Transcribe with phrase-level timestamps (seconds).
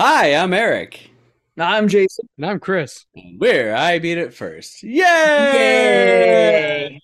[0.00, 1.10] Hi, I'm Eric.
[1.58, 2.28] I'm Jason.
[2.36, 3.04] And I'm Chris.
[3.16, 4.84] And we're I Beat It First.
[4.84, 5.02] Yay!
[5.02, 7.00] Yay!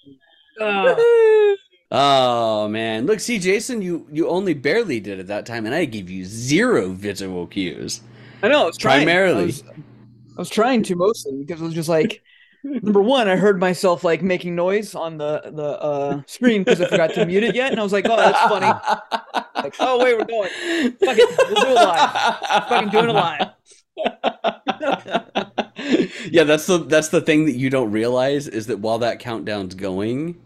[0.61, 1.55] Woohoo!
[1.91, 5.87] Oh man, look, see, Jason, you you only barely did it that time, and I
[5.87, 8.01] gave you zero visual cues.
[8.45, 8.63] I know.
[8.63, 8.99] I was trying.
[9.01, 9.43] Primarily.
[9.43, 9.73] I was, I
[10.37, 12.23] was trying to mostly because it was just like
[12.65, 16.89] number one, I heard myself like making noise on the the uh, screen because I
[16.89, 18.73] forgot to mute it yet, and I was like, oh, that's funny.
[19.55, 20.49] Like, oh wait, we're going.
[20.93, 22.39] Fuck it, we'll do it live.
[22.69, 23.49] Fucking doing it live.
[26.31, 29.75] yeah, that's the that's the thing that you don't realize is that while that countdown's
[29.75, 30.41] going,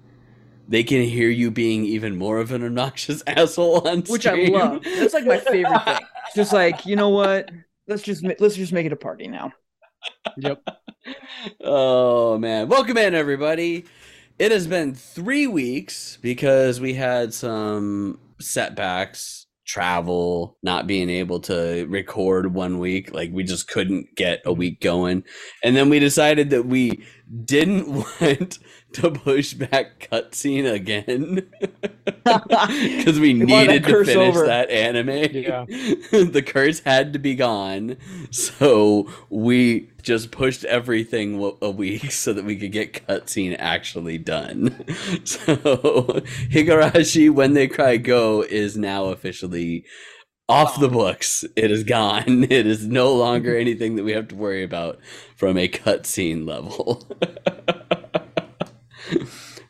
[0.69, 4.85] they can hear you being even more of an obnoxious asshole on Which I love.
[4.85, 5.99] That's like my favorite thing.
[6.27, 7.51] It's just like you know what?
[7.87, 9.53] Let's just let's just make it a party now.
[10.37, 10.63] Yep.
[11.61, 13.85] Oh man, welcome in everybody.
[14.39, 21.87] It has been three weeks because we had some setbacks, travel, not being able to
[21.89, 23.13] record one week.
[23.13, 25.25] Like we just couldn't get a week going,
[25.65, 27.05] and then we decided that we
[27.45, 27.89] didn't
[28.21, 28.59] want
[28.93, 31.47] to push back cutscene again
[32.25, 34.47] because we needed to finish over.
[34.47, 35.35] that anime.
[35.35, 35.65] Yeah.
[35.67, 37.97] the curse had to be gone,
[38.31, 44.85] so we just pushed everything a week so that we could get cutscene actually done.
[45.25, 45.57] So
[46.51, 49.85] Higurashi, when they cry go, is now officially
[50.49, 51.45] off the books.
[51.57, 52.45] It is gone.
[52.45, 54.99] It is no longer anything that we have to worry about
[55.37, 57.07] from a cutscene level.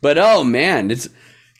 [0.00, 1.08] but oh man, it's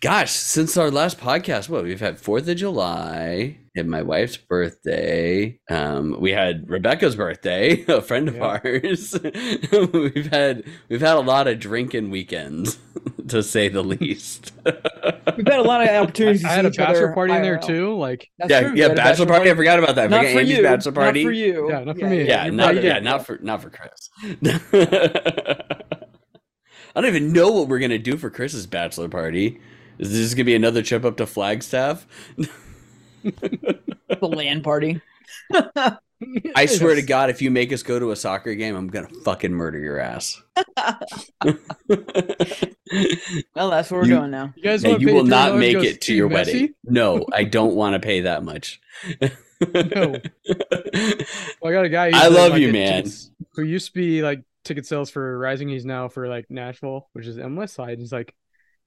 [0.01, 5.59] gosh, since our last podcast, what we've had Fourth of July, and my wife's birthday.
[5.71, 8.61] Um, we had Rebecca's birthday, a friend of Yeah.
[8.65, 9.19] ours.
[9.93, 12.79] we've had we've had a lot of drinking weekends,
[13.29, 14.53] to say the least.
[14.65, 16.45] We've had a lot of opportunities.
[16.45, 17.97] I to had a bachelor other party in there too.
[17.97, 18.73] Like, That's yeah, true.
[18.75, 19.51] Yeah, had a bachelor party.
[19.51, 20.11] I forgot about that.
[20.11, 20.63] Not Forget for Andy's you.
[20.63, 21.23] bachelor party.
[21.25, 21.71] Not for you.
[21.71, 22.27] Yeah, not for me.
[22.27, 22.87] Yeah, your not brother.
[22.87, 24.11] yeah, not for not for Chris.
[26.95, 29.61] I don't even know what we're gonna do for Chris's bachelor party.
[29.99, 32.07] Is this gonna be another trip up to Flagstaff?
[33.25, 33.69] the
[34.23, 35.01] land party.
[36.55, 39.09] I swear to God, if you make us go to a soccer game, I'm gonna
[39.25, 40.41] fucking murder your ass.
[43.55, 44.55] Well, that's what we're You- doing now.
[44.57, 46.33] you guys want you will not make it to your Messi?
[46.33, 46.75] wedding.
[46.85, 48.81] No, I don't want to pay that much.
[49.75, 50.17] No.
[51.61, 52.11] Well, I got a guy.
[52.15, 53.03] I love like, you, man.
[53.03, 55.69] tickets- Who used to be like ticket sales for Rising.
[55.69, 57.99] He's now for like Nashville, which is on West Side.
[57.99, 58.35] He's like,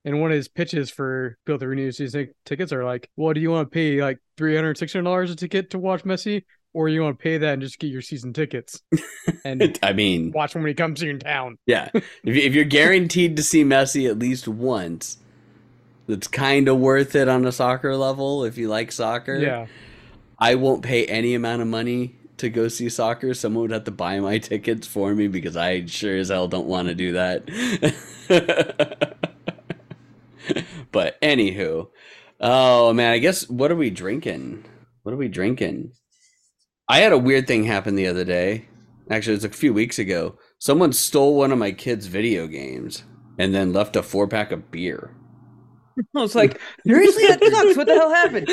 [0.06, 3.40] and one of his pitches for Build the Renew season tickets are like, well, do
[3.42, 7.20] you want to pay like 300 dollars a ticket to watch Messi, or you want
[7.20, 8.82] to pay that and just get your season tickets
[9.46, 11.58] and I mean, watch him when he comes to your town?
[11.66, 11.90] yeah.
[12.24, 15.18] If you're guaranteed to see Messi at least once,
[16.08, 18.44] that's kind of worth it on a soccer level.
[18.44, 19.68] If you like soccer, Yeah.
[20.40, 23.36] I won't pay any amount of money to go see soccer.
[23.36, 26.66] Someone would have to buy my tickets for me because I sure as hell don't
[26.66, 27.46] want to do that.
[30.92, 31.88] but anywho,
[32.40, 34.66] oh man, I guess what are we drinking?
[35.04, 35.94] What are we drinking?
[36.88, 38.68] I had a weird thing happen the other day.
[39.10, 40.38] Actually, it was a few weeks ago.
[40.60, 43.04] Someone stole one of my kids' video games
[43.38, 45.16] and then left a four pack of beer.
[46.16, 47.78] I was like, seriously, that sucks.
[47.78, 48.48] What the hell happened?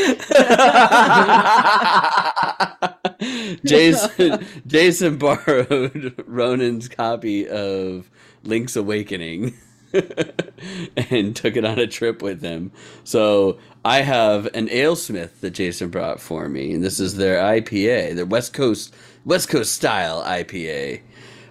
[3.65, 8.11] Jason Jason borrowed Ronan's copy of
[8.45, 9.55] Link's Awakening
[11.11, 12.73] and took it on a trip with him.
[13.05, 18.15] So I have an AleSmith that Jason brought for me, and this is their IPA,
[18.17, 18.95] their West Coast
[19.25, 21.03] West Coast style IPA.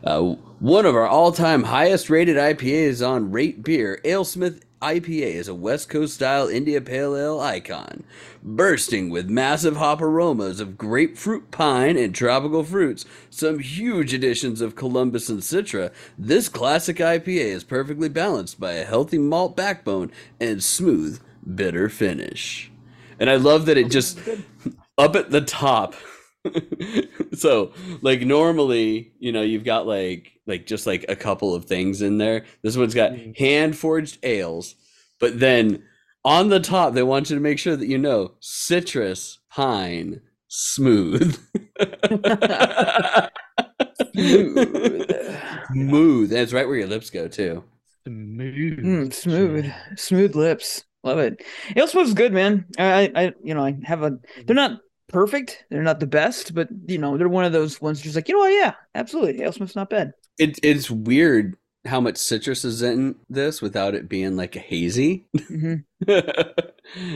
[0.03, 0.22] Uh,
[0.59, 6.14] one of our all-time highest-rated IPAs on Rate Beer, AleSmith IPA is a West Coast
[6.14, 8.04] style India Pale Ale icon,
[8.44, 13.04] bursting with massive hop aromas of grapefruit, pine, and tropical fruits.
[13.32, 15.92] Some huge additions of Columbus and Citra.
[16.18, 21.19] This classic IPA is perfectly balanced by a healthy malt backbone and smooth,
[21.56, 22.72] bitter finish.
[23.19, 24.19] And I love that it just
[24.98, 25.96] up at the top.
[27.34, 32.02] so like normally you know you've got like like just like a couple of things
[32.02, 33.38] in there this one's got Mhm.
[33.38, 34.76] hand forged ales
[35.20, 35.84] but then
[36.26, 41.38] on the top they want you to make sure that you know citrus pine smooth
[44.14, 45.12] Smooth.
[45.74, 47.64] smooth that's right where your lips go too
[48.08, 48.80] Smooth.
[48.80, 50.86] Mm, smooth, smooth lips.
[51.04, 51.44] Love it.
[51.76, 52.64] Ale smells good, man.
[52.80, 54.18] I, I, I, you know, I have a.
[54.46, 54.80] They're not
[55.10, 55.66] perfect.
[55.70, 58.00] They're not the best, but you know, they're one of those ones.
[58.00, 58.54] Just like you know what?
[58.54, 59.44] Yeah, absolutely.
[59.44, 60.14] AleSmith's not bad.
[60.38, 61.56] It, it's weird
[61.86, 65.75] how much citrus is in this without it being like a hazy hmm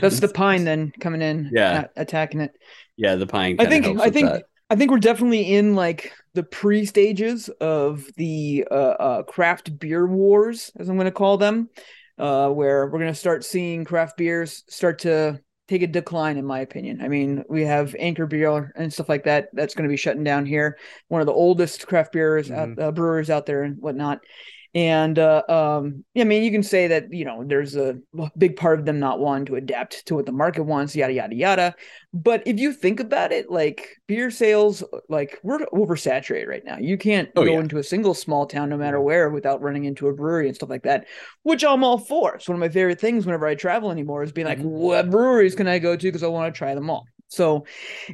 [0.00, 1.50] That's the pine then coming in.
[1.52, 1.86] Yeah.
[1.96, 2.52] attacking it.
[2.96, 3.86] yeah the pine I think.
[4.00, 4.28] I think.
[4.28, 4.44] that.
[4.72, 10.06] I think we're definitely in like the pre stages of the uh, uh, craft beer
[10.06, 11.68] wars, as I'm going to call them,
[12.18, 16.44] uh, where we're going to start seeing craft beers start to take a decline, in
[16.44, 17.00] my opinion.
[17.00, 19.48] I mean, we have Anchor Beer and stuff like that.
[19.52, 20.76] That's going to be shutting down here.
[21.08, 22.78] One of the oldest craft beers, Mhm.
[22.78, 24.20] out, uh, brewers out there and whatnot.
[24.74, 27.98] And uh, um, I mean, you can say that you know there's a
[28.38, 31.34] big part of them not wanting to adapt to what the market wants, yada yada
[31.34, 31.74] yada.
[32.14, 36.78] But if you think about it, like beer sales, like we're oversaturated right now.
[36.78, 37.60] You can't Oh, go yeah.
[37.60, 40.70] into a single small town, no matter where, without running into a brewery and stuff
[40.70, 41.06] like that,
[41.42, 42.36] which I'm all for.
[42.36, 44.64] It's one of my favorite things whenever I travel anymore is being like, Mhm.
[44.64, 47.06] what breweries can I go to because I want to try them all.
[47.32, 47.64] So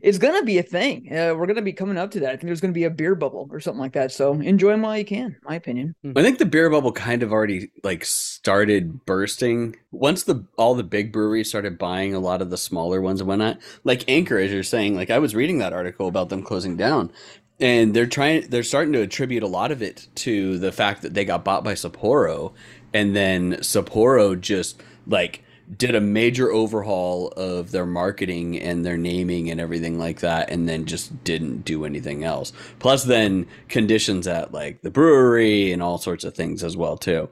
[0.00, 1.12] it's gonna be a thing.
[1.12, 2.28] Uh, we're gonna be coming up to that.
[2.28, 4.12] I think there's gonna be a beer bubble or something like that.
[4.12, 5.36] So enjoy them while you can.
[5.42, 5.96] My opinion.
[6.14, 10.84] I think the beer bubble kind of already like started bursting once the all the
[10.84, 13.58] big breweries started buying a lot of the smaller ones and whatnot.
[13.82, 17.10] Like Anchor, as you're saying, like I was reading that article about them closing down,
[17.58, 21.14] and they're trying they're starting to attribute a lot of it to the fact that
[21.14, 22.52] they got bought by Sapporo,
[22.94, 25.42] and then Sapporo just like
[25.76, 30.68] did a major overhaul of their marketing and their naming and everything like that and
[30.68, 35.98] then just didn't do anything else plus then conditions at like the brewery and all
[35.98, 37.28] sorts of things as well too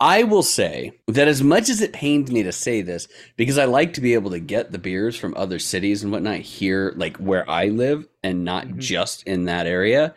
[0.00, 3.64] i will say that as much as it pains me to say this because i
[3.66, 7.18] like to be able to get the beers from other cities and whatnot here like
[7.18, 8.78] where i live and not Mhm.
[8.78, 10.14] just in that area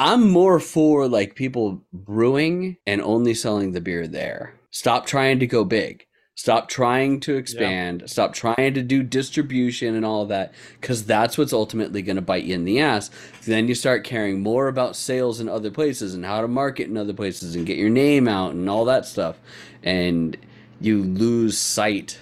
[0.00, 4.54] I'm more for like people brewing and only selling the beer there.
[4.70, 6.06] Stop trying to go big.
[6.38, 8.04] Stop trying to expand.
[8.06, 12.22] Stop trying to do distribution and all of that because that's what's ultimately going to
[12.22, 13.10] bite you in the ass.
[13.44, 16.96] Then you start caring more about sales in other places and how to market in
[16.96, 19.36] other places and get your name out and all that stuff.
[19.82, 20.36] And
[20.80, 22.20] you lose sight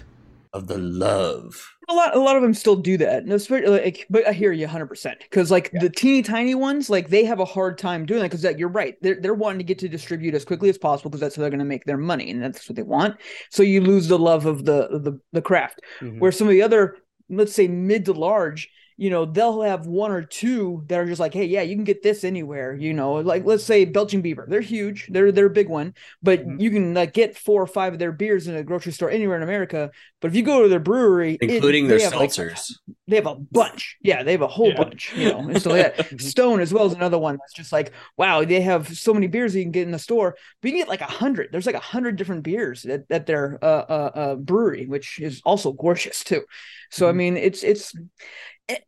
[0.55, 1.76] of the love.
[1.89, 3.27] A lot, a lot of them still do that.
[3.27, 3.39] No,
[3.71, 7.25] like, but I hear you 100 percent because like the teeny tiny ones, like they
[7.25, 8.97] have a hard time doing that because you're right.
[9.03, 11.51] They're they're wanting to get to distribute as quickly as possible because that's how they're
[11.51, 13.17] going to make their money and that's what they want.
[13.51, 15.81] So you lose the love of the the the craft.
[16.01, 16.19] Mhm.
[16.19, 16.97] Where some of the other,
[17.31, 21.21] let's say mid to large, you know, they'll have one or two that are just
[21.21, 22.75] like, hey, yeah, you can get this anywhere.
[22.75, 26.41] You know, like let's say Belching Beaver, they're huge, they're they're a big one, but
[26.41, 26.61] Mhm.
[26.61, 29.37] you can like get four or five of their beers in a grocery store anywhere
[29.37, 29.91] in America.
[30.21, 32.73] But if you go to their brewery, it- Including their they have, like, seltzers.
[33.09, 33.97] they have a bunch.
[34.03, 34.77] Yeah, they have a whole Yeah.
[34.85, 36.21] bunch, you know, and stuff like that.
[36.21, 39.53] Stone as well is another one that's just like, wow, they have so many beers
[39.53, 41.51] that you can get in the store, but you can get like a hundred.
[41.53, 45.41] There's like a hundred different beers at, at their uh, uh, uh, brewery, which is
[45.45, 46.43] also gorgeous too.
[46.91, 47.17] So I Mhm.
[47.17, 47.93] mean, it's it's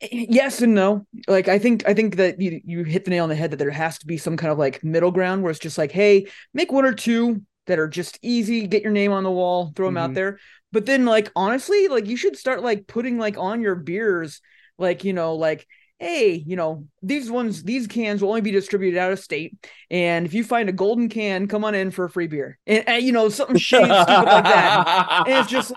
[0.00, 1.06] yes and no.
[1.26, 3.58] Like I think I think that you you hit the nail on the head that
[3.58, 6.26] there has to be some kind of like middle ground where it's just like, hey,
[6.54, 9.86] make one or two that are just easy, get your name on the wall, throw
[9.88, 10.14] them out Mhm.
[10.14, 10.38] there.
[10.72, 14.40] But then like honestly, like you should start like putting like on your beers,
[14.78, 15.66] like you know, like
[15.98, 19.56] hey, you know, these ones, these cans will only be distributed out of state.
[19.90, 22.58] And if you find a golden can, come on in for a free beer.
[22.66, 25.24] And, and you know, something shady stupid like that.
[25.26, 25.72] And it's just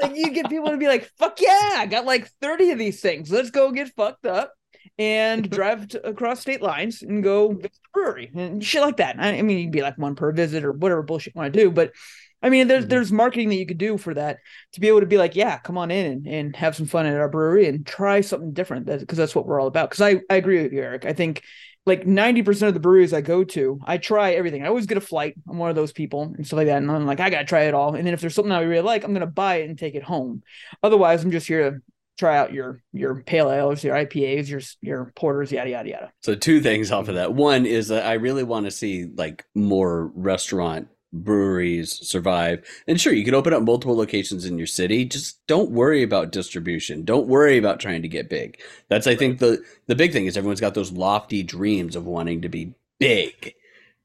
[0.00, 3.00] like you get people to be like, fuck yeah, I got like 30 of these
[3.00, 3.30] things.
[3.30, 4.54] Let's go get fucked up
[4.98, 9.16] and drive to, across state lines and go visit the brewery and shit like that.
[9.18, 11.60] I, I mean, you'd be like one per visit or whatever bullshit you want to
[11.60, 11.70] do.
[11.70, 11.92] But
[12.42, 12.88] I mean, there's Mhm.
[12.90, 14.38] there's marketing that you could do for that
[14.72, 17.06] to be able to be like, yeah, come on in and, and have some fun
[17.06, 18.86] at our brewery and try something different.
[18.86, 19.90] Because that's what we're all about.
[19.90, 21.04] Because I, I agree with you, Eric.
[21.04, 21.42] I think
[21.86, 24.62] like 90% of the breweries I go to, I try everything.
[24.62, 25.34] I always get a flight.
[25.48, 26.76] I'm one of those people and stuff like that.
[26.76, 27.94] And I'm like, I got to try it all.
[27.94, 29.94] And then if there's something I really like, I'm going to buy it and take
[29.94, 30.42] it home.
[30.82, 31.78] Otherwise, I'm just here to
[32.18, 36.12] try out your your pale ales, your IPAs, your your porters, yada yada yada.
[36.20, 37.32] So two things off of that.
[37.32, 42.64] One is that I really want to see like more restaurant breweries survive.
[42.86, 45.04] And sure, you can open up multiple locations in your city.
[45.04, 47.04] Just don't worry about distribution.
[47.04, 48.60] Don't worry about trying to get big.
[48.88, 52.42] That's I think the the big thing is everyone's got those lofty dreams of wanting
[52.42, 53.54] to be big.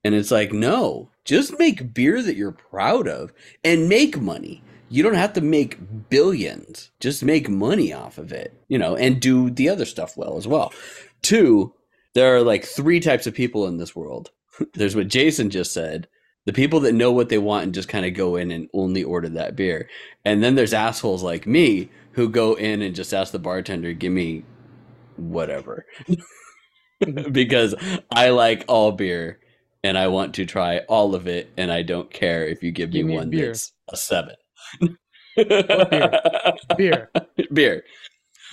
[0.03, 3.31] And it's like, no, just make beer that you're proud of
[3.63, 4.61] and make money.
[4.89, 6.91] You don't have to make billions.
[6.99, 10.47] Just make money off of it, you know, and do the other stuff well as
[10.47, 10.73] well.
[11.21, 11.73] Two,
[12.13, 14.31] there are like three types of people in this world.
[14.73, 16.07] There's what Jason just said,
[16.45, 19.03] the people that know what they want and just kind of go in and only
[19.03, 19.89] order that beer.
[20.25, 24.11] And then there's assholes like me who go in and just ask the bartender, give
[24.13, 24.43] me
[25.15, 25.85] whatever.
[27.31, 27.75] because
[28.11, 29.39] I like all beer
[29.83, 32.93] and I want to try all of it and I don't care if you give
[32.93, 33.47] me, Give me a one beer.
[33.47, 34.35] that's a seven.
[36.77, 37.09] Beer.
[37.53, 37.83] beer.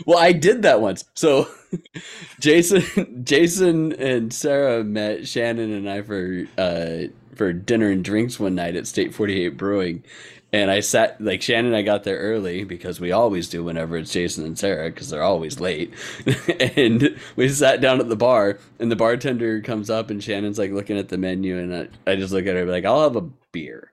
[0.06, 1.04] Well, I did that once.
[1.14, 1.48] So
[2.40, 8.54] Jason Jason and Sarah met Shannon and I for uh for dinner and drinks one
[8.54, 10.04] night at State 48 Brewing.
[10.52, 13.96] And I sat like Shannon and I got there early because we always do whenever
[13.96, 15.94] it's Jason and Sarah because they're always late.
[16.76, 20.72] and we sat down at the bar and the bartender comes up and Shannon's like
[20.72, 23.28] looking at the menu and I, I just look at her like I'll have a
[23.52, 23.92] beer.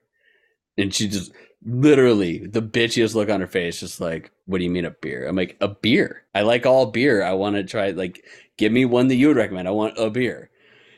[0.79, 1.31] And she just
[1.63, 5.27] literally the bitchiest look on her face, just like, what do you mean a beer?
[5.27, 6.23] I'm like, a beer.
[6.33, 7.23] I like all beer.
[7.23, 8.25] I want to try like
[8.57, 9.67] give me one that you would recommend.
[9.67, 10.49] I want a beer.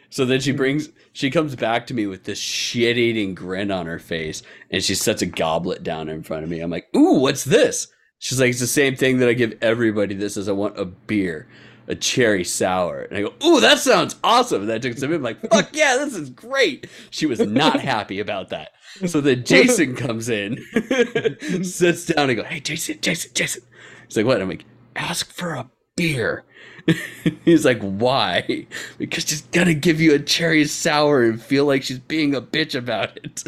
[0.10, 0.58] So then she mm-hmm.
[0.58, 4.84] brings, she comes back to me with this shit eating grin on her face and
[4.84, 6.60] she sets a goblet down in front of me.
[6.60, 7.88] I'm like, ooh, what's this?
[8.18, 10.14] She's like, it's the same thing that I give everybody.
[10.14, 11.48] This is, I want a beer,
[11.88, 13.04] a cherry sour.
[13.04, 14.64] And I go, ooh, that sounds awesome.
[14.64, 16.88] And I took some, I'm like, fuck yeah, this is great.
[17.12, 18.72] She was not happy about that.
[19.06, 20.58] So then Jason comes in,
[21.64, 23.64] sits down and go, hey, Jason, Jason, Jason.
[24.08, 24.42] He's like, what?
[24.42, 26.44] I'm like, ask for a beer.
[27.46, 28.66] He's like, why?
[28.98, 32.76] Because she's gonna give you a cherry sour and feel like she's being a bitch
[32.76, 33.44] about it.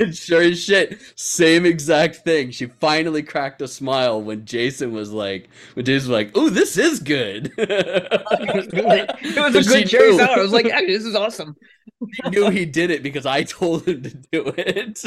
[0.00, 2.50] and sure as shit, same exact thing.
[2.50, 6.76] She finally cracked a smile when Jason was like, when Jason was like, "Oh, this
[6.76, 10.18] is good." it was a She good cherry knew.
[10.18, 10.38] sour.
[10.38, 11.56] I was like, "Actually, this is awesome.
[12.24, 15.02] He knew he did it because I told him to do it.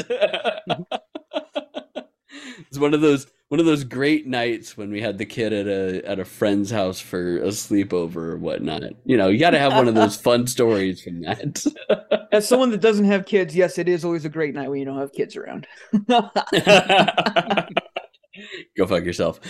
[2.68, 5.66] it's one of those one of those great nights when we had the kid at
[5.66, 8.84] a at a friend's house for a sleepover or whatnot.
[9.04, 11.66] You know, you got to have one of those fun stories from that.
[12.32, 14.84] As someone that doesn't have kids, yes, it is always a great night when you
[14.84, 15.66] don't have kids around.
[18.76, 19.40] Go fuck yourself,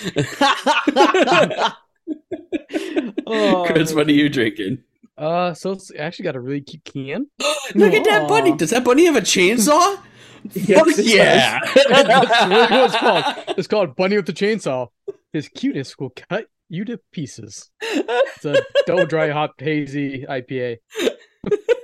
[3.26, 3.92] Oh, Chris.
[3.92, 4.78] What are you drinking?
[5.19, 7.26] Uh, so it's actually got a really cute can.
[7.75, 8.57] Look at that bunny.
[8.57, 10.00] Does that bunny have a chainsaw?
[10.52, 11.61] Yes, Fuck yeah!
[11.75, 13.25] That's what it's called.
[13.59, 14.88] It's called Bunny with the Chainsaw.
[15.32, 17.70] His cuteness will cut you to pieces.
[17.82, 18.56] It's a
[18.87, 20.78] double dry hop hazy IPA.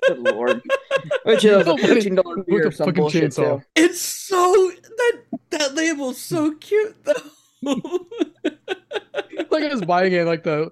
[0.06, 0.62] Good lord.
[1.24, 3.58] Which is a fifteen dollar with beer a or some fucking bullshit chainsaw.
[3.58, 3.64] too.
[3.74, 7.14] It's so that that label's so cute though.
[9.50, 10.70] Like I was buying it, like the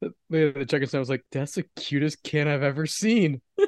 [0.00, 3.40] the, the chicken stand was like, "That's the cutest can I've ever seen."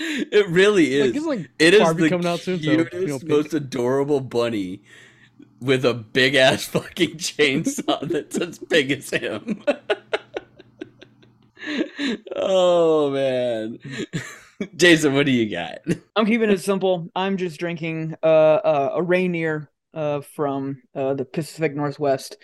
[0.00, 1.06] it really is.
[1.06, 3.52] Like it's like it is Barbie the coming out soon, so, cutest, you know, most
[3.52, 4.82] adorable bunny
[5.60, 9.62] with a big ass fucking chainsaw that's as big as him.
[12.36, 13.78] oh man,
[14.76, 15.80] Jason, what do you got?
[16.16, 17.08] I'm keeping it simple.
[17.14, 22.36] I'm just drinking uh, uh, a Rainier uh, from uh, the Pacific Northwest.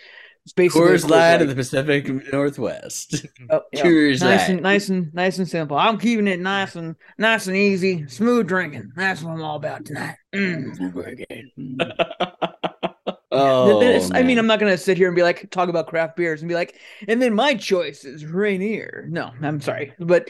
[0.47, 3.25] It's basically Coors Coors Light of the Pacific Northwest.
[3.49, 3.83] Oh, yeah.
[3.83, 4.49] Coors nice Light.
[4.49, 5.75] and nice and nice and simple.
[5.75, 8.93] I'm keeping it nice and nice and easy, smooth drinking.
[8.95, 10.15] That's what I'm all about tonight.
[10.33, 10.79] Mm.
[13.31, 14.39] oh, Then it's- I mean.
[14.39, 16.75] I'm not gonna sit here and be like talk about craft beers and be like,
[17.09, 19.05] and then my choice is Rainier.
[19.09, 20.29] No, I'm sorry, but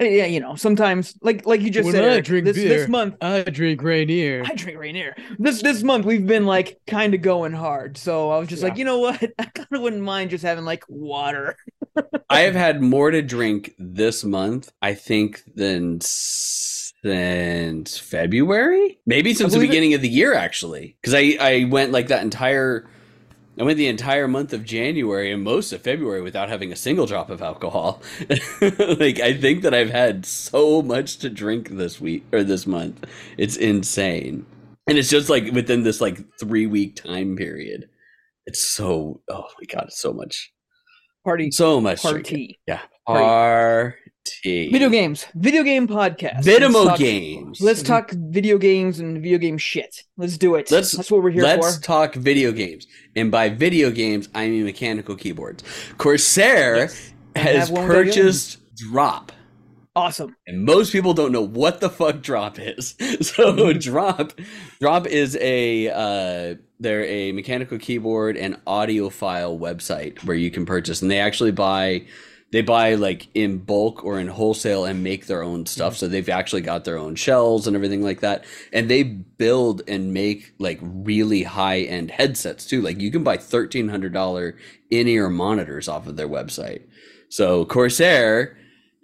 [0.00, 2.56] Uh, yeah, you know, sometimes like like you just When said, I Eric, drink this
[2.56, 4.42] beer, this month I drink Rainier.
[4.44, 5.14] I drink Rainier.
[5.38, 8.76] This this month we've been like kind of going hard, so I was just like,
[8.76, 11.56] you know what, I kind of wouldn't mind just having like water.
[12.28, 16.00] I have had more to drink this month, I think, than
[17.04, 18.98] since February.
[19.06, 22.08] Maybe since the believe it- beginning of the year, actually, because I I went like
[22.08, 22.90] that entire.
[23.58, 27.06] I went the entire month of January and most of February without having a single
[27.06, 28.02] drop of alcohol.
[28.60, 33.04] like I think that I've had so much to drink this week or this month.
[33.38, 34.44] It's insane.
[34.88, 37.88] And it's just like within this like 3 week time period.
[38.46, 40.52] It's so oh my god, so much.
[41.24, 42.22] Party So much drinking.
[42.24, 42.60] party.
[42.66, 42.80] Yeah.
[43.06, 43.94] Party.
[44.44, 46.44] Video games, video game podcast.
[46.44, 47.60] Let's Vidimo talk- games.
[47.60, 50.02] Let's talk video games and video game shit.
[50.16, 50.70] Let's do it.
[50.70, 51.62] Let's- That's what we're here for.
[51.62, 52.86] Let's talk video games.
[53.16, 55.62] And by video games, I mean mechanical keyboards.
[55.98, 57.10] Corsair Yes.
[57.36, 58.12] Has have one without you.
[58.12, 59.32] purchased Drop.
[59.96, 60.34] Awesome.
[60.46, 62.94] And most people don't know what the fuck Drop is.
[63.22, 63.78] So Mm-hmm.
[63.78, 64.32] Drop
[64.80, 71.02] Drop is a uh they're a mechanical keyboard and audiophile website where you can purchase
[71.02, 72.04] and they actually buy
[72.54, 75.96] they buy like in bulk or in wholesale and make their own stuff.
[75.96, 78.44] So they've actually got their own shells and everything like that.
[78.72, 82.80] And they build and make like really high end headsets too.
[82.80, 84.56] Like you can buy thirteen hundred dollar
[84.90, 86.82] in ear monitors off of their website.
[87.28, 88.56] So Corsair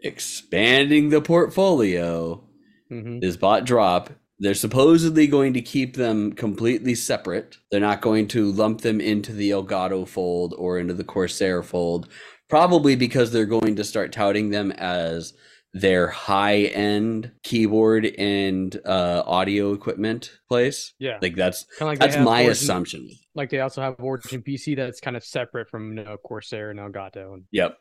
[0.02, 2.42] expanding the portfolio
[2.90, 3.22] Mhm.
[3.24, 4.10] is bought drop.
[4.38, 7.56] They're supposedly going to keep them completely separate.
[7.70, 12.08] They're not going to lump them into the Elgato fold or into the Corsair fold,
[12.50, 15.32] probably because they're going to start touting them as
[15.72, 20.92] their high end keyboard and uh, audio equipment place.
[20.98, 23.08] Yeah, Like that's kind like that's my Origin- assumption.
[23.36, 26.80] Like they also have Origin PC that's kind of separate from you know, Corsair and
[26.80, 27.34] Elgato.
[27.34, 27.78] And Yep.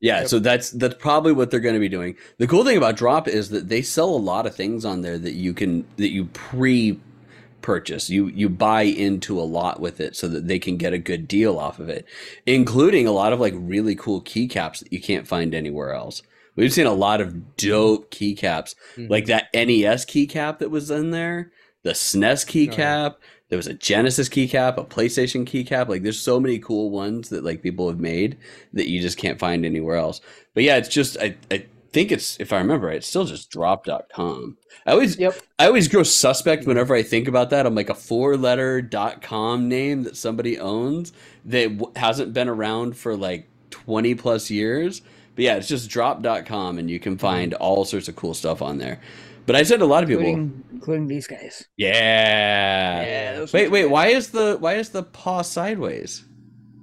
[0.00, 0.28] Yeah, Yep.
[0.28, 2.14] so that's that's probably what they're going to be doing.
[2.38, 5.18] The cool thing about Drop is that they sell a lot of things on there
[5.18, 7.00] that you can that you pre
[7.62, 8.10] purchase.
[8.10, 11.26] You you buy into a lot with it so that they can get a good
[11.28, 12.04] deal off of it,
[12.46, 16.22] including a lot of like really cool keycaps that you can't find anywhere else.
[16.56, 19.08] We've seen a lot of dope keycaps, Mhm.
[19.08, 21.50] like that NES keycap that was in there,
[21.82, 23.14] the SNES keycap.
[23.48, 25.88] There was a Genesis keycap, a PlayStation keycap.
[25.88, 28.36] Like, there's so many cool ones that like people have made
[28.72, 30.20] that you just can't find anywhere else.
[30.54, 33.50] But yeah, it's just I, I think it's if I remember right, it's still just
[33.50, 34.56] drop.com.
[34.86, 35.34] I always Yep.
[35.58, 37.66] I always grow suspect whenever I think about that.
[37.66, 41.12] I'm like a four letter dot .com name that somebody owns
[41.44, 45.02] that w- hasn't been around for like 20 plus years.
[45.34, 47.20] But yeah, it's just drop.com and you can mm-hmm.
[47.20, 49.00] find all sorts of cool stuff on there.
[49.44, 51.66] But I said a lot of people, including, including these guys.
[51.76, 53.02] yeah.
[53.02, 56.24] Yeah, Wait, wait, why is the why is the paw sideways?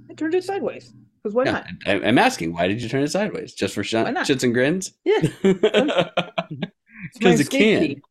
[0.10, 1.66] I turned it sideways because why Yeah, not?
[1.86, 3.54] I, I'm asking, why did you turn it sideways?
[3.54, 4.94] Just for sh- shits and grins?
[5.04, 7.82] Yeah, it's my 'Cause it can.
[7.82, 8.02] key.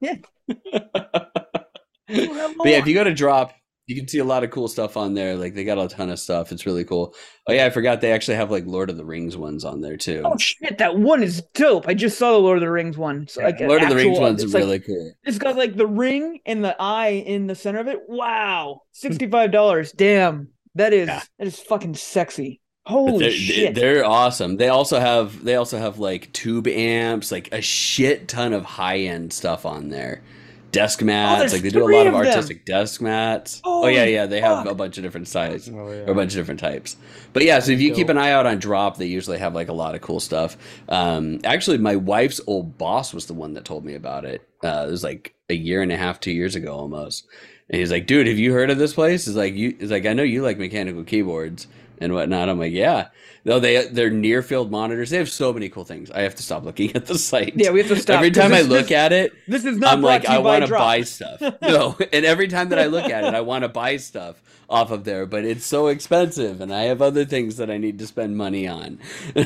[0.00, 0.14] Yeah.
[0.72, 3.52] but yeah, if you go to drop,
[3.86, 5.34] you can see a lot of cool stuff on there.
[5.34, 6.52] Like they got a ton of stuff.
[6.52, 7.14] It's really cool.
[7.48, 9.96] Oh yeah, I forgot they actually have like Lord of the Rings ones on there
[9.96, 10.22] too.
[10.24, 11.88] Oh shit, that one is dope.
[11.88, 13.26] I just saw the Lord of the Rings one.
[13.36, 15.12] Like an Lord of the Rings one's it's like- really cool.
[15.24, 18.00] it's got like the ring and the eye in the center of it.
[18.08, 19.92] Wow, sixty five dollars.
[19.92, 20.48] Damn,
[20.78, 21.22] that is Yeah.
[21.38, 22.60] that is fucking sexy.
[22.86, 23.74] Holy they're, shit!
[23.74, 24.56] they're awesome.
[24.56, 29.00] They also have they also have like tube amps, like a shit ton of high
[29.00, 30.22] end stuff on there.
[30.70, 32.28] Desk mats, Oh, like they do a lot of of them.
[32.28, 33.60] artistic desk mats.
[33.64, 35.68] oh yeah, yeah, they have a bunch of different sizes.
[35.74, 36.00] Oh, yeah.
[36.00, 36.96] or a bunch of different types.
[37.32, 39.68] But yeah, so if you keep an eye out on Drop, they usually have like
[39.68, 40.56] a lot of cool stuff.
[40.90, 44.46] Um, actually, my wife's old boss was the one that told me about it.
[44.62, 47.26] Uh, it was like a year and a half, two years ago almost.
[47.70, 50.06] And he's like, "Dude, have you heard of this place?" He's like, "You," he's like,
[50.06, 51.66] "I know you like mechanical keyboards
[51.98, 53.08] and whatnot." I'm like, "Yeah."
[53.44, 55.10] No, they they're near field monitors.
[55.10, 56.10] They have so many cool things.
[56.10, 57.54] I have to stop looking at the site.
[57.56, 58.16] yeah, we have to stop.
[58.16, 60.70] Every time I look this, at it, this is not I'm like, I want to
[60.70, 61.40] buy stuff.
[61.62, 64.90] No, and every time that I look at it, I want to buy stuff off
[64.90, 68.06] of there, but it's so expensive, and I have other things that I need to
[68.06, 68.98] spend money on.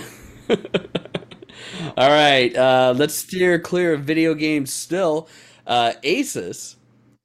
[0.51, 5.29] All right, uh, let's steer clear of video games still.
[5.67, 6.77] Uh, Asus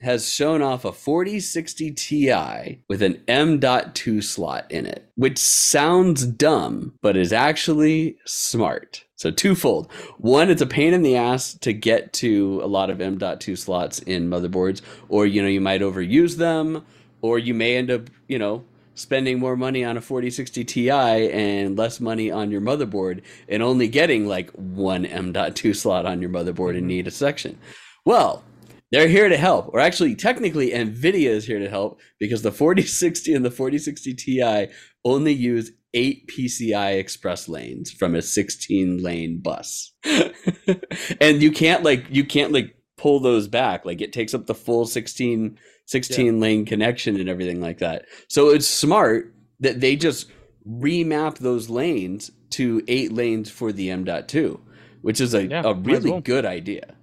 [0.01, 6.93] has shown off a 4060 Ti with an M.2 slot in it, which sounds dumb,
[7.01, 9.03] but is actually smart.
[9.15, 9.91] So twofold.
[10.19, 13.99] One, it's a pain in the ass to get to a lot of M.2 slots
[13.99, 16.85] in motherboards, or you know, you might overuse them,
[17.21, 21.77] or you may end up, you know, spending more money on a 4060 Ti and
[21.77, 26.71] less money on your motherboard and only getting like one M.2 slot on your motherboard
[26.71, 26.87] and mm-hmm.
[26.87, 27.57] need a section.
[28.05, 28.43] Well,
[28.91, 29.69] they're here to help.
[29.73, 34.67] Or actually, technically, NVIDIA is here to help because the 4060 and the 4060 Ti
[35.03, 39.93] only use eight PCI Express lanes from a 16 lane bus.
[41.21, 43.85] and you can't like you can't like pull those back.
[43.85, 48.05] Like it takes up the full 16 16 lane connection and everything like that.
[48.27, 50.29] So it's smart that they just
[50.69, 54.59] remap those lanes to eight lanes for the M.2,
[55.01, 56.19] which is a, Yeah, a really well.
[56.21, 56.96] good idea.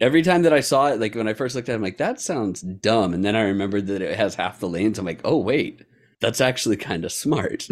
[0.00, 1.98] Every time that I saw it, like when I first looked at it, I'm like,
[1.98, 3.14] that sounds dumb.
[3.14, 4.98] And then I remembered that it has half the lanes.
[4.98, 5.82] I'm like, oh, wait,
[6.20, 7.66] that's actually kind of smart.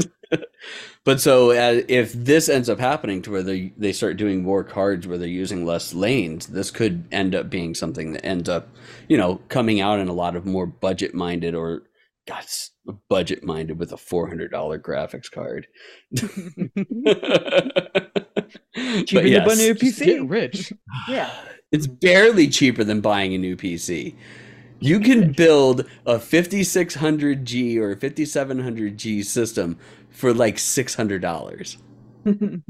[1.04, 4.64] but so uh, if this ends up happening to where they, they start doing more
[4.64, 8.68] cards where they're using less lanes, this could end up being something that ends up,
[9.08, 11.82] you know, coming out in a lot of more budget minded or,
[12.26, 12.44] God,
[13.08, 15.68] budget minded with a $400 graphics card.
[19.06, 20.04] Cheaper than buy a new PC.
[20.04, 20.72] Get rich.
[21.08, 21.30] Yeah.
[21.72, 24.14] It's barely cheaper than buying a new PC.
[24.80, 29.76] You can build a 5600G or 5700G system
[30.10, 31.76] for like $600.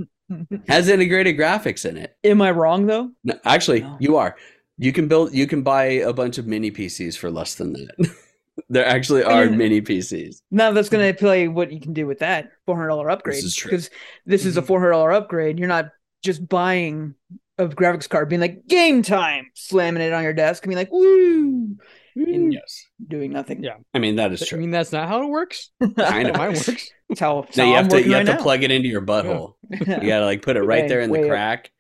[0.69, 2.17] Has integrated graphics in it.
[2.25, 3.11] Am I wrong though?
[3.25, 3.97] No, actually, No.
[4.01, 4.37] you are.
[4.79, 8.11] You can build you can buy a bunch of mini PCs for less than that.
[8.69, 10.43] there actually are mean- mini PCs.
[10.51, 13.37] Now that's gonna play what you can do with that four hundred dollar upgrade.
[13.39, 13.71] This is true.
[13.71, 13.91] Because
[14.27, 14.69] this is a Mhm.
[14.69, 15.59] hundred dollar upgrade.
[15.59, 15.91] You're not
[16.23, 17.15] just buying
[17.59, 20.93] a graphics card, being like game time, slamming it on your desk, and being like
[20.93, 21.77] woo,
[22.17, 22.85] and Yes.
[23.07, 23.63] doing nothing.
[23.63, 23.75] Yeah.
[23.95, 24.59] I mean that is I true.
[24.59, 25.71] I mean, that's not how it works.
[25.99, 26.37] Kind of.
[26.37, 26.67] Mine works.
[27.09, 28.63] That's how, that's So how you I'm have to working you have right to plug
[28.63, 29.55] it into your butthole.
[29.71, 31.71] You gotta like put it right Way- there in the crack.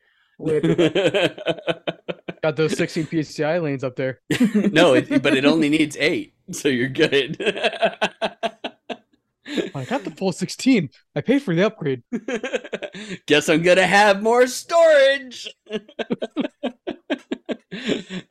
[2.42, 4.20] Got those 16 PCI lanes up there.
[4.72, 7.36] no, it, but it only needs eight, so you're good.
[9.74, 10.90] I got the full 16.
[11.14, 12.02] I paid for the upgrade.
[13.26, 15.48] Guess I'm gonna have more storage.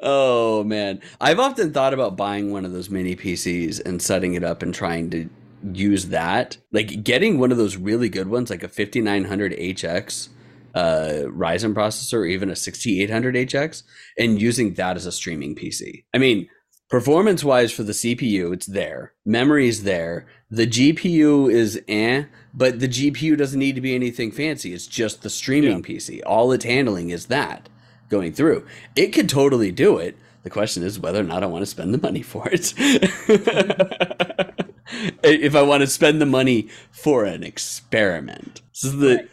[0.02, 4.44] oh man, I've often thought about buying one of those mini PCs and setting it
[4.44, 5.30] up and trying to
[5.74, 6.58] use that.
[6.72, 10.30] Like getting one of those really good ones, like a 5900 HX
[10.76, 13.84] uh, Ryzen processor, or even a 6800 HX,
[14.18, 16.04] and using that as a streaming PC.
[16.14, 16.48] I mean,
[16.90, 19.14] performance wise for the CPU, it's there.
[19.26, 20.26] Memory's there.
[20.50, 22.24] The GPU is eh,
[22.54, 24.74] but the GPU doesn't need to be anything fancy.
[24.74, 26.22] It's just the streaming PC.
[26.26, 27.70] All it's handling is that
[28.10, 28.66] going through.
[28.96, 30.18] It could totally do it.
[30.44, 32.74] The question is whether or not I want to spend the money for it.
[35.24, 38.62] if I want to spend the money for an experiment.
[38.74, 39.28] This is the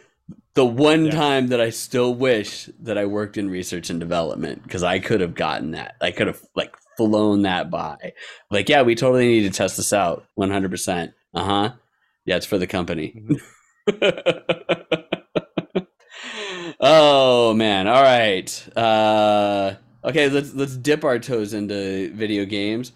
[0.55, 1.11] the one Yeah.
[1.11, 5.21] time that I still wish that I worked in research and development because I could
[5.21, 5.95] have gotten that.
[6.01, 8.13] I could have like flown that by.
[8.49, 10.25] Like, yeah, we totally need to test this out.
[10.37, 11.13] 100%.
[11.33, 11.73] Uh-huh.
[12.25, 13.21] Yeah, it's for the company.
[16.79, 17.87] oh man.
[17.87, 18.77] All right.
[18.77, 22.93] Uh okay, let's let's dip our toes into video games.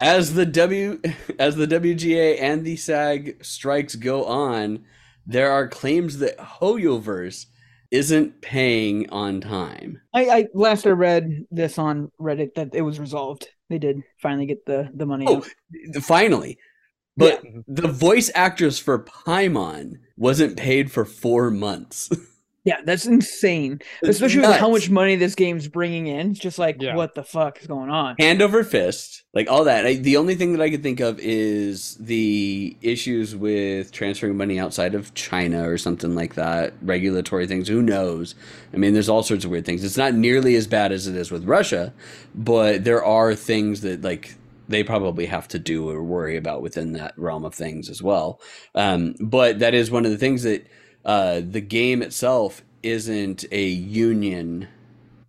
[0.00, 1.00] As the W
[1.38, 4.84] as the WGA and the SAG strikes go on,
[5.26, 7.46] there are claims that Hoyoverse
[7.94, 10.00] isn't paying on time.
[10.12, 13.46] I, I last I read this on Reddit that it was resolved.
[13.70, 15.26] They did finally get the the money.
[15.28, 16.02] Oh, out.
[16.02, 16.58] finally.
[17.16, 17.60] But Yeah.
[17.68, 22.10] the voice actress for Paimon wasn't paid for four months.
[22.64, 23.80] yeah, that's insane.
[24.02, 26.30] It's Especially with how much money this game's bringing in.
[26.30, 26.96] It's just like, Yeah.
[26.96, 28.16] what the fuck is going on?
[28.18, 29.86] Hand over fist, like all that.
[29.86, 34.58] I, the only thing that I could think of is the issues with transferring money
[34.58, 36.72] outside of China or something like that.
[36.82, 37.68] Regulatory things.
[37.68, 38.34] Who knows?
[38.72, 39.84] I mean, there's all sorts of weird things.
[39.84, 41.92] It's not nearly as bad as it is with Russia,
[42.34, 44.36] but there are things that like
[44.68, 48.40] they probably have to do or worry about within that realm of things as well.
[48.74, 50.66] Um, but that is one of the things that
[51.04, 54.68] uh, the game itself isn't a union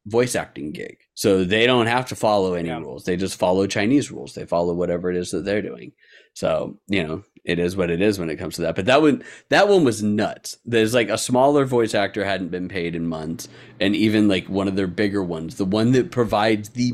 [0.06, 0.98] voice acting gig.
[1.16, 2.80] So they don't have to follow any Yeah.
[2.80, 3.06] rules.
[3.06, 4.34] They just follow Chinese rules.
[4.36, 5.94] They follow whatever it is that they're doing.
[6.34, 8.76] So, you know, it is what it is when it comes to that.
[8.76, 10.58] But that one that one was nuts.
[10.66, 13.48] There's like a smaller voice actor hadn't been paid in months
[13.80, 16.94] and even like one of their bigger ones, the one that provides the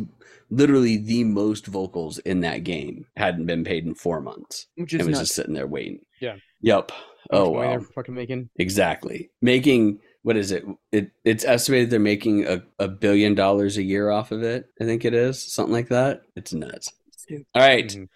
[0.49, 4.67] literally the most vocals in that game hadn't been paid in 4 months.
[4.75, 5.27] Which It is was nuts.
[5.29, 5.99] just sitting there waiting.
[6.19, 6.35] Yeah.
[6.61, 6.91] Yep.
[7.31, 7.61] Oh wow.
[7.61, 8.49] they're fucking making.
[8.57, 9.29] Exactly.
[9.41, 10.65] Making what is it?
[10.91, 14.65] It it's estimated they're making a, a billion dollars a year off of it.
[14.79, 16.21] I think it is something like that.
[16.35, 16.91] It's nuts.
[17.31, 17.87] All right.
[17.87, 18.07] Mhm.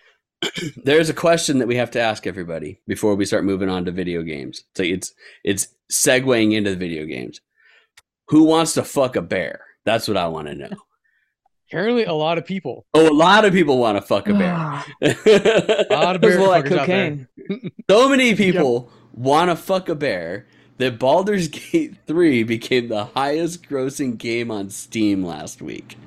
[0.83, 3.91] There's a question that we have to ask everybody before we start moving on to
[3.91, 4.63] video games.
[4.75, 7.39] So it's it's segueing into the video games.
[8.29, 9.61] Who wants to fuck a bear?
[9.85, 10.69] That's what I want to know.
[11.69, 12.85] Apparently, a lot of people.
[12.93, 14.53] Oh, a lot of people want to fuck a bear.
[14.55, 16.77] Ah, A lot of There's bear a lot out there.
[16.79, 17.27] cocaine.
[17.89, 20.45] So many people want to fuck a bear
[20.77, 25.97] that Baldur's Gate 3 became the highest grossing game on Steam last week.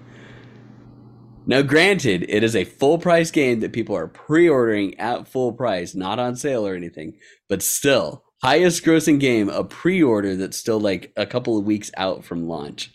[1.47, 5.53] Now, granted, it is a full price game that people are pre ordering at full
[5.53, 7.15] price, not on sale or anything,
[7.49, 11.91] but still, highest grossing game, a pre order that's still like a couple of weeks
[11.97, 12.93] out from launch.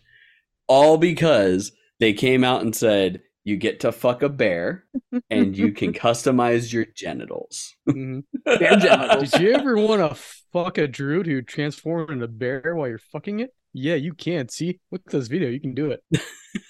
[0.67, 4.85] All because they came out and said, you get to fuck a bear
[5.29, 7.73] and you can customize your genitals.
[7.89, 8.23] Mhm.
[8.45, 9.31] Bear genitals.
[9.31, 10.19] Did you ever want to
[10.53, 13.53] fuck a druid who transformed into a bear while you're fucking it?
[13.73, 14.49] Yeah, you can.
[14.49, 15.49] See, look at this video.
[15.49, 16.03] You can do it.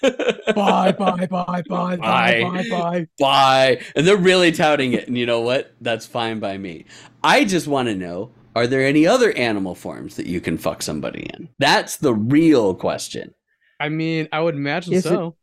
[0.54, 2.42] Bye, bye, bye, bye, bye, Bye.
[2.42, 3.06] bye, bye.
[3.18, 3.80] Bye.
[3.94, 5.06] And they're really touting it.
[5.08, 5.74] And you know what?
[5.80, 6.86] That's fine by me.
[7.22, 10.80] I just want to know are there any other animal forms that you can fuck
[10.82, 11.48] somebody in?
[11.58, 13.34] That's the real question.
[13.80, 15.36] I mean, I would imagine Yes, it- so.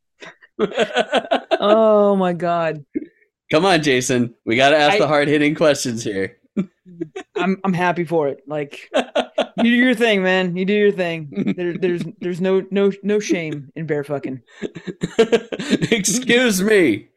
[1.64, 2.84] Oh my god.
[3.52, 4.34] Come on, Jason.
[4.46, 6.38] We got to ask I- the hard hitting questions here.
[7.36, 8.42] I'm I'm happy for it.
[8.48, 8.90] Like
[9.58, 10.56] you do your thing, man.
[10.56, 11.54] You do your thing.
[11.58, 14.42] There, there's there's no no no shame in bear fucking.
[15.92, 17.10] Excuse me,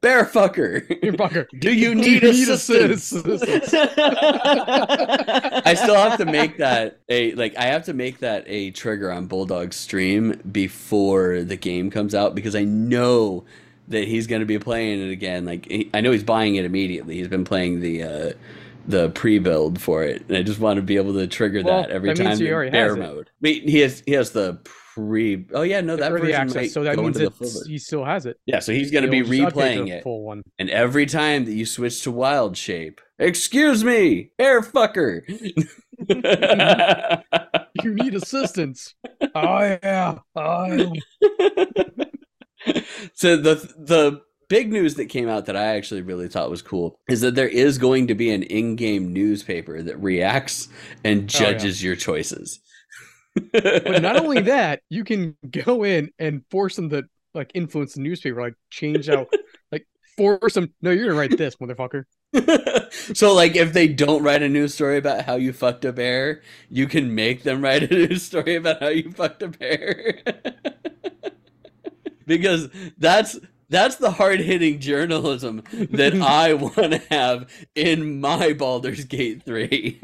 [0.00, 0.86] bear fucker.
[1.02, 1.46] Here, fucker.
[1.60, 3.12] Do you need assistance?
[5.66, 9.10] I still have to make that a like I have to make that a trigger
[9.10, 13.44] on Bulldog's stream before the game comes out because I know
[13.88, 15.44] that he's going to be playing it again.
[15.44, 17.14] Like he, I know he's buying it immediately.
[17.16, 18.32] He's been playing the uh
[18.86, 21.90] the pre-build for it, and I just want to be able to trigger Well, that
[21.90, 23.00] every that means time he in already bear has it.
[23.00, 23.30] mode.
[23.42, 24.58] Wait, he has he has the
[25.06, 25.46] pre.
[25.52, 28.36] Oh yeah, no, that early access, so that means it's, he still has it.
[28.46, 30.02] Yeah, so he's going to be He'll just update to replaying it.
[30.02, 30.42] Full one.
[30.58, 35.22] And every time that you switch to wild shape, excuse me, air fucker.
[37.84, 38.94] You need assistance.
[39.36, 40.18] oh yeah.
[40.34, 41.64] Oh yeah.
[43.14, 46.98] so the the big news that came out that I actually really thought was cool
[47.08, 50.68] is that there is going to be an in-game newspaper that reacts
[51.04, 51.52] and Oh, yeah.
[51.52, 52.58] judges your choices.
[53.52, 58.00] But not only that, you can go in and force them to like influence the
[58.00, 59.28] newspaper, like change out,
[59.72, 60.72] like force them.
[60.82, 62.04] No, you're gonna write this, motherfucker.
[63.14, 66.42] so like if they don't write a news story about how you fucked a bear,
[66.68, 70.20] you can make them write a news story about how you fucked a bear.
[72.26, 73.38] because that's
[73.70, 80.00] that's the hard hitting journalism that I want to have in my Baldur's Gate 3.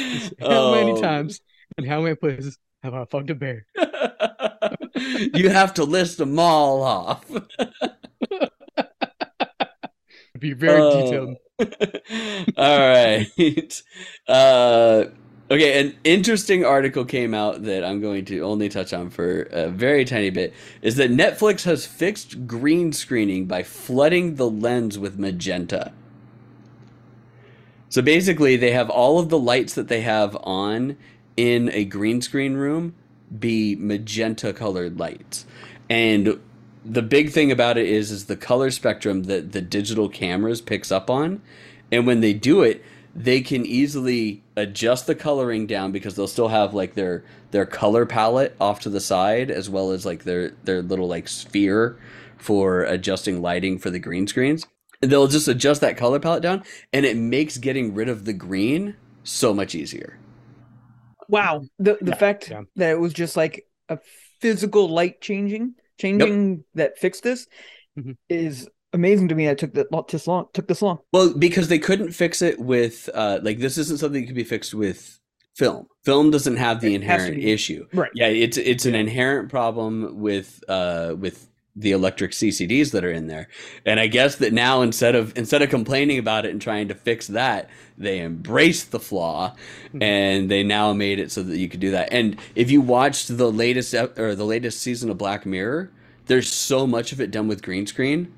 [0.40, 1.00] how many Oh.
[1.00, 1.40] times
[1.76, 3.66] and how many places have I fucked a bear?
[5.34, 7.24] you have to list them all off.
[10.38, 11.02] Be very Oh.
[11.04, 11.36] detailed.
[12.56, 13.82] All right.
[14.28, 15.04] Uh,
[15.50, 19.68] okay, an interesting article came out that I'm going to only touch on for a
[19.68, 25.18] very tiny bit is that Netflix has fixed green screening by flooding the lens with
[25.18, 25.92] magenta.
[27.96, 30.98] So basically, they have all of the lights that they have on
[31.34, 32.94] in a green screen room
[33.38, 35.46] be magenta colored lights.
[35.88, 36.38] And
[36.84, 40.92] the big thing about it is is the color spectrum that the digital cameras picks
[40.92, 41.40] up on.
[41.90, 46.48] And when they do it, they can easily adjust the coloring down because they'll still
[46.48, 50.50] have like their their color palette off to the side as well as like their
[50.64, 51.98] their little like sphere
[52.36, 54.66] for adjusting lighting for the green screens.
[55.02, 58.32] And they'll just adjust that color palette down and it makes getting rid of the
[58.32, 60.18] green so much easier.
[61.28, 61.64] Wow.
[61.78, 62.62] The the Yeah, fact yeah.
[62.76, 63.98] that it was just like a
[64.40, 67.46] physical light changing changing that fixed this
[67.98, 68.16] Mhm.
[68.28, 69.46] is amazing to me.
[69.46, 70.98] That took that lo- this long took this long.
[71.12, 74.44] Well, because they couldn't fix it with uh like this isn't something that could be
[74.44, 75.18] fixed with
[75.56, 75.86] film.
[76.04, 77.86] Film doesn't have the It inherent be- issue.
[77.92, 78.10] Right.
[78.14, 83.26] Yeah, it's it's an inherent problem with uh with the electric CCDs that are in
[83.26, 83.48] there.
[83.84, 86.94] And I guess that now instead of instead of complaining about it and trying to
[86.94, 89.54] fix that, they embraced the flaw
[89.94, 90.02] Mhm.
[90.02, 92.08] and they now made it so that you could do that.
[92.12, 95.90] And if you watched the latest or the latest season of Black Mirror,
[96.26, 98.28] there's so much of it done with green screen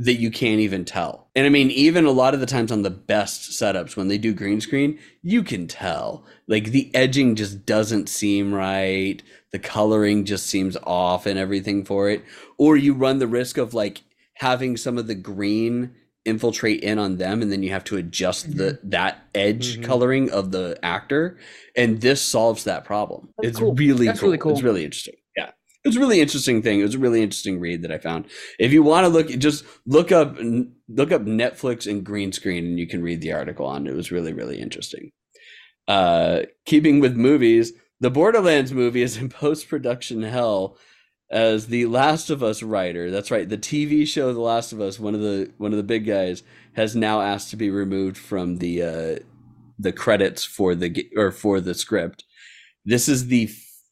[0.00, 1.26] that you can't even tell.
[1.34, 4.16] And I mean, even a lot of the times on the best setups, when they
[4.18, 6.24] do green screen, you can tell.
[6.46, 9.20] Like the edging just doesn't seem right.
[9.50, 12.22] The coloring just seems off and everything for it.
[12.58, 14.02] Or you run the risk of like
[14.34, 15.94] having some of the green
[16.24, 19.84] infiltrate in on them and then you have to adjust the that edge Mhm.
[19.84, 21.38] coloring of the actor
[21.74, 23.74] and this solves that problem That's it's cool.
[23.74, 24.28] really That's cool.
[24.28, 24.52] really cool.
[24.52, 25.52] it's really interesting yeah
[25.84, 28.26] it's a really interesting thing it was a really interesting read that i found
[28.58, 30.36] if you want to look just look up
[30.88, 33.90] look up netflix and green screen and you can read the article on it.
[33.90, 35.10] it was really really interesting
[35.86, 40.76] uh keeping with movies the borderlands movie is in post-production hell
[41.30, 44.98] as the last of us writer that's right the tv show the last of us
[44.98, 46.42] one of the one of the big guys
[46.74, 49.16] has now asked to be removed from the uh
[49.78, 52.24] the credits for the or for the script
[52.86, 53.50] this is the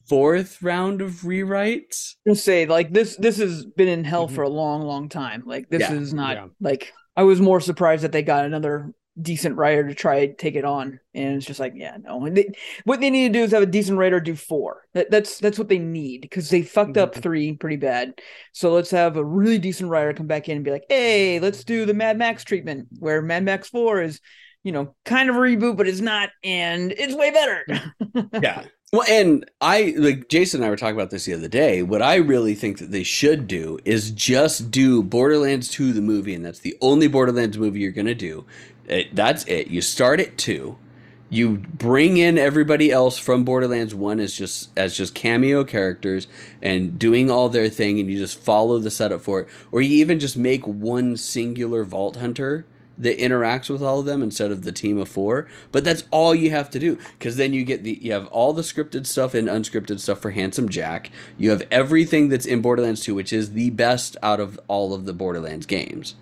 [0.08, 4.34] fourth round of rewrites I'm gonna say like this this has been in hell Mhm.
[4.34, 5.42] for a long, long time.
[5.44, 5.94] Like this Yeah.
[5.94, 6.46] is not Yeah.
[6.60, 10.64] like I was more surprised that they got another decent writer to try take it
[10.64, 12.24] on, and it's just like yeah no.
[12.26, 12.50] And they,
[12.84, 14.82] what they need to do is have a decent writer do four.
[14.94, 17.22] That, that's that's what they need because they fucked up Mhm.
[17.22, 18.20] three pretty bad.
[18.52, 21.64] So let's have a really decent writer come back in and be like, hey, let's
[21.64, 24.20] do the Mad Max treatment where Mad Max Four is.
[24.62, 27.64] You know, kind of a reboot, but it's not, and it's way better.
[28.42, 31.82] yeah well and i like jason and i were talking about this the other day
[31.82, 36.34] what i really think that they should do is just do borderlands 2 the movie
[36.34, 38.44] and that's the only borderlands movie you're going to do
[38.86, 40.76] it, that's it you start at 2
[41.28, 46.28] you bring in everybody else from borderlands 1 as just as just cameo characters
[46.62, 49.96] and doing all their thing and you just follow the setup for it or you
[49.96, 52.66] even just make one singular vault hunter
[52.98, 55.46] that interacts with all of them instead of the team of four.
[55.72, 58.52] But that's all you have to do because then you get the you have all
[58.52, 61.10] the scripted stuff and unscripted stuff for Handsome Jack.
[61.36, 65.04] You have everything that's in Borderlands 2, which is the best out of all of
[65.04, 66.14] the Borderlands games.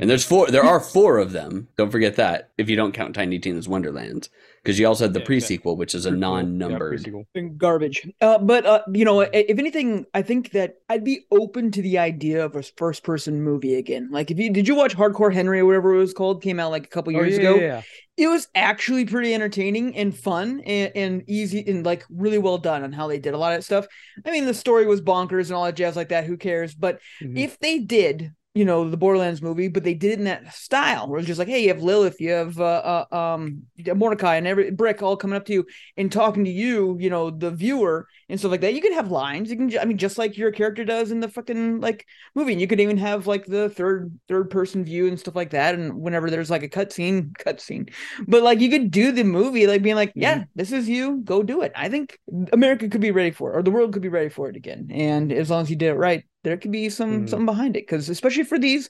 [0.00, 0.48] And there's four.
[0.48, 1.68] There are four of them.
[1.76, 2.50] Don't forget that.
[2.58, 4.28] If you don't count Tiny Tina's Wonderland,
[4.62, 6.90] because you also had the Yeah, pre-sequel, which is a non-numbered.
[6.90, 7.24] pre-sequel.
[7.34, 8.08] and garbage.
[8.20, 11.98] Uh, but uh, you know, if anything, I think that I'd be open to the
[11.98, 14.08] idea of a first-person movie again.
[14.10, 16.42] Like, if you did you watch Hardcore Henry or whatever it was called?
[16.42, 17.54] Came out like a couple Oh, years yeah, ago.
[17.56, 17.82] yeah, yeah.
[18.16, 22.84] It was actually pretty entertaining and fun and, and easy and like really well done
[22.84, 23.86] on how they did a lot of that stuff.
[24.24, 26.24] I mean, the story was bonkers and all that jazz like that.
[26.24, 26.74] Who cares?
[26.74, 27.36] But Mhm.
[27.38, 31.08] if they did you know the borderlands movie but they did it in that style
[31.08, 33.62] where it's just like hey you have lilith you have uh, uh um
[33.94, 37.30] mordecai and every brick all coming up to you and talking to you you know
[37.30, 38.74] the viewer and stuff like that.
[38.74, 39.50] You can have lines.
[39.50, 42.52] You can i mean just like your character does in the fucking like movie.
[42.52, 45.74] And you could even have like the third third person view and stuff like that.
[45.74, 47.92] And whenever there's like a cutscene cutscene
[48.26, 51.18] but like you could do the movie like being like yeah this is you.
[51.24, 51.72] Go do it.
[51.74, 52.18] I think
[52.52, 54.88] america could be ready for it or the world could be ready for it again.
[54.90, 57.28] And as long as you did it right there could be some Mhm.
[57.30, 58.88] something behind it because especially for these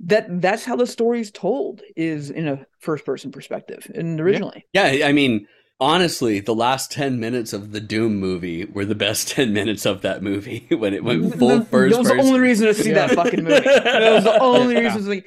[0.00, 4.98] that that's how the story's told is in a first person perspective and originally Yeah,
[5.06, 5.46] I mean,
[5.80, 10.02] honestly, the last 10 minutes of the Doom movie were the best 10 minutes of
[10.02, 13.06] that movie when it went full first that was the only reason to see Yeah.
[13.06, 14.80] that fucking movie that was the only Yeah.
[14.80, 15.22] reason to see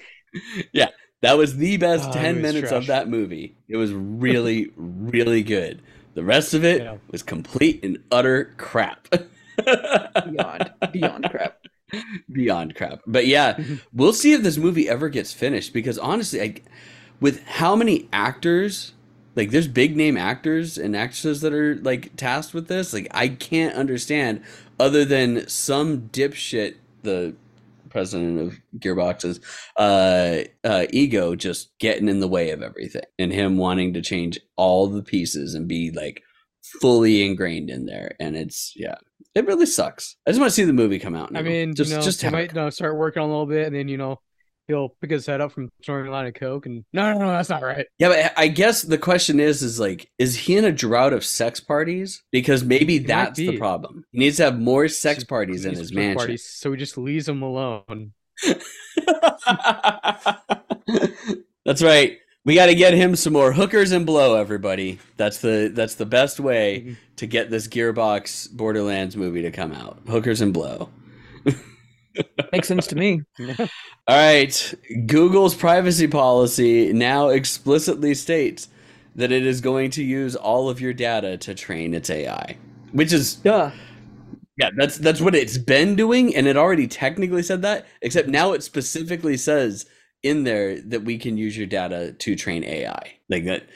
[0.74, 0.90] Yeah.
[1.22, 2.84] That was the best Oh, 10 minutes trash.
[2.84, 3.54] of that movie.
[3.68, 5.82] It was really, really good.
[6.14, 6.96] The rest of it Yeah.
[7.12, 9.08] was complete and utter crap.
[9.66, 11.60] Beyond beyond crap
[12.32, 13.02] Beyond crap.
[13.08, 13.60] But yeah,
[13.94, 16.56] we'll see if this movie ever gets finished because honestly, I,
[17.20, 18.94] with how many actors,
[19.36, 23.30] like there's big name actors and actresses that are like tasked with this, like I
[23.30, 24.44] can't understand
[24.80, 27.36] other than some dipshit, the
[27.90, 29.40] president of Gearbox's
[29.76, 34.40] uh, uh, ego just getting in the way of everything and him wanting to change
[34.58, 36.22] all the pieces and be like
[36.82, 38.16] fully ingrained in there.
[38.20, 38.96] And it's, yeah,
[39.36, 40.16] it really sucks.
[40.26, 41.36] I just want to see the movie come out.
[41.36, 43.32] I mean, just, you know, just he might you uh, know, start working on a
[43.32, 44.20] little bit, and then you know
[44.70, 47.28] he'll pick his head up from throwing a line of coke, and no, no, no,
[47.28, 47.86] that's not right.
[47.98, 51.26] Yeah, but I guess the question is, is like, is he in a drought of
[51.26, 52.24] sex parties?
[52.32, 54.06] Because maybe that's the problem.
[54.12, 56.18] He needs to have more sex parties in his mansion.
[56.18, 58.14] parties, so he just leaves him alone.
[61.66, 62.20] that's right.
[62.46, 65.00] We got to get him some more hookers and blow, everybody.
[65.18, 66.98] That's the that's the best way Mhm.
[67.18, 70.00] to get this Gearbox Borderlands movie to come out.
[70.08, 70.90] Hookers and blow.
[72.52, 73.68] makes sense to me All
[74.08, 74.74] right.
[75.06, 78.68] Google's privacy policy now explicitly states
[79.16, 82.58] that it is going to use all of your data to train its AI,
[82.92, 83.72] which is duh
[84.58, 87.86] yeah, that's that's what it's been doing, and it already technically said that.
[88.02, 89.86] Except now it specifically says
[90.24, 93.68] in there that we can use your data to train AI, like that.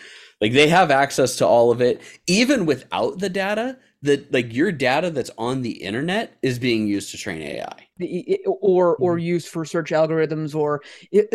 [0.42, 3.78] Like they have access to all of it, even without the data.
[4.02, 7.88] That like your data that's on the internet is being used to train AI.
[8.46, 9.20] or or Mm-hmm.
[9.20, 10.82] used for search algorithms or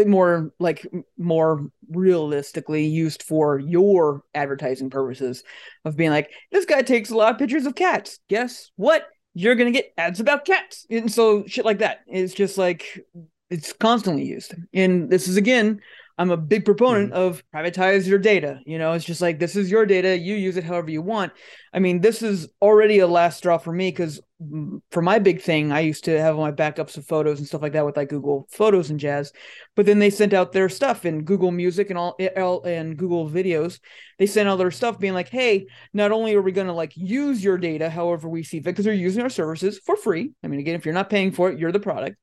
[0.07, 5.45] more like more realistically used for your advertising purposes
[5.85, 9.55] of being like this guy takes a lot of pictures of cats guess what you're
[9.55, 13.05] gonna get ads about cats and so shit like that it's just like
[13.51, 15.81] it's constantly used and this is again
[16.19, 17.21] i'm a big proponent mm-hmm.
[17.21, 20.57] of privatize your data you know it's just like this is your data you use
[20.57, 21.33] it however you want
[21.73, 25.41] i mean this is already a last straw for me because mm, for my big
[25.41, 27.97] thing, I used to have all my backups of photos and stuff like that with
[27.97, 29.33] like Google Photos and jazz.
[29.77, 32.97] But then they sent out their stuff in Google Music and all eh, all- and
[32.97, 33.81] Google Videos.
[34.19, 36.97] They sent all their stuff being like, "Hey, not only are we going to like
[36.97, 40.33] use your data however we see fit because they're using our services for free.
[40.43, 42.17] I mean, again, if you're not paying for it, you're the product.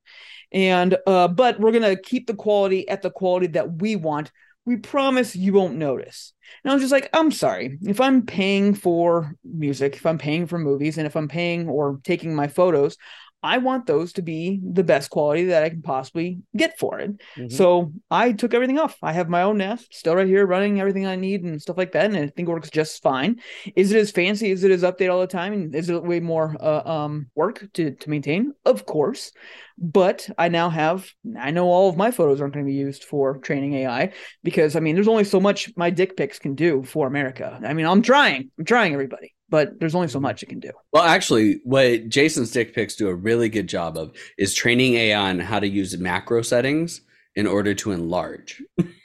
[0.56, 4.32] And uh, but we're to keep the quality at the quality that we want.
[4.64, 6.32] We promise you won't notice."
[6.64, 7.78] And I was just like, I'm sorry.
[7.82, 12.00] If I'm paying for music, if I'm paying for movies, and if I'm paying or
[12.04, 12.96] taking my photos,
[13.42, 17.12] I want those to be the best quality that I can possibly get for it.
[17.36, 17.52] Mhm.
[17.52, 18.96] So I took everything off.
[19.02, 21.92] I have my own NAS still right here running everything I need and stuff like
[21.92, 22.06] that.
[22.06, 23.36] And I think it works just fine.
[23.76, 24.50] Is it as fancy?
[24.50, 25.52] Is it as update all the time?
[25.52, 28.52] And is it way more uh, um, work to, to maintain?
[28.64, 29.30] Of course.
[29.78, 31.06] But I now have,
[31.38, 34.74] I know all of my photos aren't going to be used for training AI because
[34.74, 37.60] I mean, there's only so much my dick pics can do for America.
[37.62, 40.70] I mean, I'm trying, I'm trying everybody, but there's only so much it can do.
[40.92, 45.30] Well, actually, what Jason's dick pics do a really good job of is training AI
[45.30, 47.00] on how to use macro settings
[47.34, 48.62] in order to enlarge.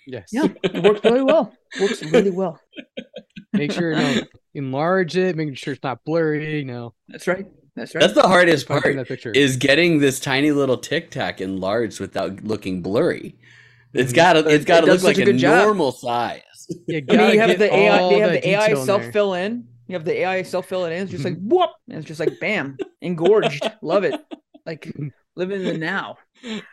[0.07, 0.29] Yes.
[0.31, 1.53] Yeah, it works really well.
[1.79, 2.59] Works really well.
[3.53, 4.21] Make sure you know,
[4.53, 6.59] enlarge it, making sure it's not blurry.
[6.59, 7.45] You know, That's right.
[7.75, 8.01] That's right.
[8.01, 9.31] That's the hardest part taking that picture.
[9.31, 13.37] is getting this tiny little tic tac enlarged without looking blurry.
[13.93, 14.15] It's Mhm.
[14.15, 16.41] got to It- it's got to it look like a a normal size.
[16.87, 18.09] you I mean, you have the AI.
[18.09, 19.01] They have the AI detail in there.
[19.01, 19.67] self fill in.
[19.91, 21.01] You have the AI self fill it in.
[21.01, 23.69] It's just like whoop, and it's just like bam, engorged.
[23.81, 24.15] Love it.
[24.65, 24.95] Like
[25.35, 26.17] living in the now.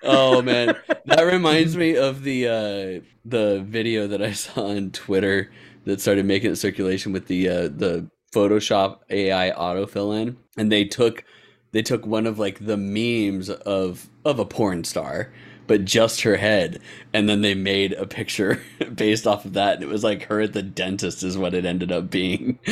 [0.05, 0.77] Oh man,
[1.07, 5.51] that reminds me of the uh, the video that I saw on Twitter
[5.83, 10.85] that started making it circulation with the uh, the Photoshop AI autofill in, and they
[10.85, 11.25] took
[11.73, 15.33] they took one of like the memes of of a porn star,
[15.69, 16.81] but just her head,
[17.13, 18.61] and then they made a picture
[18.95, 21.65] based off of that, and it was like her at the dentist is what it
[21.65, 22.59] ended up being.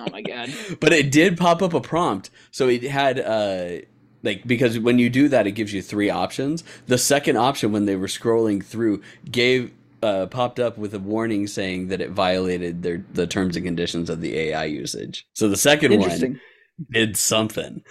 [0.00, 0.50] Oh my god.
[0.80, 3.84] but it did pop up a prompt so it had uh
[4.22, 7.84] like because when you do that it gives you three options the second option when
[7.84, 12.82] they were scrolling through gave uh, popped up with a warning saying that it violated
[12.82, 15.26] their the terms and conditions of the AI usage.
[15.34, 16.40] So the second one Interesting.
[16.90, 17.82] Did something.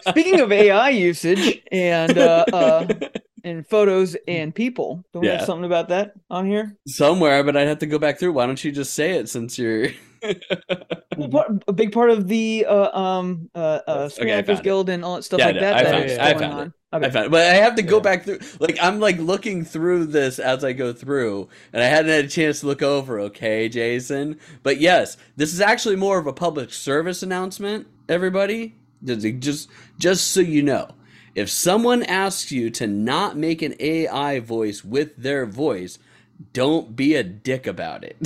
[0.00, 2.88] Speaking of AI usage and uh, uh
[3.44, 5.32] and photos and people, don't we Yeah.
[5.32, 6.76] have something about that on here?
[6.86, 8.32] somewhere, but I'd have to go back through.
[8.32, 9.88] Why don't you just say it since you're
[11.16, 14.64] Well, part, a big part of the uh, um uh, uh Screen found Actors it.
[14.64, 15.78] Guild and all that stuff Yeah, like that.
[15.78, 16.20] I that found is it.
[16.20, 16.60] I going found on.
[16.60, 17.10] I Okay.
[17.10, 18.02] found, but I have to go Yeah.
[18.02, 18.40] back through.
[18.60, 22.28] Like I'm like looking through this as I go through, and I hadn't had a
[22.28, 23.20] chance to look over.
[23.20, 24.38] Okay, Jason.
[24.62, 27.88] But yes, this is actually more of a public service announcement.
[28.08, 28.74] Everybody,
[29.04, 30.88] just just just so you know,
[31.34, 35.98] if someone asks you to not make an AI voice with their voice,
[36.54, 38.16] don't be a dick about it.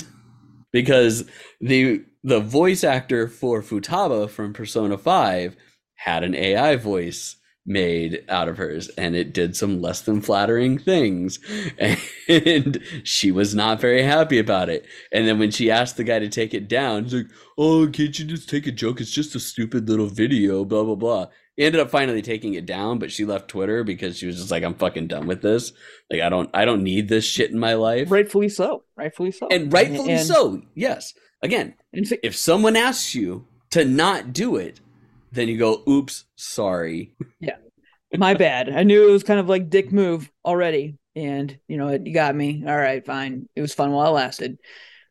[0.72, 1.24] because
[1.60, 5.56] the the voice actor for Futaba from Persona 5
[5.96, 10.78] had an AI voice made out of hers and it did some less than flattering
[10.78, 11.38] things.
[12.28, 14.86] And she was not very happy about it.
[15.12, 17.26] And then when she asked the guy to take it down he's like
[17.58, 19.00] oh can't you just take a joke?
[19.00, 21.26] It's just a stupid little video blah blah blah.
[21.56, 24.50] He ended up finally taking it down but she left twitter because she was just
[24.50, 25.72] like i'm fucking done with this.
[26.10, 28.10] Like i don't i don't need this shit in my life.
[28.10, 28.84] Rightfully so.
[28.96, 29.48] Rightfully so.
[29.50, 31.14] and rightfully and- so yes.
[31.42, 34.80] Again and if someone asks you to not do it
[35.32, 37.56] then you go oops sorry Yeah.
[38.16, 38.68] my bad.
[38.68, 42.12] I knew it was kind of like dick move already, and you know it you
[42.14, 42.62] got me.
[42.66, 43.48] All right, fine.
[43.56, 44.58] It was fun while it lasted,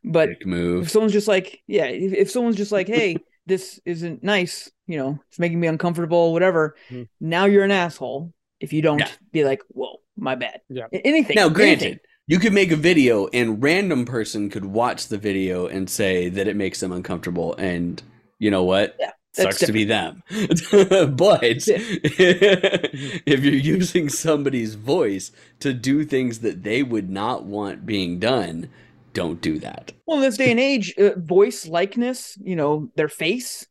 [0.04, 3.18] but dick move if someone's just like, yeah, if, if someone's just like, hey,
[3.48, 6.76] this isn't nice, you know, it's making me uncomfortable, whatever.
[6.90, 7.04] Hmm.
[7.20, 9.10] Now you're an asshole if you don't Yeah.
[9.32, 10.62] be like, whoa, my bad.
[10.70, 10.86] Yeah.
[10.94, 11.36] Anything.
[11.36, 12.00] Now, granted, anything.
[12.28, 16.48] you could make a video and random person could watch the video and say that
[16.48, 18.02] it makes them uncomfortable, and
[18.38, 18.96] you know what?
[19.00, 20.24] Yeah, that's Sucks to be them.
[20.30, 28.20] but if you're using somebody's voice to do things that they would not want being
[28.20, 28.70] done,
[29.14, 29.94] don't do that.
[30.06, 33.66] Well, in this day and age, uh, voice likeness, you know, their face,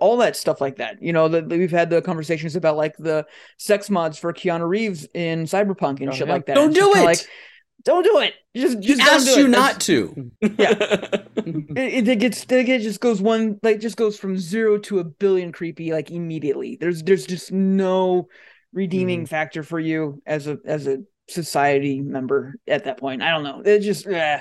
[0.00, 1.02] all that stuff like that.
[1.02, 3.26] You know, that we've had the conversations about like the
[3.58, 6.32] sex mods for Keanu Reeves in Cyberpunk and Oh, shit yeah.
[6.32, 6.54] like that.
[6.54, 7.04] Don't It's do it.
[7.04, 7.18] Like,
[7.86, 8.34] don't do it.
[8.54, 9.48] Just, just don't asked do you it.
[9.48, 10.30] not to.
[11.78, 15.52] It, it gets, it just goes one, like, just goes from zero to a billion
[15.52, 16.76] creepy, like immediately.
[16.80, 18.28] There's, there's just no
[18.72, 19.26] redeeming Mm-hmm.
[19.26, 23.22] factor for you as a, as a society member at that point.
[23.22, 23.62] I don't know.
[23.64, 24.40] It just eh,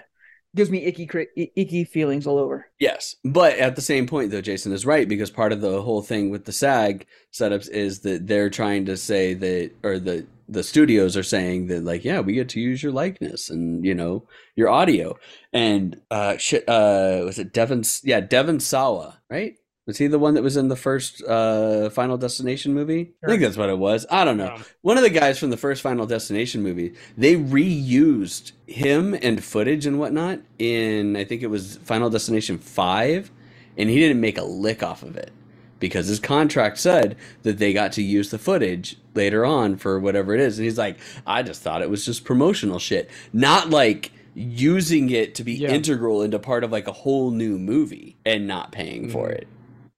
[0.55, 1.07] gives me icky,
[1.55, 2.67] icky feelings all over.
[2.79, 6.01] Yes, but at the same point, though, Jason is right because part of the whole
[6.01, 10.63] thing with the SAG setups is that they're trying to say that, or the the
[10.63, 14.23] studios are saying that, like, yeah, we get to use your likeness and you know
[14.55, 15.17] your audio
[15.53, 16.67] and uh, shit.
[16.67, 17.83] Uh, was it Devon?
[18.03, 19.57] Yeah, Devon Sawa, right?
[19.85, 23.13] Was he the one that was in the first uh, Final Destination movie?
[23.23, 24.05] I think that's what it was.
[24.09, 27.35] I don't know Um, one of the guys from the first Final Destination movie, they
[27.35, 33.29] reused him and footage and whatnot in I think it was Final Destination five,
[33.77, 35.31] and he didn't make a lick off of it
[35.79, 40.33] because his contract said that they got to use the footage later on for whatever
[40.33, 44.11] it is, and he's like, I just thought it was just promotional shit, not like
[44.33, 45.69] using it to be Yeah.
[45.71, 49.33] integral into part of like a whole new movie and not paying for Mhm.
[49.35, 49.47] it.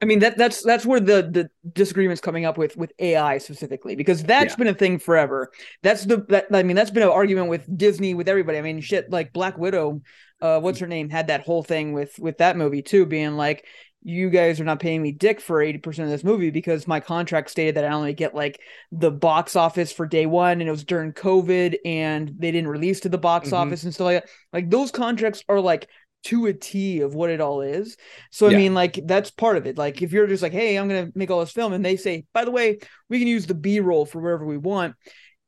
[0.01, 3.95] I mean that that's that's where the the disagreements coming up with with AI specifically
[3.95, 4.57] because that's Yeah.
[4.57, 5.51] been a thing forever.
[5.81, 8.59] That's the that I mean that's been an argument with Disney with everybody.
[8.59, 10.01] I mean shit like Black Widow,
[10.41, 13.65] uh, what's her name had that whole thing with with that movie too, being like
[14.03, 17.49] you guys are not paying me dick for 80% of this movie because my contract
[17.49, 20.85] stated that I only get like the box office for day one and it was
[20.85, 23.53] during COVID and they didn't release to the box Mhm.
[23.57, 24.29] office and stuff like that.
[24.53, 25.87] Like those contracts are like
[26.25, 27.95] to a T of what it all is.
[28.31, 28.57] So I Yeah.
[28.57, 29.77] mean, like that's part of it.
[29.77, 32.25] Like if you're just like, hey, I'm gonna make all this film, and they say,
[32.33, 34.95] by the way, we can use the B roll for wherever we want.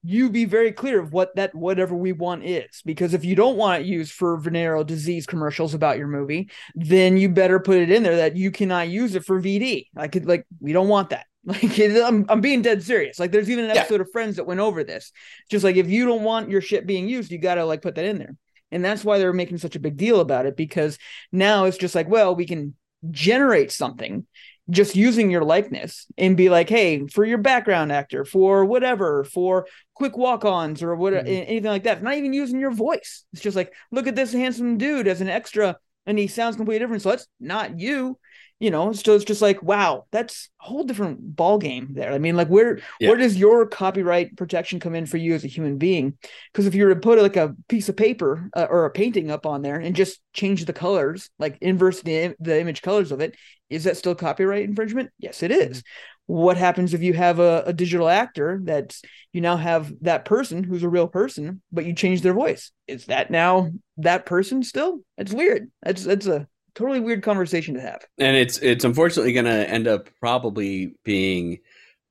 [0.02, 3.58] You be very clear of what that whatever we want is, because if you don't
[3.58, 7.92] want it used for venereal disease commercials about your movie, then you better put it
[7.92, 9.88] in there that you cannot use it for VD.
[9.94, 11.26] Like, it- like we don't want that.
[11.46, 13.18] Like I'm, I'm being dead serious.
[13.20, 13.82] Like there's even an Yeah.
[13.82, 15.12] episode of Friends that went over this.
[15.50, 18.06] Just like if you don't want your shit being used, you gotta like put that
[18.06, 18.36] in there.
[18.72, 20.98] And that's why they're making such a big deal about it because
[21.32, 22.76] now it's just like, well, we can
[23.12, 24.26] generate something
[24.70, 29.66] just using your likeness and be like, hey, for your background actor, for whatever, for
[29.96, 31.26] quick walk-ons or what Mhm.
[31.26, 32.04] anything like that.
[32.04, 33.26] Not even using your voice.
[33.34, 36.80] It's just like, look at this handsome dude as an extra, and he sounds completely
[36.80, 37.02] different.
[37.02, 38.20] So that's not you.
[38.60, 42.12] You know, so it's just like, wow, that's a whole different ball game there.
[42.12, 43.08] I mean, like, where Yeah.
[43.10, 46.18] where does your copyright protection come in for you as a human being?
[46.52, 49.32] Because if you were to put like a piece of paper uh, or a painting
[49.32, 53.22] up on there and just change the colors, like inverse the the image colors of
[53.22, 53.36] it,
[53.70, 55.12] is that still copyright infringement?
[55.20, 55.82] Yes, it is.
[56.26, 59.02] What happens if you have a, a digital actor that's
[59.32, 62.72] you now have that person who's a real person, but you change their voice?
[62.88, 65.00] Is that now that person still?
[65.18, 65.72] It's weird.
[65.82, 66.46] That's that's a
[66.76, 68.06] totally weird conversation to have.
[68.18, 71.60] and it's it's unfortunately going to end up probably being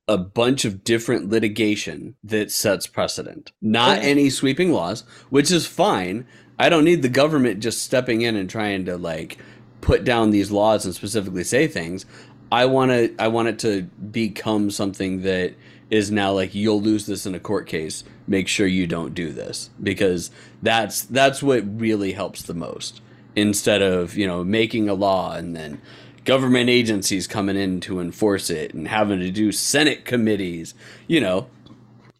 [0.08, 4.10] a bunch of different litigation that sets precedent not Okay.
[4.10, 6.26] any sweeping laws which is fine
[6.58, 9.38] i don't need the government just stepping in and trying to like
[9.80, 12.04] put down these laws and specifically say things.
[12.50, 15.54] I want to I want it to become something that
[15.88, 18.02] is now like you'll lose this in a court case.
[18.26, 20.32] Make sure you don't do this because
[20.62, 23.00] that's that's what really helps the most.
[23.36, 25.80] Instead of you know making a law and then
[26.24, 30.74] government agencies coming in to enforce it and having to do Senate committees,
[31.06, 31.48] you know,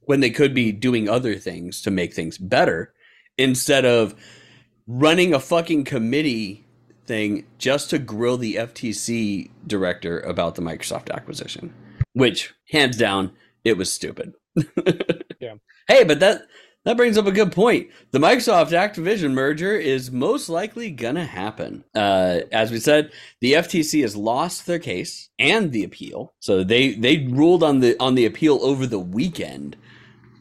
[0.07, 2.95] when they could be doing other things to make things better
[3.37, 4.15] instead of
[4.87, 6.65] running a fucking committee
[7.05, 11.75] thing just to grill the FTC director about the Microsoft acquisition,
[12.15, 13.33] which hands down
[13.65, 14.35] it was stupid.
[15.41, 15.55] Yeah.
[15.87, 16.43] Hey, but that
[16.85, 17.89] that brings up a good point.
[18.12, 21.85] The Microsoft Activision merger is most likely gonna happen.
[21.95, 23.11] Uh, as we said,
[23.41, 27.97] the FTC has lost their case and the appeal, so they they ruled on the
[28.01, 29.76] on the appeal over the weekend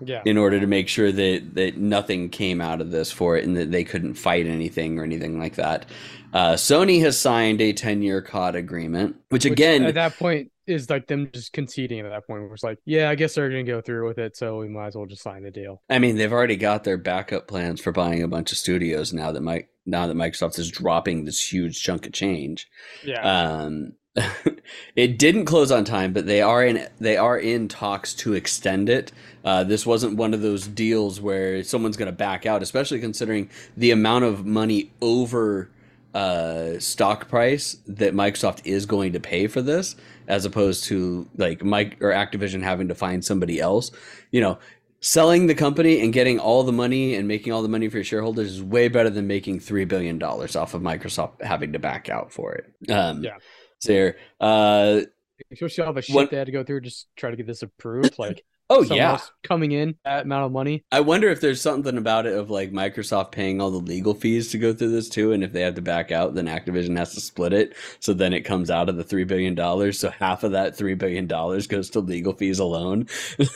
[0.06, 0.22] Yeah.
[0.26, 3.58] in order to make sure that that nothing came out of this for it and
[3.58, 5.86] that they couldn't fight anything or anything like that.
[6.34, 10.52] Uh, Sony has signed a 10 year COD agreement, which, Which again, at that point
[10.68, 12.44] is like them just conceding at that point.
[12.44, 14.88] Where it's like, yeah, I guess they're gonna go through with it, so we might
[14.88, 15.82] as well just sign the deal.
[15.90, 19.32] I mean, they've already got their backup plans for buying a bunch of studios now
[19.32, 22.68] that Mike now that Microsoft is dropping this huge chunk of change.
[23.04, 23.22] Yeah.
[23.22, 23.94] Um,
[24.96, 28.90] it didn't close on time, but they are in they are in talks to extend
[28.90, 29.12] it.
[29.44, 33.50] Uh, this wasn't one of those deals where someone's going to back out, especially considering
[33.76, 35.70] the amount of money over
[36.14, 39.96] uh, stock price that Microsoft is going to pay for this,
[40.28, 43.92] as opposed to like Mike or Activision having to find somebody else.
[44.32, 44.60] You know,
[45.00, 48.04] selling the company and getting all the money and making all the money for your
[48.04, 52.10] shareholders is way better than making three billion dollars off of Microsoft having to back
[52.10, 52.92] out for it.
[52.92, 53.38] Um, Yeah.
[53.80, 54.12] So.
[54.40, 55.02] Uh,
[55.52, 57.62] Especially all the shit What- they had to go through just try to get this
[57.62, 58.18] approved.
[58.18, 59.20] Like, oh yeah.
[59.44, 60.84] coming in that amount of money.
[60.92, 64.52] I wonder if there's something about it of like Microsoft paying all the legal fees
[64.52, 67.14] to go through this too, and if they have to back out, then Activision has
[67.14, 67.76] to split it.
[68.00, 70.00] So then it comes out of the three billion dollars.
[70.00, 73.08] So half of that three billion dollars goes to legal fees alone.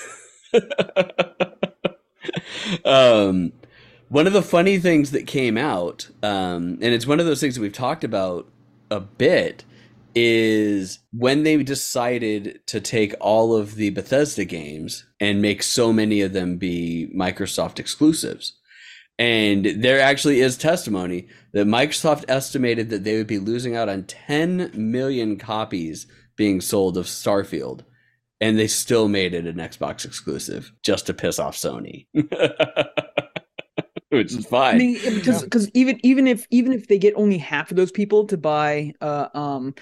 [2.86, 3.52] um,
[4.10, 7.56] one of the funny things that came out, um, and it's one of those things
[7.56, 8.48] that we've talked about
[8.90, 9.64] a bit,
[10.16, 16.22] is when they decided to take all of the Bethesda games and make so many
[16.22, 18.58] of them be Microsoft exclusives.
[19.20, 24.04] And there actually is testimony that Microsoft estimated that they would be losing out on
[24.04, 27.82] 10 million copies being sold of Starfield.
[28.40, 32.08] And they still made it an Xbox exclusive just to piss off Sony.
[34.12, 34.78] Which is I fine.
[34.78, 38.28] mean, because because even even if even if they get only half of those people
[38.28, 39.74] to buy uh um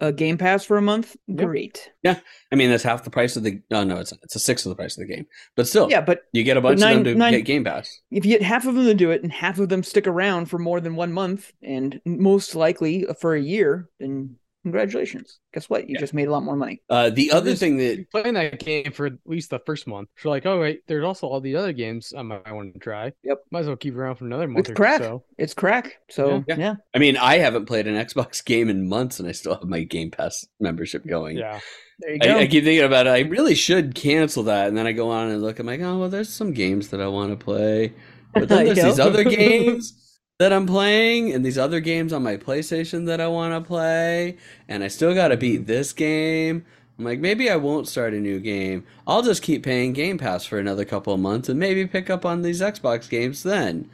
[0.00, 1.46] a Game Pass for a month, Yep.
[1.46, 1.90] great.
[2.02, 2.18] Yeah,
[2.52, 3.62] I mean, that's half the price of the.
[3.70, 5.26] Oh no, it's it's a sixth of the price of the game.
[5.56, 7.64] But still, Yeah, but you get a bunch nine- of them to nine- get Game
[7.64, 7.88] Pass.
[8.10, 10.46] if you get half of them to do it and half of them stick around
[10.46, 15.38] for more than one month and most likely for a year, then congratulations.
[15.54, 15.88] Guess what?
[15.88, 16.00] You Yeah.
[16.00, 16.82] just made a lot more money.
[16.90, 20.08] Uh, the other Just thing that playing that game for at least the first month.
[20.16, 23.12] So like, oh wait, there's also all the other games I might want to try.
[23.22, 23.38] Yep.
[23.52, 25.00] Might as well keep around for another month It's or crack.
[25.00, 25.22] so.
[25.38, 25.98] It's crack.
[26.10, 26.56] So Yeah.
[26.58, 26.74] yeah.
[26.94, 29.84] I mean, I haven't played an Xbox game in months, and I still have my
[29.84, 31.36] Game Pass membership going.
[31.36, 31.60] Yeah.
[32.00, 32.30] There you go.
[32.36, 33.10] I, I keep thinking about it.
[33.10, 35.60] I really should cancel that, and then I go on and look.
[35.60, 37.94] I'm like, oh well, there's some games that I want to play,
[38.34, 39.94] but then there's these other games
[40.38, 44.36] that I'm playing, and these other games on my PlayStation that I want to play,
[44.68, 46.64] and I still got to beat this game.
[46.98, 48.84] I'm like, maybe I won't start a new game.
[49.06, 52.24] I'll just keep paying Game Pass for another couple of months, and maybe pick up
[52.24, 53.90] on these Xbox games then.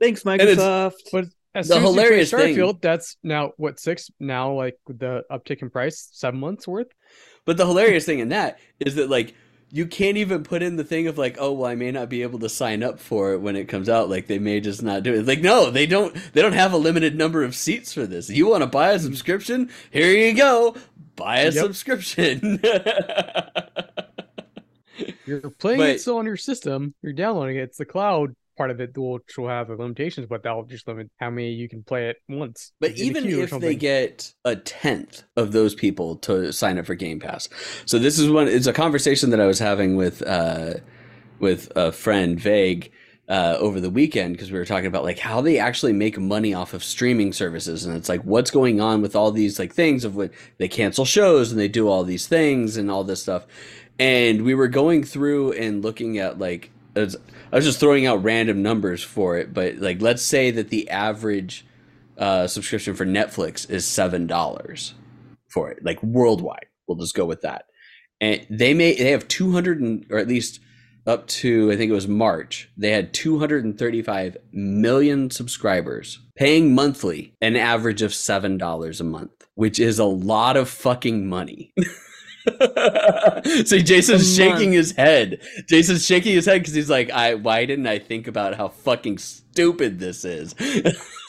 [0.00, 0.92] Thanks, Microsoft.
[1.12, 4.52] But as The soon as you play hilarious thing- Starfield, that's now what six now
[4.52, 6.88] like the uptick in price, seven months worth.
[7.44, 9.34] But the hilarious thing in that is that like
[9.74, 12.22] you can't even put in the thing of like, oh well, I may not be
[12.22, 14.08] able to sign up for it when it comes out.
[14.08, 15.26] Like they may just not do it.
[15.26, 16.14] Like no, they don't.
[16.32, 18.30] They don't have a limited number of seats for this.
[18.30, 19.70] You want to buy a subscription?
[19.90, 20.76] Here you go.
[21.16, 21.54] Buy a Yep.
[21.54, 22.60] subscription.
[25.26, 26.94] You're playing But- it still on your system.
[27.02, 27.62] You're downloading it.
[27.62, 31.10] It's the cloud part of it which will have the limitations, but that'll just limit
[31.18, 32.72] how many you can play it once.
[32.80, 37.20] But even if they get a tenth of those people to sign up for Game
[37.20, 37.48] Pass,
[37.86, 38.48] so this is one.
[38.48, 40.74] It's a conversation that I was having with uh,
[41.38, 42.92] with a friend, Vague,
[43.28, 46.52] uh, over the weekend because we were talking about like how they actually make money
[46.52, 50.04] off of streaming services, and it's like what's going on with all these like things
[50.04, 53.46] of what they cancel shows and they do all these things and all this stuff,
[53.98, 56.70] and we were going through and looking at like.
[57.54, 60.90] I was just throwing out random numbers for it, but like let's say that the
[60.90, 61.64] average
[62.18, 64.94] uh, subscription for Netflix is seven dollars
[65.50, 66.66] for it, like worldwide.
[66.88, 67.66] We'll just go with that.
[68.20, 70.58] And they may they have two hundred and or at least
[71.06, 77.54] up to I think it was March, they had 235 million subscribers paying monthly an
[77.54, 81.72] average of $7 a month, which is a lot of fucking money.
[83.64, 85.40] See, Jason's shaking his head.
[85.66, 89.18] Jason's shaking his head because he's like, "I why didn't I think about how fucking
[89.18, 90.54] stupid this is?"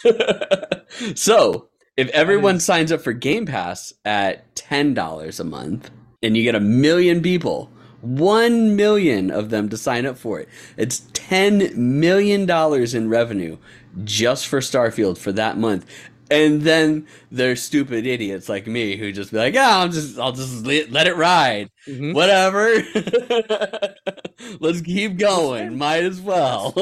[1.16, 5.90] so, if everyone is- signs up for Game Pass at ten dollars a month,
[6.22, 10.50] and you get a million people, one million of them to sign up for it,
[10.76, 13.58] it's ten million dollars in revenue
[14.04, 15.86] just for Starfield for that month.
[16.32, 20.32] And then there's stupid idiots like me who just be like, "Yeah, I'll just, I'll
[20.32, 22.14] just let, it ride, Mhm.
[22.16, 22.68] whatever.
[24.60, 25.78] Let's keep going.
[25.78, 26.74] Might as well."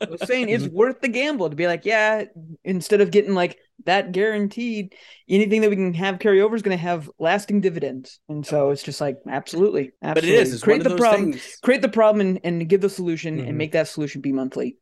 [0.00, 2.24] I was saying it's worth the gamble to be like, yeah,
[2.64, 4.94] instead of getting like that guaranteed,
[5.28, 8.18] anything that we can have carry over is going to have lasting dividends.
[8.28, 10.52] And so it's just like, absolutely, but it is.
[10.54, 11.58] It's create the problem, things.
[11.62, 13.48] create the problem, and, and give the solution, Mhm.
[13.48, 14.76] and make that solution be monthly.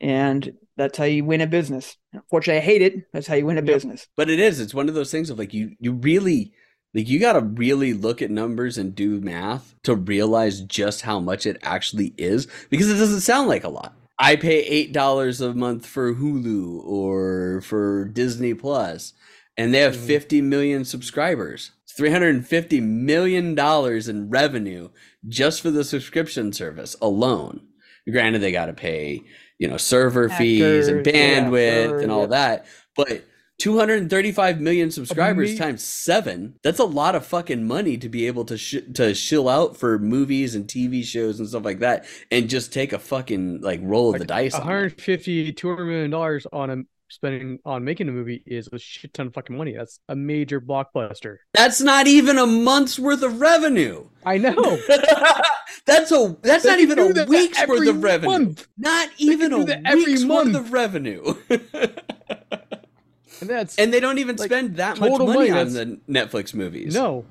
[0.00, 1.96] And that's how you win a business.
[2.12, 3.12] Unfortunately, I hate it.
[3.12, 4.06] That's how you win a business.
[4.16, 4.60] But it is.
[4.60, 6.52] It's one of those things of like you you really
[6.94, 11.20] like you got to really look at numbers and do math to realize just how
[11.20, 13.94] much it actually is because it doesn't sound like a lot.
[14.18, 19.12] I pay eight dollars a month for Hulu or for Disney Plus,
[19.56, 20.06] and they have Mhm.
[20.06, 21.70] 50 million subscribers.
[21.84, 24.90] It's 350 million dollars in revenue
[25.28, 27.62] just for the subscription service alone.
[28.08, 29.24] Granted, they got to pay
[29.58, 32.26] you know server fees and Actors, yeah, bandwidth sure, and all yeah.
[32.26, 33.24] that, but
[33.60, 38.56] 235 million subscribers times seven that's a lot of fucking money to be able to
[38.56, 42.72] sh- to shill out for movies and tv shows and stuff like that and just
[42.72, 46.76] take a fucking like roll of the dice on 150 200 million dollars on a
[47.10, 49.74] spending on making a movie is a shit ton of fucking money.
[49.76, 51.36] That's a major blockbuster.
[51.52, 54.54] that's not even a month's worth of revenue I know.
[55.86, 58.66] that's a that's They not even a week's worth of revenue month.
[58.78, 59.58] not even a
[59.94, 60.56] week's worth month.
[60.56, 61.34] of revenue
[63.40, 66.52] And that's and they don't even Like, spend that much money money, on the netflix
[66.52, 67.24] movies no.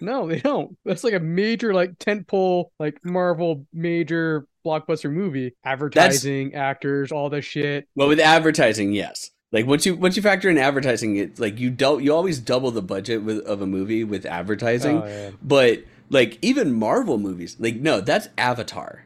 [0.00, 0.76] No, they don't.
[0.84, 5.54] That's like a major like tentpole like Marvel major blockbuster movie.
[5.64, 7.88] Advertising, actors, all this shit.
[7.94, 9.30] Well, with advertising, yes.
[9.52, 12.70] Like once you once you factor in advertising, it's like you don't you always double
[12.70, 15.02] the budget with, of a movie with advertising.
[15.02, 15.30] Oh, yeah.
[15.42, 19.04] But like even Marvel movies, like no, that's Avatar.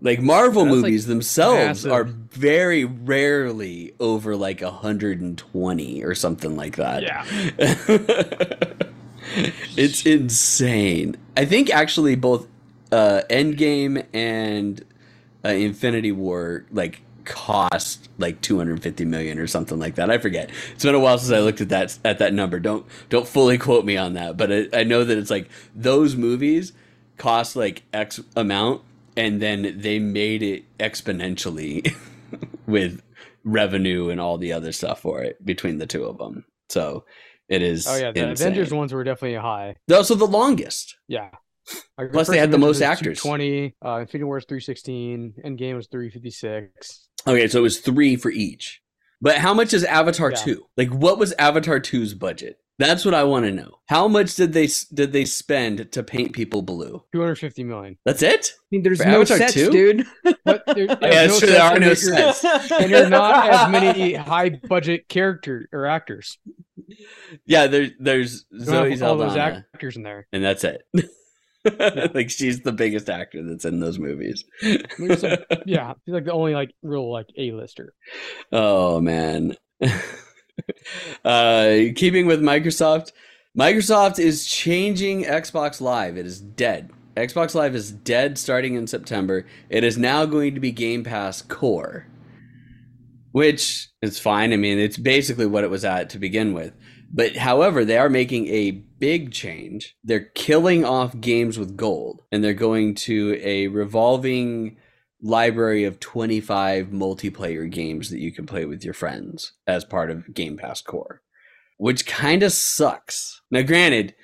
[0.00, 1.92] Like Marvel That's, like, movies themselves massive.
[1.92, 7.02] are very rarely over like 120 or something like that.
[7.02, 8.86] Yeah.
[9.76, 11.16] it's insane.
[11.36, 12.48] I think actually both
[12.92, 14.84] uh Endgame and
[15.44, 20.10] uh, Infinity War like cost like 250 million or something like that.
[20.10, 20.50] I forget.
[20.72, 22.60] It's been a while since I looked at that at that number.
[22.60, 26.16] Don't don't fully quote me on that, but I, I know that it's like those
[26.16, 26.72] movies
[27.16, 28.82] cost like X amount
[29.16, 31.94] and then they made it exponentially
[32.66, 33.02] with
[33.44, 36.44] revenue and all the other stuff for it between the two of them.
[36.68, 37.04] So
[37.48, 38.48] it is Oh yeah, the insane.
[38.48, 39.76] Avengers ones were definitely high.
[39.88, 40.96] They're the longest.
[41.08, 41.30] Yeah.
[41.96, 43.20] Like, Plus, they had the most actors.
[43.20, 43.74] Twenty.
[43.84, 45.32] Uh, Infinity War was three sixteen.
[45.44, 47.08] Endgame was three fifty six.
[47.26, 48.82] Okay, so it was three for each.
[49.20, 50.36] But how much is Avatar Yeah.
[50.36, 50.66] 2?
[50.76, 52.58] Like what was Avatar 2's budget?
[52.78, 53.76] That's what I want to know.
[53.86, 57.02] How much did they did they spend to paint people blue?
[57.12, 57.96] Two hundred fifty million.
[58.04, 58.50] That's it?
[58.52, 59.70] I mean, there's For no Avatar sets, 2?
[59.70, 60.06] dude.
[60.44, 62.44] But there, yeah, there's it's true, there are no you're- sets.
[62.72, 66.38] and you're not as many high budget character or actors.
[67.46, 70.26] Yeah, there, there's Zoe all those actors in there.
[70.32, 70.82] and that's it.
[72.14, 74.44] like she's the biggest actor that's in those movies.
[74.62, 75.24] There's
[75.66, 77.94] Yeah, she's like the only like real like A lister.
[78.52, 79.56] Oh man.
[81.24, 83.12] uh keeping with Microsoft,
[83.58, 86.16] Microsoft is changing Xbox Live.
[86.16, 86.90] It is dead.
[87.16, 89.46] Xbox Live is dead starting in September.
[89.70, 92.06] It is now going to be Game Pass Core.
[93.34, 94.52] Which is fine.
[94.52, 96.72] I mean, it's basically what it was at to begin with.
[97.12, 99.96] But however, they are making a big change.
[100.04, 104.76] They're killing off games with gold and they're going to a revolving
[105.20, 110.32] library of 25 multiplayer games that you can play with your friends as part of
[110.32, 111.20] Game Pass Core,
[111.76, 113.40] which kind of sucks.
[113.50, 114.14] Now, granted,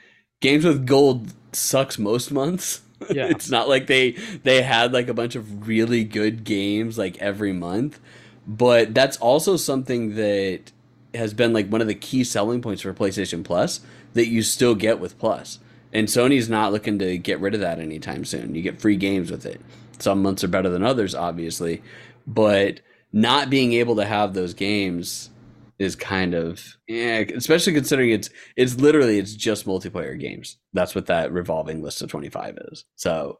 [0.40, 2.82] games with gold sucks most months.
[3.10, 3.28] Yeah.
[3.28, 4.10] it's not like they
[4.42, 7.98] they had like a bunch of really good games like every month,
[8.46, 10.72] but that's also something that
[11.14, 13.80] has been like one of the key selling points for PlayStation Plus
[14.14, 15.58] that you still get with Plus.
[15.92, 18.54] And Sony's not looking to get rid of that anytime soon.
[18.54, 19.60] You get free games with it.
[19.98, 21.82] Some months are better than others, obviously,
[22.26, 22.80] but
[23.12, 25.30] not being able to have those games
[25.78, 30.58] is kind of yeah, especially considering it's it's literally it's just multiplayer games.
[30.74, 32.84] That's what that revolving list of 25 is.
[32.96, 33.38] So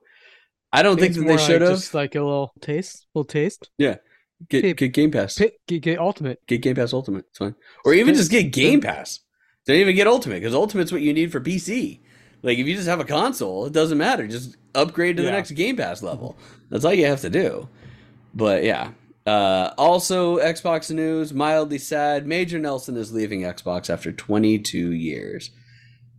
[0.72, 1.70] I don't think it's that they like should have.
[1.72, 3.70] just like a little taste, little taste.
[4.48, 5.38] Get, Hey, get Game Pass.
[5.66, 6.44] Get, get ultimate.
[6.46, 7.26] Get Game Pass Ultimate.
[7.28, 7.54] It's fine.
[7.84, 9.20] Or even just get Game Pass.
[9.66, 12.00] Don't even get Ultimate because Ultimate's what you need for PC.
[12.42, 14.26] Like if you just have a console, it doesn't matter.
[14.26, 16.38] Just upgrade to the next Game Pass level.
[16.70, 17.68] That's all you have to do.
[18.34, 18.92] But yeah.
[19.26, 22.26] Uh, also, Xbox news mildly sad.
[22.26, 25.50] Major Nelson is leaving Xbox after 22 years.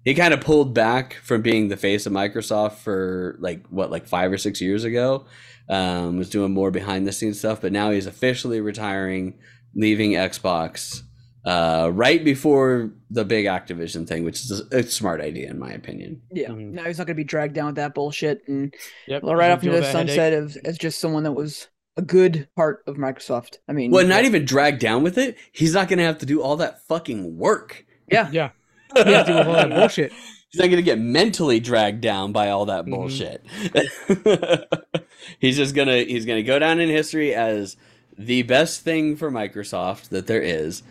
[0.05, 4.07] He kind of pulled back from being the face of Microsoft for like what, like
[4.07, 5.25] five or six years ago.
[5.69, 9.35] Um, was doing more behind the scenes stuff, but now he's officially retiring,
[9.73, 11.01] leaving Xbox
[11.45, 15.71] uh, right before the big Activision thing, which is a, a smart idea in my
[15.71, 16.21] opinion.
[16.31, 16.49] Yeah.
[16.49, 16.71] Mhm.
[16.73, 18.73] Now he's not gonna be dragged down with that bullshit and
[19.07, 19.23] Yep.
[19.23, 22.83] right off into the that sunset as, as just someone that was a good part
[22.85, 23.57] of Microsoft.
[23.67, 25.37] I mean, Well, not even dragged down with it.
[25.51, 27.85] He's not going to have to do all that fucking work.
[28.11, 28.29] yeah.
[28.31, 28.49] Yeah.
[28.93, 30.11] He has to deal with all that bullshit.
[30.51, 32.89] He's not going to get mentally dragged down by all that Mhm.
[32.91, 33.45] bullshit.
[35.39, 37.77] he's just going to he's going to go down in history as
[38.17, 40.83] the best thing for Microsoft that there is,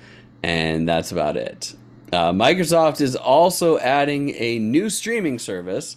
[0.42, 1.74] and that's about it.
[2.12, 5.96] Uh, Microsoft is also adding a new streaming service.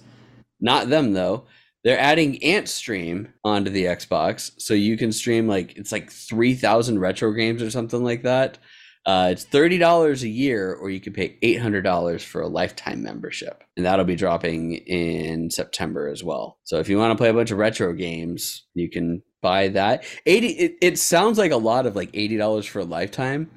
[0.59, 1.45] Not them though.
[1.84, 6.99] They're adding AntStream onto the Xbox, so you can stream like it's like three thousand
[6.99, 8.57] retro games or something like that.
[9.06, 12.47] Uh, it's thirty dollars a year, or you can pay eight hundred dollars for a
[12.47, 16.58] lifetime membership, and that'll be dropping in September as well.
[16.64, 20.06] So if you want to play a bunch of retro games, you can buy that.
[20.26, 20.47] Eighty.
[20.47, 23.51] It, it sounds like a lot of like eighty dollars for a lifetime,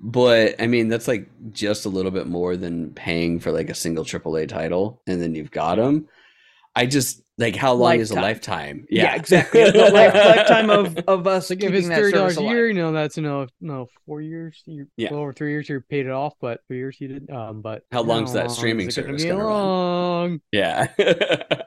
[0.00, 3.74] but I mean that's like just a little bit more than paying for like a
[3.74, 6.08] single AAA title, and then you've got them.
[6.74, 8.78] I just like how long is a Lifetime.
[8.78, 8.86] lifetime?
[8.90, 9.70] yeah, exactly.
[9.70, 12.52] The life, lifetime of of us Like if it's that thirty service dollars a alive.
[12.52, 14.62] year, you know that's you know no four years.
[14.66, 15.10] You Yeah.
[15.12, 17.30] well, over three years you paid it off, but three years you didn't.
[17.30, 19.52] Um, but How long's that long streaming is it service be gonna run?
[19.52, 20.40] long?
[20.52, 20.86] Yeah.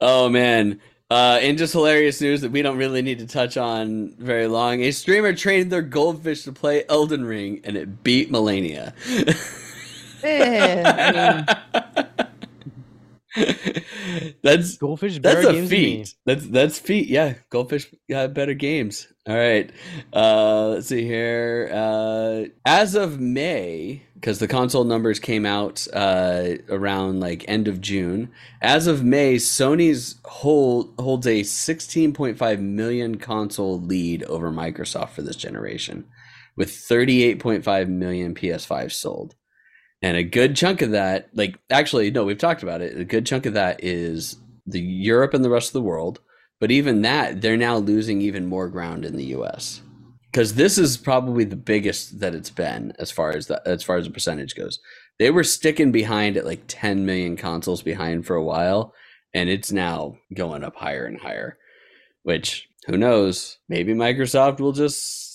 [0.00, 0.80] oh man.
[1.08, 4.80] Uh, and just hilarious news that we don't really need to touch on very long.
[4.80, 8.92] A streamer trained their goldfish to play Elden Ring, and it beat Malenia.
[10.24, 12.25] Eh, I
[14.42, 16.14] that's Goldfish that's a games feat.
[16.24, 17.08] That's that's feat.
[17.08, 19.08] Yeah, goldfish got better games.
[19.26, 19.70] All right.
[20.12, 21.70] Uh, let's see here.
[21.72, 27.80] Uh, as of May, because the console numbers came out uh, around like end of
[27.80, 28.30] June.
[28.62, 35.36] As of May, Sony's hold holds a 16.5 million console lead over Microsoft for this
[35.36, 36.06] generation,
[36.56, 39.34] with 38.5 million PS5 sold.
[40.02, 42.98] And a good chunk of that, like actually, no, we've talked about it.
[42.98, 44.36] A good chunk of that is
[44.66, 46.20] the Europe and the rest of the world.
[46.60, 49.82] But even that, they're now losing even more ground in the US.
[50.30, 53.96] Because this is probably the biggest that it's been as far as the as far
[53.96, 54.78] as the percentage goes.
[55.18, 58.92] They were sticking behind at like 10 million consoles behind for a while,
[59.32, 61.56] and it's now going up higher and higher.
[62.22, 63.58] Which who knows?
[63.68, 65.25] Maybe Microsoft will just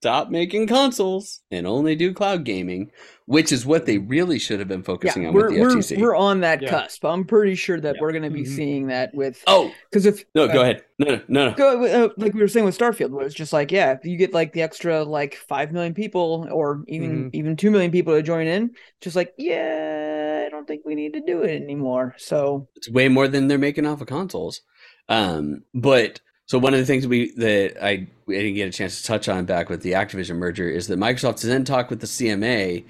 [0.00, 2.90] stop making consoles and only do cloud gaming,
[3.24, 5.68] which is what they really should have been focusing yeah, on we're with the we're,
[5.76, 5.98] FTC.
[5.98, 6.68] we're on that Yeah.
[6.68, 7.04] cusp.
[7.04, 8.00] I'm pretty sure that Yeah.
[8.02, 8.46] we're going to be Mhm.
[8.56, 10.84] seeing that with oh because if no, go uh, ahead.
[10.98, 11.54] No, no, no, no.
[11.54, 14.16] go uh, like we were saying with Starfield, where it's just like, yeah, if you
[14.16, 18.22] get like the extra like five million people or even even two million people to
[18.22, 18.70] join in,
[19.00, 22.14] just like, yeah, I don't think we need to do it anymore.
[22.18, 24.60] So it's way more than they're making off of consoles.
[25.08, 29.06] Um, but so one of the things we that I didn't get a chance to
[29.06, 32.06] touch on back with the Activision merger is that Microsoft is in talk with the
[32.06, 32.84] CMA,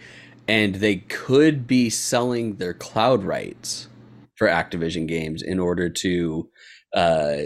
[0.47, 3.89] and they could be selling their cloud rights
[4.37, 6.51] for Activision games in order to,
[6.95, 7.37] uh,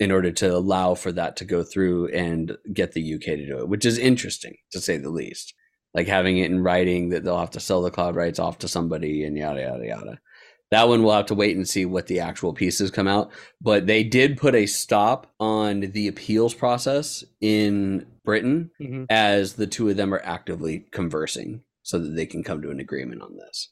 [0.00, 3.58] in order to allow for that to go through and get the UK to do
[3.58, 5.52] it, which is interesting to say the least.
[5.92, 8.68] Like having it in writing that they'll have to sell the cloud rights off to
[8.68, 10.18] somebody and yada yada yada.
[10.70, 13.30] That one we'll have to wait and see what the actual pieces come out.
[13.60, 19.06] But they did put a stop on the appeals process in Britain Mhm.
[19.08, 22.80] as the two of them are actively conversing so that they can come to an
[22.80, 23.70] agreement on this.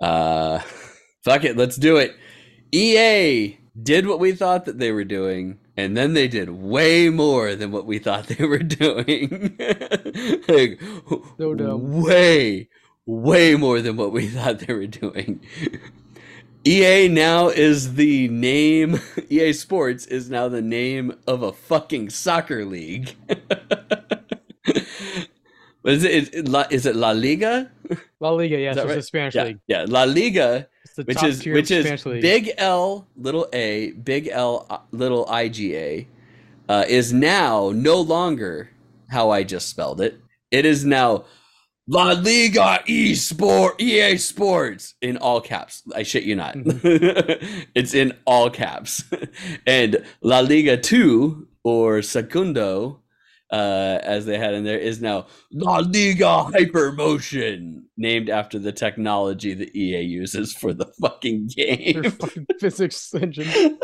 [0.00, 0.58] Uh,
[1.24, 2.14] fuck it, let's do it.
[2.72, 7.54] EA did what we thought that they were doing, and then they did way more
[7.54, 9.54] than what we thought they were doing.
[10.48, 10.80] like,
[11.38, 12.02] So dumb.
[12.02, 12.70] way,
[13.04, 15.40] way more than what we thought they were doing.
[16.66, 19.00] EA now is the name.
[19.30, 23.14] EA Sports is now the name of a fucking soccer league.
[25.84, 26.10] Is it?
[26.10, 27.70] Is it La, is it La Liga?
[28.20, 28.98] La Liga, yes, that it's right?
[28.98, 29.60] a Spanish Yeah, league.
[29.68, 29.84] yeah.
[29.86, 32.22] La Liga, It's the which is which is Spanish league.
[32.22, 36.06] big L little a big L uh, little IGA,
[36.68, 38.70] uh, is now no longer
[39.10, 40.18] how I just spelled it.
[40.50, 41.26] It is now
[41.88, 45.84] La Liga eSport EA Sports in all caps.
[45.94, 46.56] I shit you not.
[47.76, 49.04] it's in all caps.
[49.66, 53.02] and La Liga 2 or Segundo
[53.52, 59.54] uh, as they had in there is now La Liga Hypermotion, named after the technology
[59.54, 62.02] that EA uses for the fucking game.
[62.02, 63.78] Their fucking physics engine.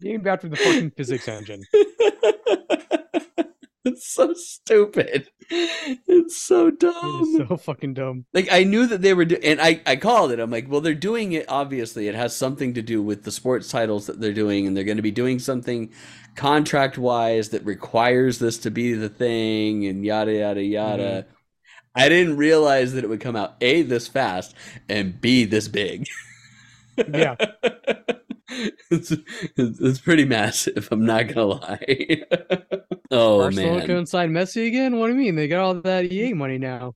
[0.00, 1.64] Named after the fucking physics engine.
[3.88, 5.28] It's so stupid.
[5.50, 7.22] It's so dumb.
[7.22, 8.26] is so fucking dumb.
[8.34, 10.40] like I knew that they were doing, and I I called it.
[10.40, 11.46] I'm like, well, they're doing it.
[11.48, 14.84] Obviously, it has something to do with the sports titles that they're doing, and they're
[14.84, 15.90] going to be doing something
[16.36, 21.02] contract wise that requires this to be the thing, and yada yada yada.
[21.02, 21.32] Mm-hmm.
[21.94, 24.54] I didn't realize that it would come out a this fast
[24.88, 26.06] and b this big.
[26.96, 27.36] Yeah.
[28.48, 29.10] it's,
[29.56, 30.88] it's it's pretty massive.
[30.90, 32.22] I'm not gonna lie.
[33.10, 33.86] oh Barcelona man.
[33.86, 34.96] couldn't sign Messi again?
[34.96, 35.36] What do you mean?
[35.36, 36.94] They got all that EA money now.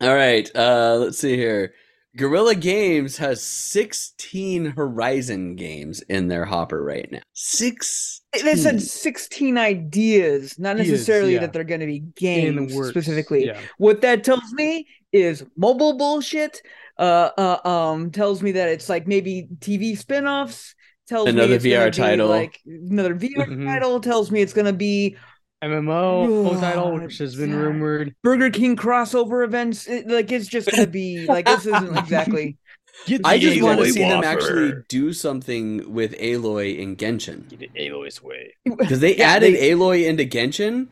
[0.03, 1.73] All right, uh, let's see here.
[2.17, 7.21] Guerrilla Games has 16 Horizon games in their hopper right now.
[7.33, 8.21] Six.
[8.33, 11.41] They said 16 ideas, not Ideas, necessarily yeah.
[11.41, 13.47] that they're going to be games specifically.
[13.47, 13.61] Yeah.
[13.79, 16.61] What that tells me is mobile bullshit.
[17.01, 17.31] Uh,
[17.65, 20.75] uh, um, tells me that it's like maybe TV spin-offs.
[21.09, 22.29] Tells Another me it's gonna VR be, title.
[22.29, 23.65] like another VR Mhm.
[23.67, 23.99] title.
[24.01, 25.17] Tells me it's gonna be
[25.63, 27.59] MMO full title, which has been God.
[27.59, 28.15] rumored.
[28.23, 29.89] Burger King crossover events.
[29.89, 32.57] It- like it's just gonna be like this isn't exactly.
[33.25, 37.49] I just want to Aloy see them actually do something with Aloy in Genshin.
[37.49, 38.55] Get Aloy's way.
[38.65, 40.89] Because they Yeah, added they- Aloy into Genshin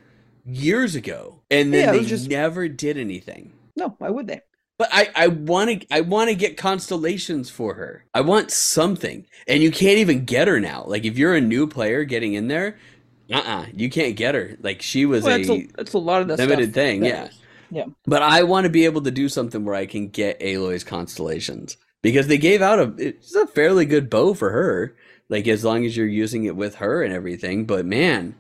[0.46, 3.52] years ago, and then Yeah, they just- never did anything.
[3.76, 4.40] No, why would they?
[4.78, 8.04] But I, I want to I want to get constellations for her.
[8.14, 10.84] I want something, and you can't even get her now.
[10.86, 12.78] Like if you're a new player getting in there,
[13.32, 14.56] uh uh you can't get her.
[14.60, 17.32] Like she was Well, a, that's, a, that's a lot of the limited thing, that-
[17.70, 17.86] yeah.
[18.06, 21.76] But I want to be able to do something where I can get Aloy's constellations
[22.02, 24.96] because they gave out a it's a fairly good bow for her.
[25.28, 27.66] Like as long as you're using it with her and everything.
[27.66, 28.36] But man,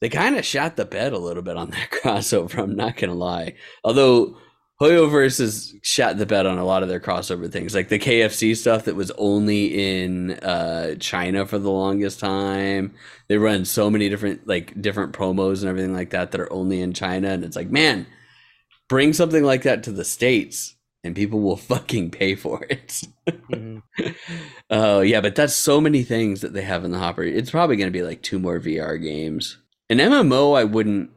[0.00, 2.58] they kind of shot the bed a little bit on that crossover.
[2.58, 3.54] I'm not gonna lie.
[3.82, 4.36] Although
[4.80, 8.56] Hoyoverse has shot the bed on a lot of their crossover things, like the KFC
[8.56, 9.66] stuff that was only
[10.02, 12.92] in uh, China for the longest time.
[13.28, 16.80] They run so many different like different promos and everything like that that are only
[16.80, 18.06] in China, and it's like, man,
[18.88, 23.02] bring something like that to the states, and people will fucking pay for it.
[23.28, 23.82] Mhm.
[24.70, 27.22] Oh yeah, but that's so many things that they have in the hopper.
[27.22, 29.58] It's probably going to be like two more VR games.
[29.88, 31.10] An MMO, I wouldn't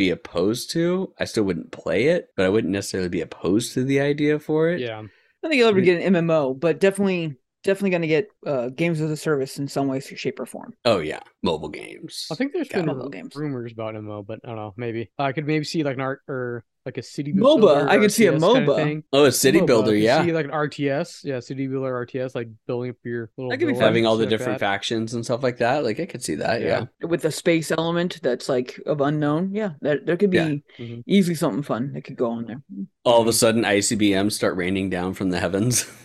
[0.00, 1.12] be opposed to.
[1.20, 4.70] I still wouldn't play it, but I wouldn't necessarily be opposed to the idea for
[4.70, 4.80] it.
[4.80, 5.00] Yeah.
[5.00, 9.00] I think you'll ever get an MMO, but definitely, definitely going to get uh, games
[9.00, 10.72] as a service in some way, shape, or form.
[10.84, 12.26] Oh yeah, mobile games.
[12.32, 13.36] I think there's Got been mobile games.
[13.36, 14.74] rumors about MMO, but I don't know.
[14.76, 18.10] Maybe I could maybe see like an art or like a city MOBA, I could
[18.10, 19.02] see a RTS kinda MOBA.
[19.12, 20.24] oh, a city MOBA, builder, you yeah.
[20.24, 23.50] See like an RTS, yeah, city builder RTS, like building up your little.
[23.50, 23.74] That could be.
[23.76, 24.64] Having all the shit like different that.
[24.66, 25.84] factions and stuff like that.
[25.84, 26.62] Like I could see that.
[26.62, 26.86] Yeah.
[27.02, 27.06] Yeah.
[27.08, 30.54] With the space element that's like of unknown, yeah, there, there could be Yeah.
[30.78, 31.02] Mhm.
[31.06, 32.62] easily something fun that could go on there.
[33.04, 35.84] All of a sudden, ICBMs start raining down from the heavens.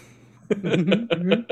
[0.51, 1.45] Mhm,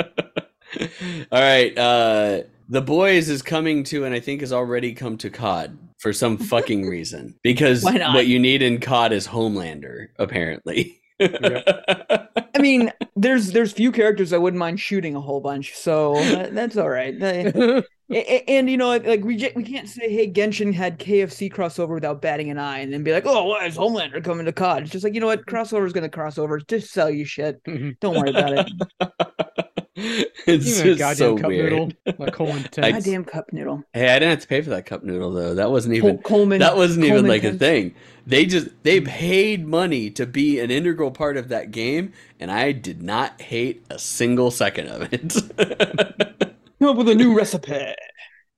[1.31, 5.29] All right, uh, the boys is coming to, and I think has already come to
[5.31, 10.99] COD for some fucking reason because what you need in COD is Homelander, apparently.
[11.19, 16.53] I mean, there's there's few characters I wouldn't mind shooting a whole bunch, so that,
[16.53, 17.15] that's all right.
[17.23, 21.51] A- a- And you know, like, we j- we can't say, "Hey, Genshin had KFC
[21.51, 24.51] crossover" without batting an eye, and then be like, "Oh, why is Homelander coming to
[24.51, 26.59] COD?" It's just like you know what, crossover is gonna crossover.
[26.67, 27.63] Just sell you shit.
[28.01, 29.62] Don't worry about it.
[29.95, 31.71] it's Even just goddamn so cup weird.
[31.71, 33.05] noodle, like Coleman I- Tense.
[33.05, 33.83] Goddamn cup noodle.
[33.93, 35.53] Hey, I didn't have to pay for that cup noodle though.
[35.55, 36.59] That wasn't even Col- Coleman.
[36.59, 37.93] that wasn't even Coleman like a thing.
[38.25, 42.71] They just they paid money to be an integral part of that game, and I
[42.71, 45.33] did not hate a single second of it.
[46.79, 47.93] Come up with a new recipe.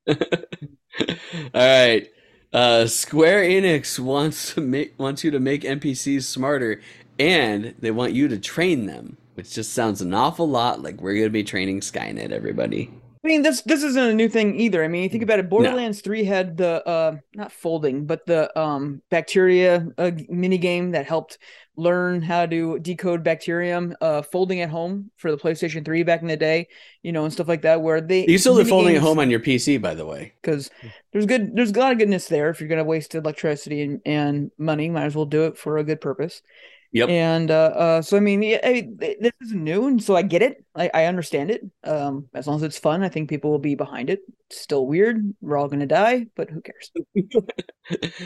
[0.08, 0.16] All
[1.54, 2.08] right.
[2.52, 6.80] Uh, Square Enix wants to make wants you to make NPCs smarter,
[7.18, 11.14] and they want you to train them, which just sounds an awful lot like we're
[11.14, 12.30] gonna be training Skynet.
[12.30, 12.90] Everybody.
[13.24, 14.84] I mean, this this isn't a new thing either.
[14.84, 15.50] I mean, you think about it.
[15.50, 21.06] Borderlands Three had the uh, not folding, but the um bacteria uh, mini game that
[21.06, 21.38] helped
[21.76, 23.96] learn how to decode bacterium.
[24.00, 26.68] Uh, folding at home for the PlayStation Three back in the day,
[27.02, 27.82] you know, and stuff like that.
[27.82, 30.32] Where they You still do folding at home on your PC, by the way.
[30.40, 30.70] because
[31.12, 32.48] there's good there's a lot of goodness there.
[32.48, 35.84] If you're gonna waste electricity and, and money, might as well do it for a
[35.84, 36.42] good purpose.
[36.96, 37.10] Yep.
[37.10, 40.22] And uh, uh, so I mean, yeah, I mean, this is new, and so I
[40.22, 40.64] get it.
[40.74, 41.62] I, I understand it.
[41.84, 44.20] Um, as long as it's fun, I think people will be behind it.
[44.48, 45.34] It's still weird.
[45.42, 46.90] We're all gonna die, but who cares?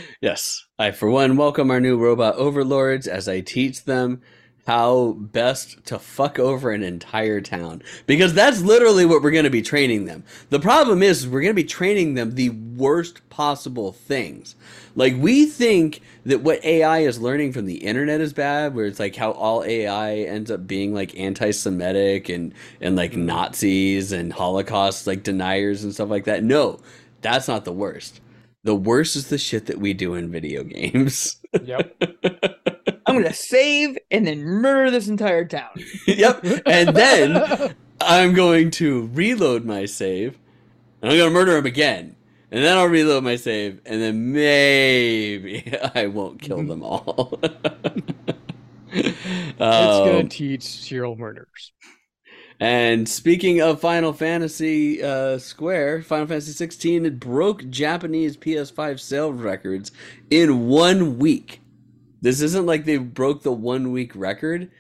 [0.21, 0.65] yes.
[0.79, 4.21] I, for one, welcome our new robot overlords as I teach them
[4.71, 7.83] how best to fuck over an entire town.
[8.07, 10.23] Because that's literally what we're going to be training them.
[10.51, 14.55] The problem is, we're going to be training them the worst possible things.
[14.95, 19.01] Like, we think that what AI is learning from the internet is bad, where it's
[19.01, 24.33] like how all AI ends up being like anti Semitic and, and like Nazis and
[24.33, 26.45] Holocaust like deniers and stuff like that.
[26.45, 26.79] No,
[27.23, 28.21] that's not the worst.
[28.63, 31.39] The worst is the shit that we do in video games.
[31.61, 32.05] Yep.
[33.11, 35.71] I'm gonna save and then murder this entire town.
[36.07, 36.45] yep.
[36.67, 40.39] And then I'm going to reload my save,
[41.03, 42.17] and I'm going to murder him again.
[42.53, 47.39] And then I'll reload my save, and then maybe I won't kill them all.
[48.93, 49.15] it's
[49.61, 51.73] gonna Um, teach serial murderers.
[52.59, 59.41] and speaking of Final Fantasy uh, Square, Final Fantasy 16 it broke Japanese PS5 sales
[59.41, 59.93] records
[60.31, 61.60] in one week.
[62.21, 64.71] This isn't like they broke the one week record.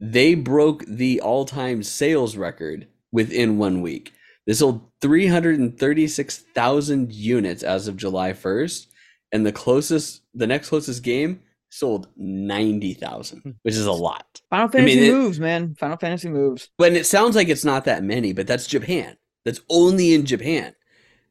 [0.00, 4.12] They broke the all time sales record within one week.
[4.46, 8.86] They sold 336,000 units as of July 1st.
[9.32, 11.40] And the closest, the next closest game
[11.70, 13.50] sold 90,000, hmm.
[13.62, 14.40] which is a lot.
[14.50, 15.74] Final I mean, Fantasy it- moves, man.
[15.76, 16.68] Final Fantasy moves.
[16.78, 19.16] But it sounds like it's not that many, but that's Japan.
[19.44, 20.74] That's only in Japan.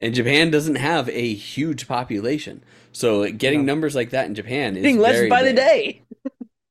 [0.01, 2.63] And Japan doesn't have a huge population.
[2.91, 3.73] So getting No.
[3.73, 6.03] numbers like that in Japan is Being less by the day.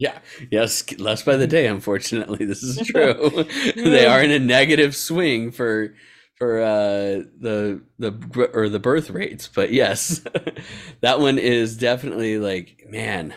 [0.01, 0.21] Yeah.
[0.53, 2.45] Yes, less by the day, unfortunately.
[2.47, 3.45] This is true.
[3.75, 5.93] they are in a negative swing for
[6.37, 10.21] for uh the the or the birth rates, but yes.
[11.01, 13.35] that one is definitely like, man,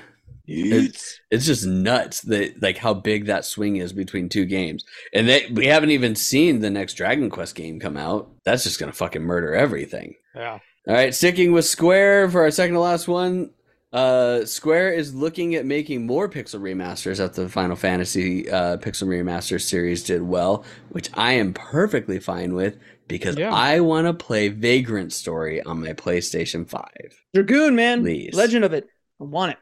[0.53, 4.83] it's it's just nuts that like how big that swing is between two games.
[5.13, 8.29] And they we haven't even seen the next Dragon Quest game come out.
[8.43, 10.15] That's just gonna fucking murder everything.
[10.35, 10.59] Yeah.
[10.87, 13.51] All right, sticking with Square for our second to last one.
[13.93, 19.07] Uh, Square is looking at making more pixel remasters after the Final Fantasy uh, pixel
[19.07, 22.77] remaster series did well, which I am perfectly fine with
[23.09, 23.53] because Yeah.
[23.53, 26.85] I want to play Vagrant Story on my PlayStation 5.
[27.33, 28.01] Dragoon, man.
[28.01, 28.33] Please.
[28.33, 28.87] Legend of it.
[29.19, 29.57] I want it.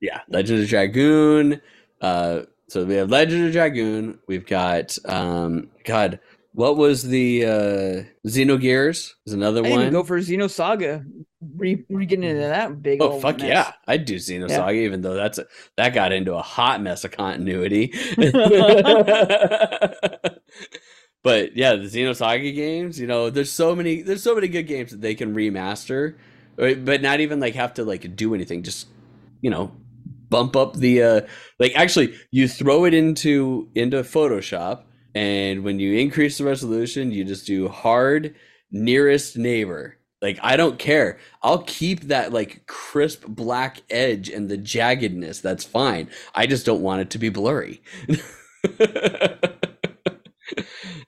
[0.00, 1.60] Yeah, Legend of Dragoon.
[2.00, 4.18] Uh, so we have Legend of Dragoon.
[4.26, 6.20] We've got um, God.
[6.52, 9.12] What was the uh, Xenogears?
[9.26, 9.90] Is another I one.
[9.92, 11.04] go for Xenosaga.
[11.56, 13.00] Re, re getting into that big.
[13.00, 13.48] Oh fuck mess.
[13.48, 13.72] yeah!
[13.86, 15.46] I'd do Xenosaga, even though that's a,
[15.76, 17.92] that got into a hot mess of continuity.
[21.22, 24.90] but yeah, the Xenosaga games, you know, there's so many, there's so many good games
[24.90, 26.16] that they can remaster,
[26.56, 28.64] but not even like have to like do anything.
[28.64, 28.88] Just
[29.40, 29.72] you know,
[30.28, 31.20] bump up the uh,
[31.58, 34.82] like actually you throw it into into Photoshop,
[35.14, 38.34] and when you increase the resolution, you just do hard
[38.70, 39.96] nearest neighbor.
[40.20, 41.18] Like I don't care.
[41.42, 45.40] I'll keep that like crisp black edge and the jaggedness.
[45.40, 46.08] That's fine.
[46.34, 47.82] I just don't want it to be blurry.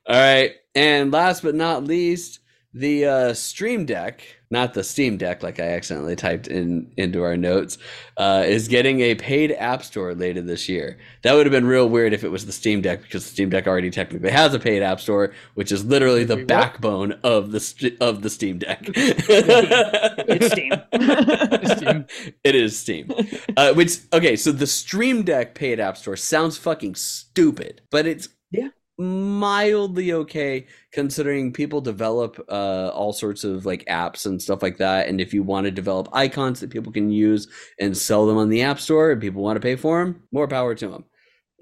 [0.07, 0.53] All right.
[0.74, 2.41] And last but not least,
[2.72, 7.37] the uh, Stream Deck, not the Steam Deck, like I accidentally typed in into our
[7.37, 7.79] notes,
[8.17, 10.99] uh, is getting a paid app store later this year.
[11.23, 13.49] That would have been real weird if it was the Steam Deck, because the Steam
[13.51, 16.49] Deck already technically has a paid app store, which is literally the Wait, what?
[16.49, 18.81] backbone of the of the Steam Deck.
[18.87, 20.73] It's Steam.
[21.77, 22.07] Steam.
[22.45, 23.13] it is Steam.
[23.57, 28.29] Uh, which okay, so the Stream Deck paid app store sounds fucking stupid, but it's
[28.51, 28.69] Yeah.
[29.01, 35.09] Mildly okay considering people develop uh, all sorts of like apps and stuff like that.
[35.09, 37.49] And if you want to develop icons that people can use
[37.79, 40.47] and sell them on the app store, and people want to pay for them, more
[40.47, 41.05] power to them.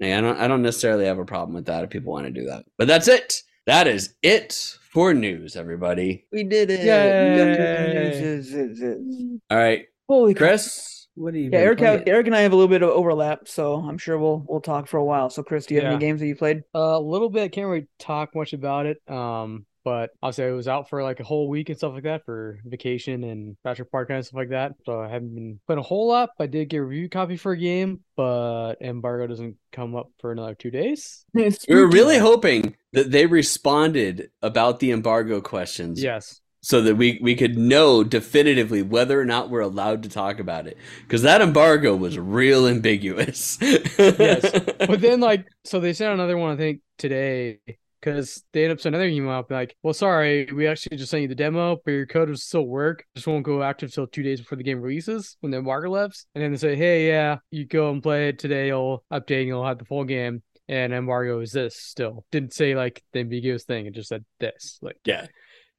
[0.01, 2.31] And I don't, I don't necessarily have a problem with that if people want to
[2.31, 2.65] do that.
[2.77, 3.41] But that's it.
[3.65, 6.25] That is it for news, everybody.
[6.31, 6.83] we did it.
[6.83, 7.39] Yay.
[9.49, 10.49] All right, Holy crap.
[10.49, 11.49] Chris, what do you?
[11.51, 14.43] Yeah, Eric, Eric and I have a little bit of overlap, so I'm sure we'll
[14.47, 15.29] we'll talk for a while.
[15.29, 15.95] So, Chris, do you have Yeah.
[15.95, 16.63] any games that you played?
[16.73, 17.51] a little bit.
[17.51, 18.97] Can't really talk much about it.
[19.09, 22.25] Um, but obviously I was out for like a whole week and stuff like that
[22.25, 24.73] for vacation and bachelor park and stuff like that.
[24.85, 26.31] So I haven't been playing a whole lot.
[26.37, 30.31] I did get a review copy for a game, but embargo doesn't come up for
[30.33, 31.25] another two days.
[31.33, 36.41] We were really hoping that they responded about the embargo questions Yes.
[36.61, 40.67] So that we, we could know definitively whether or not we're allowed to talk about
[40.67, 40.77] it.
[41.03, 43.57] Because that embargo was real ambiguous.
[43.61, 44.51] Yes.
[44.87, 47.59] But then like so they sent another one I think today
[48.01, 51.27] because they end up sending another email like, "Well, sorry, we actually just sent you
[51.27, 53.03] the demo, but your code will still work.
[53.15, 56.25] Just won't go active until two days before the game releases when the embargo lifts."
[56.33, 58.67] And then they say, "Hey, yeah, you go and play it today.
[58.67, 59.39] You'll update.
[59.39, 63.19] And you'll have the full game." And embargo is this still didn't say like the
[63.19, 63.85] ambiguous thing.
[63.85, 64.79] It just said this.
[64.81, 65.25] Like, Yeah.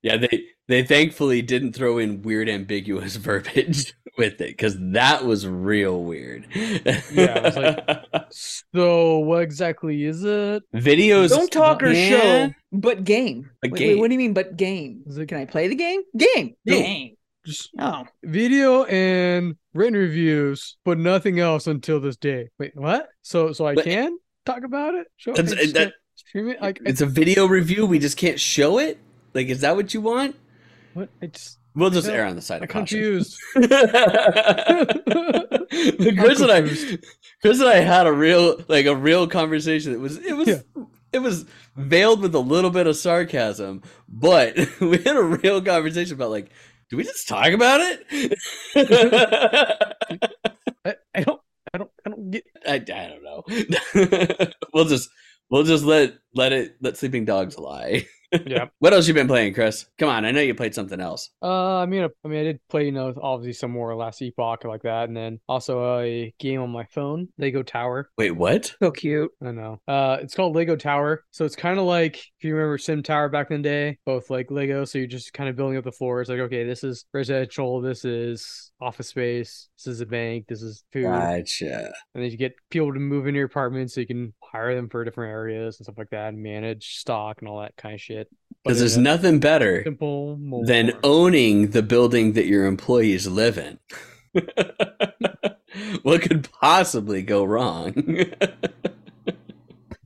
[0.03, 5.47] Yeah, they they thankfully didn't throw in weird ambiguous verbiage with it because that was
[5.47, 6.47] real weird.
[6.55, 6.81] Yeah,
[7.15, 8.25] it was like-
[8.75, 10.63] so what exactly is it?
[10.75, 11.29] videos.
[11.31, 13.51] Don't talk or show, but game.
[13.65, 13.89] A Wait, game.
[13.89, 15.03] wait, what do you mean, but game?
[15.07, 16.01] Is it Can I play the game?
[16.17, 16.55] Game.
[16.65, 16.79] No.
[16.79, 17.17] Game.
[17.45, 22.49] just Oh, video and written reviews, but nothing else until this day.
[22.59, 23.09] Wait, what?
[23.23, 25.09] So so I But- can talk about it?
[25.19, 26.61] Show That's- I just uh, that- stream it?
[26.63, 27.85] Like It's a video review.
[27.87, 28.99] We just can't show it.
[29.35, 30.37] Like, is that what you want?
[30.95, 31.09] what?
[31.21, 32.99] It's We'll just err on the side I'm of caution.
[32.99, 33.39] confused.
[36.19, 36.63] Chris and I.
[37.43, 39.93] Chris and I had a real, like a real conversation.
[39.93, 40.63] It was, it was, Yeah.
[41.13, 41.45] it was
[41.77, 46.51] veiled with a little bit of sarcasm, but we had a real conversation about like,
[46.91, 48.37] do we just talk about it?
[50.85, 51.41] I, I don't
[51.73, 53.45] I don't I don't get I, I don't know.
[54.75, 55.09] we'll just,
[55.51, 58.07] we'll just let let it let sleeping dogs lie.
[58.47, 58.67] Yeah.
[58.79, 59.87] What else you been playing, Chris?
[59.99, 61.31] Come on, I know you played something else.
[61.43, 64.65] Uh, I mean, I mean, I did play, you know, obviously some more Last Epoch
[64.65, 68.11] like that, and then also a game on my phone, Lego Tower.
[68.17, 68.75] Wait, what?
[68.83, 69.31] so cute.
[69.43, 69.81] I know.
[69.87, 71.25] Uh, it's called Lego Tower.
[71.31, 74.31] So it's kind of like if you remember Sim Tower back in the day, both
[74.31, 74.85] like Lego.
[74.85, 76.29] So you're just kind of building up the floors.
[76.29, 77.81] Like, okay, this is residential.
[77.81, 79.69] This is office space.
[79.83, 80.45] This is a bank.
[80.47, 81.05] This is food.
[81.05, 81.87] Gotcha.
[82.15, 84.91] And then you get people to move into your apartment so you can hire them
[84.91, 88.01] for different areas and stuff like that, and manage stock and all that kind of
[88.01, 88.29] shit.
[88.63, 93.79] Because there's nothing better simple mold than owning the building that your employees live in.
[96.03, 97.95] what could possibly go wrong?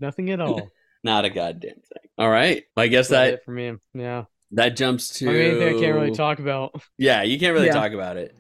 [0.01, 0.71] nothing at all.
[1.03, 2.11] Not a goddamn thing.
[2.17, 2.63] All right.
[2.77, 3.73] I guess That's that it for me.
[3.93, 4.27] Yeah.
[4.53, 6.81] that jumps to I mean, anything I can't really talk about.
[6.97, 7.73] Yeah, you can't really Yeah.
[7.73, 8.37] talk about it.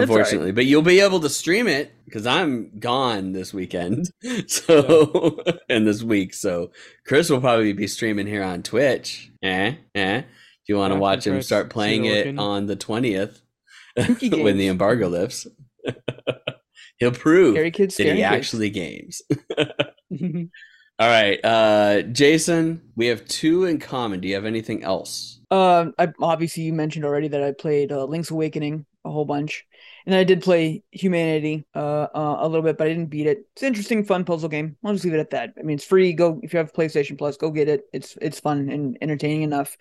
[0.00, 0.10] All right.
[0.10, 4.10] Unfortunately, but you'll be able to stream it because I'm gone this weekend.
[4.48, 6.70] So and this week, so
[7.06, 9.30] Chris will probably be streaming here on Twitch.
[9.42, 10.18] Eh, eh.
[10.18, 10.24] If
[10.68, 12.38] you want to Yeah, watch him start playing it looking.
[12.38, 13.40] on the twentieth
[13.96, 15.46] when the embargo lifts,
[16.98, 18.22] he'll prove Scary kids, that he kids.
[18.22, 19.22] actually games.
[21.00, 24.20] All right, uh, Jason, we have two in common.
[24.20, 25.38] Do you have anything else?
[25.50, 29.64] Um, I obviously you mentioned already that I played uh, Link's Awakening a whole bunch,
[30.08, 33.44] and I did play Humanity uh, uh a little bit, but I didn't beat it.
[33.52, 34.76] It's an interesting, fun puzzle game.
[34.82, 35.52] I'll just leave it at that.
[35.58, 36.14] I mean, it's free.
[36.14, 37.82] Go if you have PlayStation Plus, go get it.
[37.92, 39.76] It's it's fun and entertaining enough.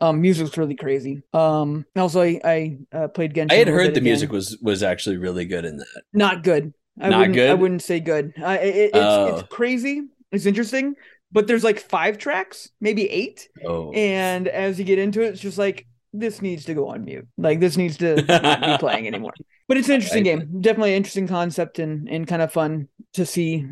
[0.00, 1.22] Um, music's really crazy.
[1.32, 3.52] Um, also I I uh, played Genshin.
[3.52, 4.04] I had heard the again.
[4.04, 6.02] music was was actually really good in that.
[6.12, 6.74] not good.
[7.00, 8.34] I Not wouldn't, I wouldn't say good.
[8.44, 9.36] I, it, it's Oh.
[9.36, 10.02] it's crazy.
[10.32, 10.94] It's interesting,
[11.32, 13.48] but there's like five tracks, maybe eight.
[13.64, 17.04] Oh, And as you get into it, it's just like this needs to go on
[17.04, 17.26] mute.
[17.38, 19.32] Like this needs to not be playing anymore.
[19.70, 20.40] But it's an interesting Right.
[20.40, 20.60] game.
[20.60, 23.66] Definitely an interesting concept and and kind of fun to see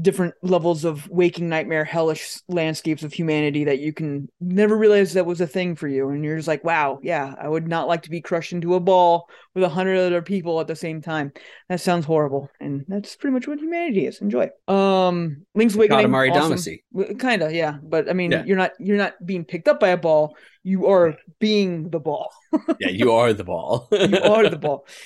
[0.00, 5.26] different levels of waking nightmare hellish landscapes of humanity that you can never realize that
[5.26, 8.02] was a thing for you and you're just like wow yeah i would not like
[8.02, 11.30] to be crushed into a ball with a hundred other people at the same time
[11.68, 16.32] that sounds horrible and that's pretty much what humanity is enjoy um link's awakening Katamari
[16.32, 17.16] awesome.
[17.18, 18.44] Kind of yeah but i mean Yeah.
[18.44, 20.34] you're not you're not being picked up by a ball
[20.64, 22.32] you are being the ball
[22.80, 23.88] Yeah, you are the ball.
[23.92, 24.86] you are the ball.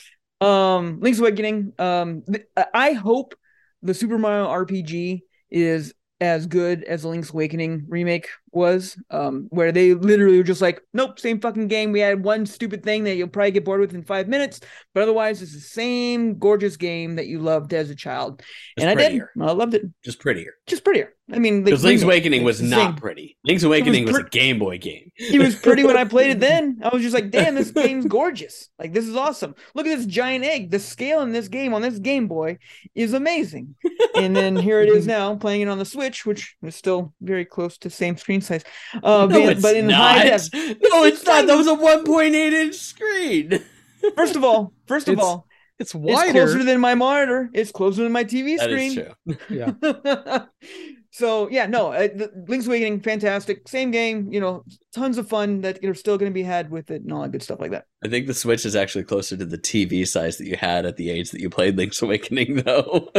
[0.45, 1.73] Um, Link's Awakening.
[1.79, 3.35] Um, th- I hope
[3.83, 8.97] the Super Mario RPG is as good as the Link's Awakening remake was.
[9.11, 11.93] Um, where they literally were just like, nope, same fucking game.
[11.93, 14.61] We had one stupid thing that you'll probably get bored with in five minutes,
[14.93, 18.41] but otherwise, it's the same gorgeous game that you loved as a child.
[18.41, 18.49] Just
[18.79, 19.31] and I prettier.
[19.37, 19.43] did.
[19.45, 19.83] I loved it.
[20.05, 20.55] Just prettier.
[20.67, 21.15] Just prettier.
[21.33, 23.39] I mean, Because Link's Awakening was not pretty.
[23.45, 25.11] Link's Awakening was, pre- a Game Boy game.
[25.17, 26.81] It was pretty when I played it then.
[26.83, 28.69] I was just like, damn, this game's gorgeous.
[28.79, 29.55] Like, this is awesome.
[29.75, 30.71] Look at this giant egg.
[30.71, 32.59] The scale in this game on this Game Boy
[32.95, 33.75] is amazing.
[34.15, 37.47] And then here it is now playing it on the Switch, which is still very
[37.47, 38.63] close to same screen size.
[38.95, 40.17] Uh, no, but, it's but in not.
[40.19, 40.49] high def.
[40.53, 41.47] No, it's not.
[41.47, 43.65] That was a 1.8 inch screen.
[44.17, 45.47] First of all, first of It's all,
[45.79, 46.43] It's wider.
[46.43, 47.49] it's closer than my monitor.
[47.55, 48.99] It's closer than my TV That screen.
[48.99, 49.57] is true.
[49.57, 50.45] yeah.
[51.15, 54.33] so yeah, no, uh, the Link's Awakening, fantastic, same game.
[54.33, 57.13] You know, tons of fun that you're still going to be had with it and
[57.13, 57.85] all that good stuff like that.
[58.05, 60.97] I think the Switch is actually closer to the TV size that you had at
[60.97, 63.13] the age that you played Link's Awakening, though.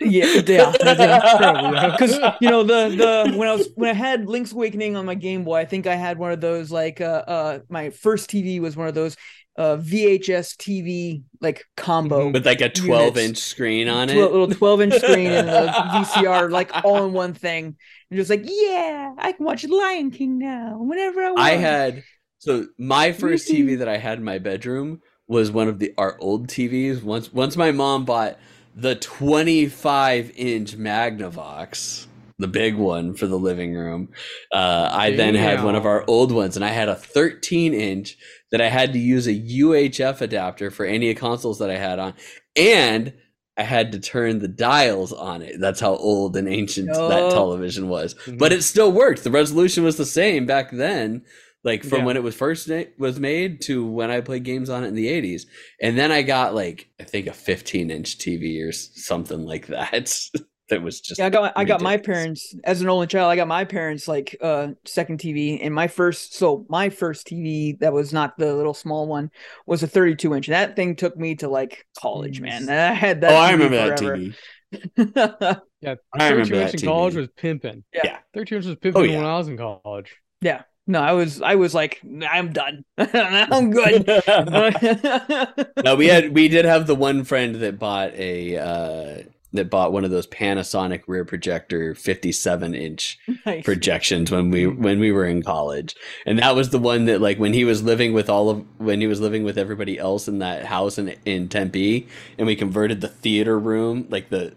[0.00, 0.72] Yeah, yeah, yeah.
[0.80, 1.90] Yeah.
[1.90, 5.14] Because you know the the when I was when I had Link's Awakening on my
[5.14, 8.58] Game Boy, I think I had one of those like uh uh my first TV
[8.58, 9.18] was one of those
[9.56, 12.30] uh, VHS TV like combo.
[12.30, 13.18] with like a 12 Units.
[13.18, 14.16] inch screen on it.
[14.16, 17.76] little 12 inch screen and the VCR like all in one thing.
[18.10, 21.40] And just like, yeah, I can watch Lion King now whenever I want.
[21.40, 22.02] I had
[22.38, 23.48] so my first.
[23.48, 27.02] TV that I had in my bedroom was one of the our old TVs.
[27.02, 28.38] Once once my mom bought
[28.74, 32.06] the 25 inch Magnavox,
[32.42, 34.10] the big one for the living room.
[34.52, 38.16] Uh, I then had one of our old ones, and I had a 13 inch
[38.50, 42.14] that I had to use a UHF adapter for any consoles that I had on,
[42.54, 43.14] and
[43.56, 45.60] I had to turn the dials on it.
[45.60, 47.08] That's how old and ancient Oh.
[47.08, 48.14] that television was.
[48.26, 48.38] Mhm.
[48.38, 49.24] But it still worked.
[49.24, 51.22] The resolution was the same back then,
[51.62, 52.04] like from Yeah.
[52.06, 55.08] when it was first was made to when I played games on it in the
[55.08, 55.46] 80s.
[55.82, 60.18] And then I got like I think a 15 inch TV or something like that.
[60.68, 63.30] that was just Yeah, I got my, I got my parents as an only child.
[63.30, 67.78] I got my parents like uh second TV, and my first so my first TV
[67.80, 69.30] that was not the little small one
[69.66, 70.48] was a 32 inch.
[70.48, 72.62] And that thing took me to like college, man.
[72.66, 72.68] Jeez.
[72.70, 73.32] I had that.
[73.32, 74.16] Oh, I TV remember that forever.
[74.16, 75.60] TV.
[75.82, 77.82] Yeah, I remember 32 inch that in college was pimping.
[77.92, 78.00] Yeah.
[78.04, 78.18] Yeah.
[78.34, 79.16] 32 inch was pimping Oh, yeah.
[79.18, 80.14] when I was in college.
[80.40, 82.84] yeah, no, I was I was like I'm done.
[82.98, 84.06] I'm good.
[85.84, 89.22] no, we had we did have the one friend that bought a uh
[89.52, 93.64] that bought one of those Panasonic rear projector 57 inch Nice.
[93.64, 95.94] projections when we when we were in college
[96.26, 99.00] and that was the one that like when he was living with all of when
[99.00, 102.06] he was living with everybody else in that house in in Tempe
[102.38, 104.52] and we converted the theater room like the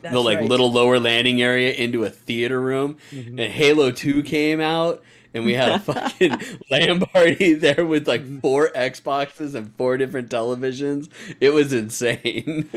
[0.00, 0.48] That's the like right.
[0.48, 3.28] little lower landing area into a theater room Mhm.
[3.40, 5.02] and Halo 2 came out
[5.34, 6.40] and we had a fucking
[6.70, 11.08] LAN party there with like four Xboxes and four different televisions.
[11.40, 12.70] It was insane.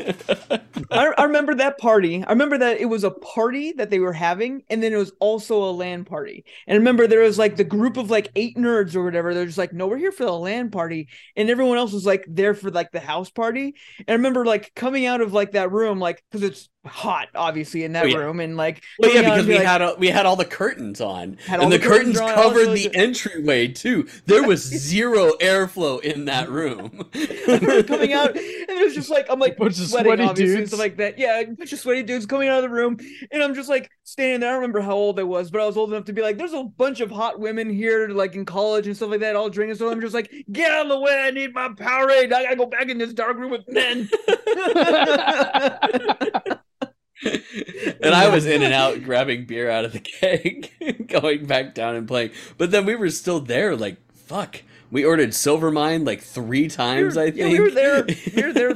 [0.90, 2.24] I, I remember that party.
[2.24, 5.12] I remember that it was a party that they were having, and then it was
[5.20, 6.44] also a LAN party.
[6.66, 9.34] And I remember there was like the group of like eight nerds or whatever.
[9.34, 12.24] They're just like, no, we're here for the LAN party, and everyone else was like
[12.28, 13.74] there for like the house party.
[13.98, 17.84] And I remember like coming out of like that room, like because it's hot, obviously
[17.84, 18.16] in that Oh, yeah.
[18.18, 20.36] room, and like well, yeah, coming out because we like, had a, we had all
[20.36, 24.08] the curtains on, Had and the, the curtains curtains covered the the- entryway too.
[24.26, 27.06] There was zero airflow in that room.
[27.14, 30.22] I remember coming out, and it was just like I'm like Bunch of sweating, sweaty
[30.24, 30.70] obviously, and dudes.
[30.70, 31.18] stuff like that.
[31.18, 32.98] Yeah, a bunch of sweaty dudes coming out of the room,
[33.30, 34.48] and I'm just like standing there.
[34.50, 36.38] I don't remember how old I was, but I was old enough to be like,
[36.38, 39.50] "There's a bunch of hot women here, like in college and stuff like that, all
[39.50, 41.12] drinking." So I'm just like, "Get out of the way!
[41.18, 42.32] I need my Powerade.
[42.32, 44.08] I gotta go back in this dark room with men."
[48.02, 51.96] and I was in and out grabbing beer out of the keg, going back down
[51.96, 52.30] and playing.
[52.56, 54.62] But then we were still there, like fuck.
[54.90, 57.16] We ordered Silvermine like three We times.
[57.16, 58.06] were- I yeah, think we were there.
[58.36, 58.74] We were there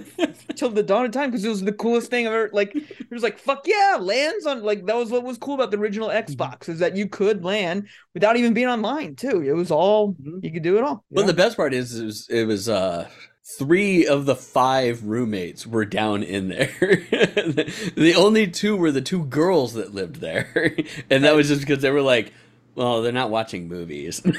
[0.57, 2.51] till the dawn of time because it was the coolest thing I've ever.
[2.53, 5.71] Like, it was like, "Fuck yeah!" Lands on like that was what was cool about
[5.71, 6.33] the original Mm-hmm.
[6.33, 9.41] Xbox is that you could LAN without even being online too.
[9.43, 10.45] It was all Mhm.
[10.45, 11.03] you could do it all.
[11.11, 13.09] Well, the best part is, it was, it was uh,
[13.45, 16.69] three of the five roommates were down in there.
[16.81, 20.77] the only two were the two girls that lived there,
[21.11, 22.33] and that was just because they were like,
[22.75, 24.23] well, they're not watching movies.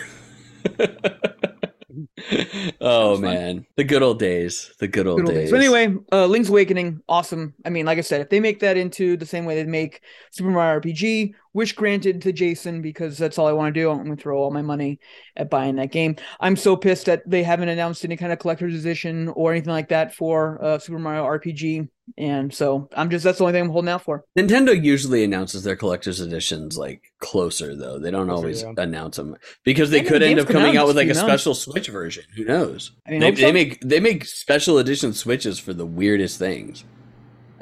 [2.81, 3.21] oh fun.
[3.21, 4.73] man, the good old days.
[4.79, 5.51] The good old Good old days.
[5.51, 5.69] days.
[5.69, 7.53] So anyway, uh, Link's Awakening, awesome.
[7.65, 10.01] I mean, like I said, if they make that into the same way they make
[10.31, 13.89] Super Mario RPG, wish granted to Jason because that's all I want to do.
[13.89, 14.99] I'm gonna throw all my money
[15.35, 16.15] at buying that game.
[16.39, 19.89] I'm so pissed that they haven't announced any kind of collector's edition or anything like
[19.89, 23.69] that for uh, Super Mario RPG, and so I'm just that's the only thing I'm
[23.69, 24.25] holding out for.
[24.37, 27.99] Nintendo usually announces their collector's editions like closer though.
[27.99, 28.73] They don't Closer, always yeah.
[28.77, 31.43] announce them because they could the end up coming out with like a to announced.
[31.43, 32.23] special Switch version.
[32.35, 32.91] Who knows?
[33.07, 36.83] I mean, They, they make they make special edition Switches for the weirdest things.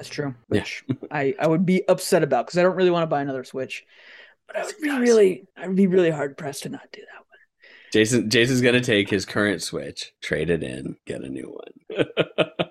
[0.01, 0.33] That's true.
[0.49, 0.65] Yeah.
[1.11, 3.85] I I would be upset about because I don't really want to buy another Switch,
[4.47, 7.19] but I would be really I would be really hard pressed to not do that
[7.19, 7.27] one.
[7.93, 12.05] Jason Jason's gonna take his current Switch, trade it in, get a new one.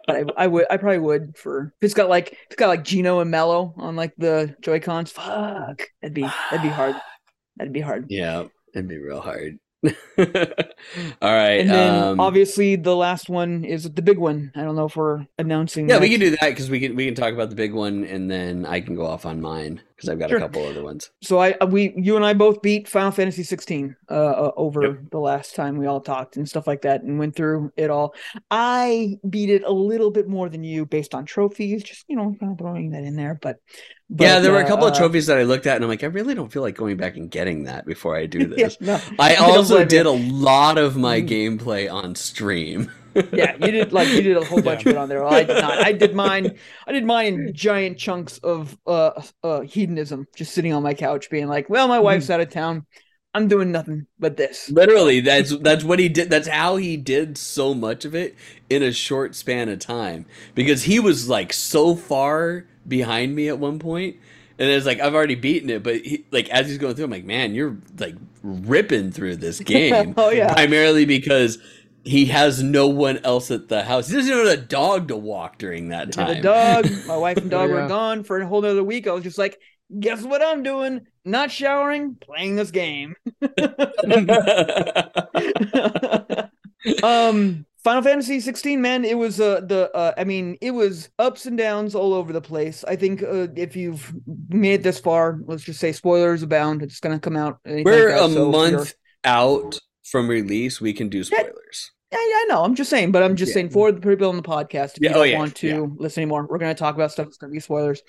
[0.07, 2.67] But I, I would I probably would for if it's got like if it's got
[2.67, 5.13] like Geno and Mallow on like the Joy Cons.
[5.13, 6.97] Fuck, that'd be that'd be hard.
[7.57, 8.07] That'd be hard.
[8.09, 9.59] yeah, it'd be real hard.
[9.87, 11.61] All right.
[11.61, 14.53] And then um, obviously the last one is the big one.
[14.55, 15.89] I don't know if we're announcing.
[15.89, 16.03] yeah, that.
[16.03, 18.31] we can do that because we can we can talk about the big one and
[18.31, 20.39] then I can go off on mine because I've got Sure.
[20.39, 21.11] a couple other ones.
[21.23, 24.99] So I we you and I both beat Final Fantasy 16 uh, uh over Yep.
[25.11, 28.15] the last time we all talked and stuff like that and went through it all.
[28.51, 32.35] I beat it a little bit more than you based on trophies, just you know,
[32.41, 33.39] kind of throwing that in there.
[33.41, 33.59] But,
[34.09, 35.85] but yeah, there were a uh, couple of uh, trophies that I looked at and
[35.85, 38.47] I'm like, I really don't feel like going back and getting that before I do
[38.57, 38.79] yeah, this.
[38.81, 41.29] no, I also blame did a lot of my Mm.
[41.61, 42.91] gameplay on stream.
[43.33, 44.91] Yeah, you did like you did a whole bunch Yeah.
[44.91, 45.23] of it on there.
[45.23, 45.79] Well, I did not.
[45.87, 46.59] I did mine.
[46.87, 51.31] I did mine in giant chunks of uh uh hedonism, just sitting on my couch,
[51.31, 52.87] being like, "Well, my wife's out of town.
[53.33, 54.71] I'm doing nothing but this.
[54.71, 56.31] Literally, that's that's what he did.
[56.31, 58.35] That's how he did so much of it
[58.69, 60.27] in a short span of time.
[60.55, 64.17] Because he was like so far behind me at one point,
[64.59, 65.83] and it's like I've already beaten it.
[65.85, 69.61] But he, like as he's going through, I'm like, man, you're like ripping through this
[69.75, 70.15] game.
[70.17, 70.53] oh yeah.
[70.53, 71.59] Primarily because
[72.05, 74.09] he has no one else at the house.
[74.09, 76.37] He doesn't even have a dog to walk during that I time.
[76.39, 76.91] a dog.
[77.05, 77.71] My wife and dog Yeah.
[77.71, 79.07] were gone for a whole other week.
[79.07, 79.59] I was just like,
[79.99, 81.03] guess what I'm doing?
[81.25, 83.15] Not showering, playing this game.
[87.03, 91.47] um Final Fantasy 16 man it was uh the uh I mean it was ups
[91.47, 94.13] and downs all over the place I think uh, if you've
[94.49, 98.11] made it this far let's just say spoilers abound it's going to come out We're
[98.11, 98.95] like that, a so month
[99.25, 99.79] out
[100.11, 100.81] from release.
[100.81, 101.93] We can do spoilers.
[102.13, 102.65] Yeah, yeah, I know.
[102.65, 103.55] I'm just saying, but I'm just Yeah.
[103.55, 105.97] saying for the people on the podcast, if Yeah, you oh, don't yeah, want to
[105.99, 108.03] listen anymore, we're going to talk about stuff that's going to be spoilers.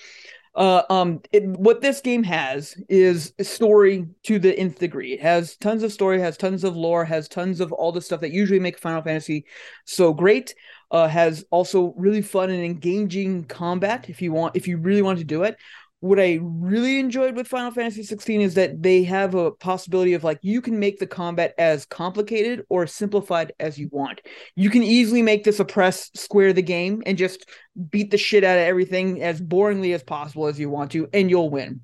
[0.53, 5.13] Uh, um, it, what this game has is a story to the nth degree.
[5.13, 8.19] It has tons of story, has tons of lore, has tons of all the stuff
[8.21, 9.45] that usually make Final Fantasy
[9.85, 10.53] so great.
[10.89, 14.09] Uh, has also really fun and engaging combat.
[14.09, 15.55] If you want, if you really want to do it,
[16.01, 20.23] what I really enjoyed with Final Fantasy 16 is that they have a possibility of
[20.23, 24.19] like you can make the combat as complicated or simplified as you want.
[24.55, 27.47] You can easily make this a press square the game and just
[27.89, 31.29] beat the shit out of everything as boringly as possible as you want to, and
[31.29, 31.81] you'll win.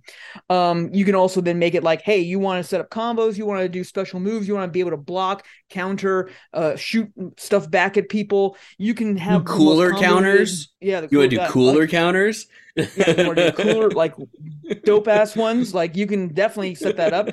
[0.50, 3.38] Um, you can also then make it like, hey, you want to set up combos,
[3.38, 6.76] you want to do special moves, you want to be able to block, counter, uh,
[6.76, 8.58] shoot stuff back at people.
[8.78, 10.74] You can have cooler counters?
[10.82, 12.48] Yeah, the You want to do cooler like- counters?
[12.76, 14.14] yeah, do cooler, like
[14.84, 15.74] dope ass ones.
[15.74, 17.30] Like you can definitely set that up.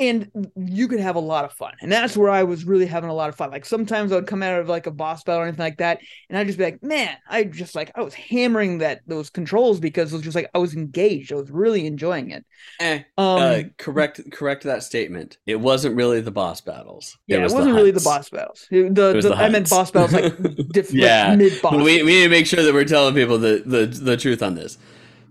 [0.00, 1.74] And you could have a lot of fun.
[1.80, 3.50] And that's where I was really having a lot of fun.
[3.52, 6.00] Like sometimes I would come out of like a boss battle or anything like that,
[6.28, 9.78] and I'd just be like, man, I just like I was hammering that those controls
[9.78, 11.30] because it was just like I was engaged.
[11.32, 12.44] I was really enjoying it.
[12.80, 15.38] Eh, Um uh, correct, correct that statement.
[15.46, 17.16] It wasn't really the boss battles.
[17.28, 18.66] yeah, it, was wasn't really the boss battles.
[18.72, 20.36] It- the, It the, the I meant boss battles like
[20.72, 21.28] diff- Yeah.
[21.28, 21.74] like mid boss.
[21.76, 24.56] We, we need to make sure that we're telling people the, the, the truth on
[24.56, 24.78] this.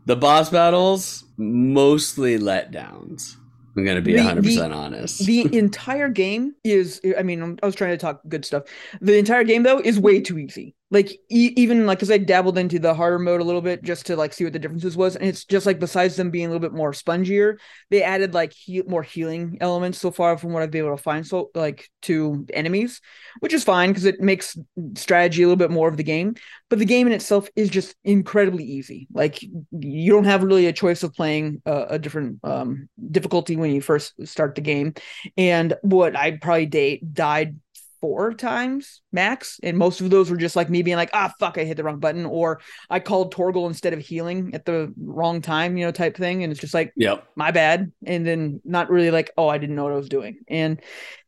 [0.05, 3.35] The boss battles, mostly letdowns.
[3.75, 5.25] I'm going to be The- 100% honest.
[5.25, 8.63] the entire game is i mean i was trying to talk good stuff
[9.01, 12.57] the entire game though is way too easy like e- even like because i dabbled
[12.57, 15.15] into the harder mode a little bit just to like see what the differences was
[15.15, 17.57] and it's just like besides them being a little bit more spongier
[17.89, 21.01] they added like he- more healing elements so far from what i've been able to
[21.01, 23.01] find so like to enemies
[23.39, 24.57] which is fine because it makes
[24.95, 26.35] strategy a little bit more of the game
[26.69, 29.05] but the game in itself is just incredibly easy.
[29.13, 33.71] Like you don't have really a choice of playing a, a different um difficulty when
[33.75, 34.93] you first start the game
[35.37, 37.57] and what I probably date died
[38.01, 41.57] four times max, and most of those were just like me being like, ah, fuck,
[41.57, 42.59] I hit the wrong button, or
[42.89, 46.51] I called Torgal instead of healing at the wrong time, you know, type thing, and
[46.51, 47.27] it's just like yep.
[47.35, 50.39] my bad, and then not really like, oh, I didn't know what I was doing,
[50.47, 50.81] and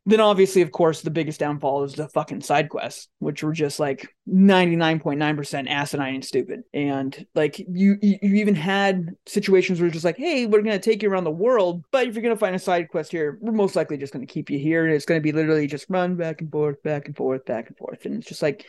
[0.05, 3.79] then obviously, of course, the biggest downfall is the fucking side quests, which were just
[3.79, 9.09] like ninety nine point nine percent asinine and stupid, and like you, you even had
[9.25, 12.15] situations where it's just like, hey, we're gonna take you around the world, but if
[12.15, 14.85] you're gonna find a side quest here, we're most likely just gonna keep you here,
[14.85, 17.77] and it's gonna be literally just run back and forth, back and forth, back and
[17.77, 18.65] forth, and it's just like,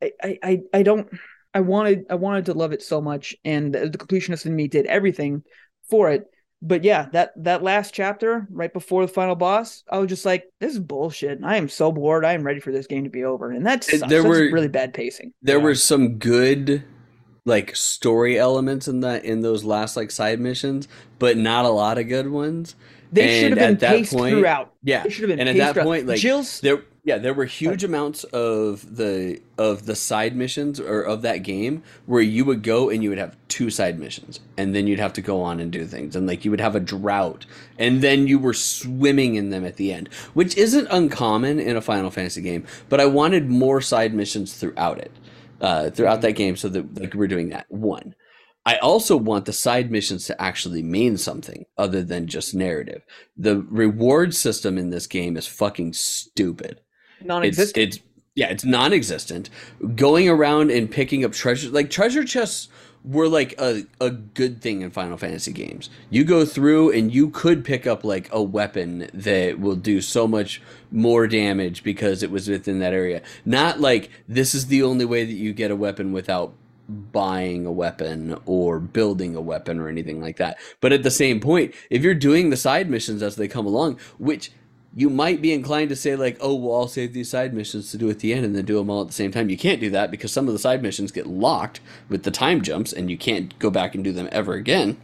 [0.00, 1.08] I I I, don't.
[1.54, 4.86] I wanted I wanted to love it so much, and the completionist in me did
[4.86, 5.42] everything
[5.90, 6.24] for it.
[6.60, 10.50] But yeah, that that last chapter right before the final boss, I was just like,
[10.58, 11.38] "This is bullshit.
[11.44, 12.24] I am so bored.
[12.24, 14.66] I am ready for this game to be over." And that's There there were- really
[14.68, 15.32] bad pacing.
[15.40, 15.62] There Yeah.
[15.64, 16.82] were some good
[17.44, 21.96] like story elements in that in those last like side missions, but not a lot
[21.96, 22.74] of good ones.
[23.12, 24.72] They should have been at that paced point- throughout.
[24.82, 25.04] Yeah.
[25.04, 25.84] They should have been And at paced that throughout.
[25.86, 30.78] point, like Jill's there yeah there were huge amounts of the of the side missions
[30.78, 34.40] or of that game where you would go and you would have two side missions
[34.58, 36.76] and then you'd have to go on and do things and like you would have
[36.76, 37.46] a drought
[37.78, 41.80] and then you were swimming in them at the end which isn't uncommon in a
[41.80, 45.12] final fantasy game but i wanted more side missions throughout it
[45.62, 48.14] uh, throughout that game so that like we're doing that one
[48.66, 53.02] I also want the side missions to actually mean something other than just narrative.
[53.34, 56.82] The reward system in this game is fucking stupid.
[57.18, 57.76] It's, non-existent.
[57.76, 58.00] it's
[58.34, 59.50] yeah, it's non-existent.
[59.96, 62.68] Going around and picking up treasure like treasure chests
[63.04, 65.88] were like a, a good thing in Final Fantasy games.
[66.10, 70.26] You go through and you could pick up like a weapon that will do so
[70.26, 73.22] much more damage because it was within that area.
[73.44, 76.54] Not like this is the only way that you get a weapon without
[76.88, 80.58] buying a weapon or building a weapon or anything like that.
[80.80, 83.98] But at the same point, if you're doing the side missions as they come along,
[84.18, 84.50] which
[84.98, 87.98] you might be inclined to say like, "Oh, well, I'll save these side missions to
[87.98, 89.80] do at the end and then do them all at the same time." You can't
[89.80, 93.08] do that because some of the side missions get locked with the time jumps and
[93.08, 94.96] you can't go back and do them ever again.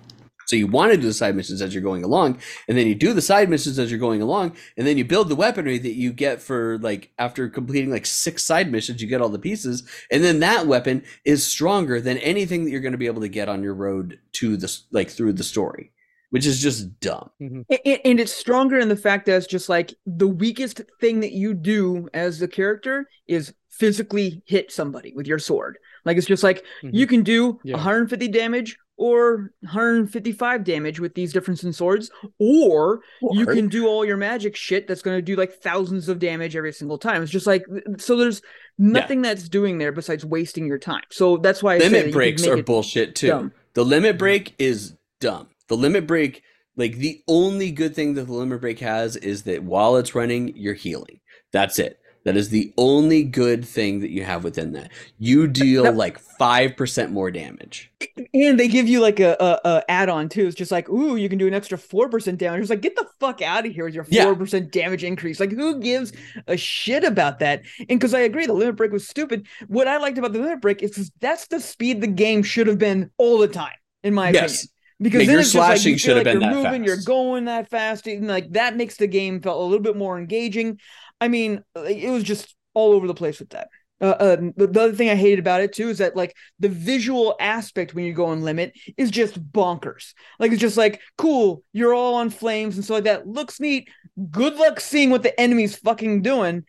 [0.46, 2.38] So you want to do the side missions as you're going along,
[2.68, 5.28] and then you do the side missions as you're going along, and then you build
[5.28, 9.22] the weaponry that you get for like after completing like six side missions, you get
[9.22, 12.98] all the pieces, and then that weapon is stronger than anything that you're going to
[12.98, 15.92] be able to get on your road to the like through the story,
[16.30, 17.30] which is just dumb.
[17.40, 17.60] Mm-hmm.
[17.84, 21.32] And, and it's stronger in the fact that it's just like the weakest thing that
[21.32, 25.78] you do as a character is physically hit somebody with your sword.
[26.04, 26.94] Like it's just like mm-hmm.
[26.94, 27.76] you can do Yeah.
[27.76, 33.00] 150 damage or 155 damage with these difference in swords, or
[33.32, 36.54] you can do all your magic shit that's going to do like thousands of damage
[36.54, 37.22] every single time.
[37.22, 37.64] It's just like
[37.98, 38.16] so.
[38.16, 38.40] There's
[38.78, 41.02] nothing that's doing there besides wasting your time.
[41.10, 43.28] So that's why I say that you limit could breaks are bullshit too.
[43.28, 43.52] dumb.
[43.74, 44.18] The limit mm-hmm.
[44.18, 45.48] break is dumb.
[45.68, 46.42] The limit break,
[46.76, 50.56] like the only good thing that the limit break has is that while it's running,
[50.56, 51.20] you're healing.
[51.52, 51.98] That's it.
[52.24, 54.90] That is the only good thing that you have within that.
[55.18, 57.92] You deal like five percent more damage.
[58.32, 60.46] And they give you like a, a, a add-on too.
[60.46, 62.62] It's just like, ooh, you can do an extra four percent damage.
[62.62, 64.24] It's like, get the fuck out of here with your Yeah.
[64.24, 65.38] four percent damage increase.
[65.38, 66.14] Like, who gives
[66.46, 67.60] a shit about that?
[67.78, 69.46] And because I agree, the limit break was stupid.
[69.68, 72.78] What I liked about the limit break is that's the speed the game should have
[72.78, 74.64] been all the time, in my Yes.
[74.64, 74.68] opinion.
[75.00, 76.84] Because then your it's just like you should feel have like been you're that moving,
[76.84, 80.18] you're going that fast, and like that makes the game felt a little bit more
[80.18, 80.78] engaging.
[81.20, 83.68] I mean, uh, it was just all over the place with that.
[84.04, 86.68] Uh, uh, the, the other thing I hated about it too is that like the
[86.68, 90.12] visual aspect when you go on limit is just bonkers.
[90.38, 93.26] Like it's just like cool, you're all on flames and stuff like that.
[93.26, 93.88] Looks neat.
[94.30, 96.64] Good luck seeing what the enemy's fucking doing.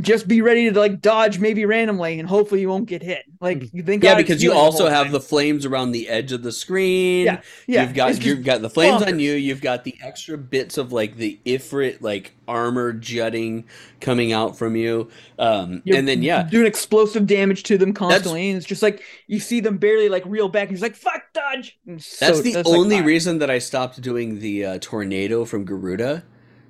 [0.00, 3.22] Just be ready to like dodge maybe randomly and hopefully you won't get hit.
[3.40, 6.50] Like you think Yeah, because you also have the flames around the edge of the
[6.50, 7.26] screen.
[7.26, 7.84] Yeah, yeah.
[7.84, 9.34] you've got you've got the flames on you.
[9.34, 13.64] You've got the extra bits of like the Ifrit like armor jutting
[14.00, 15.10] coming out from you.
[15.38, 19.40] Um, and then yeah, doing explosive damage to them constantly, and it's just like you
[19.40, 22.66] see them barely like reel back, and you're like, "Fuck, dodge!" So- That's the like,
[22.66, 23.04] only fine.
[23.06, 26.24] reason that I stopped doing the uh, tornado from Garuda.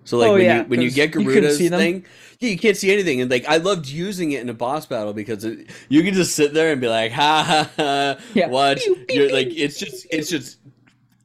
[0.06, 1.78] So like Oh, when yeah, you when you get you Garuda's them.
[1.80, 2.05] thing,
[2.38, 5.14] yeah, you can't see anything, and like I loved using it in a boss battle
[5.14, 8.48] because it, you can just sit there and be like, ha ha ha, Yeah.
[8.48, 8.82] watch.
[8.84, 10.59] Pew, pew, You're like it's just it's just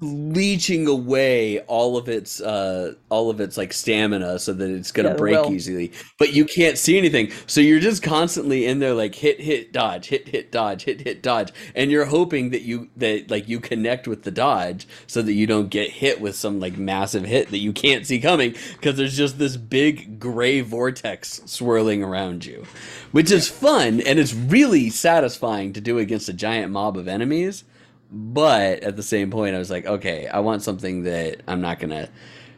[0.02, 5.10] leeching away all of its uh all of its like stamina so that it's gonna
[5.10, 5.92] Yeah, break well- easily.
[6.18, 7.32] But you can't see anything.
[7.48, 11.22] So you're just constantly in there like hit hit dodge hit hit dodge hit hit
[11.22, 11.52] dodge.
[11.76, 15.46] And you're hoping that you that like you connect with the dodge so that you
[15.46, 19.18] don't get hit with some like massive hit that you can't see coming because there's
[19.18, 22.64] just this big gray vortex swirling around you
[23.12, 27.64] which is fun and it's really satisfying to do against a giant mob of enemies
[28.12, 31.80] but at the same point i was like okay i want something that i'm not
[31.80, 32.10] gonna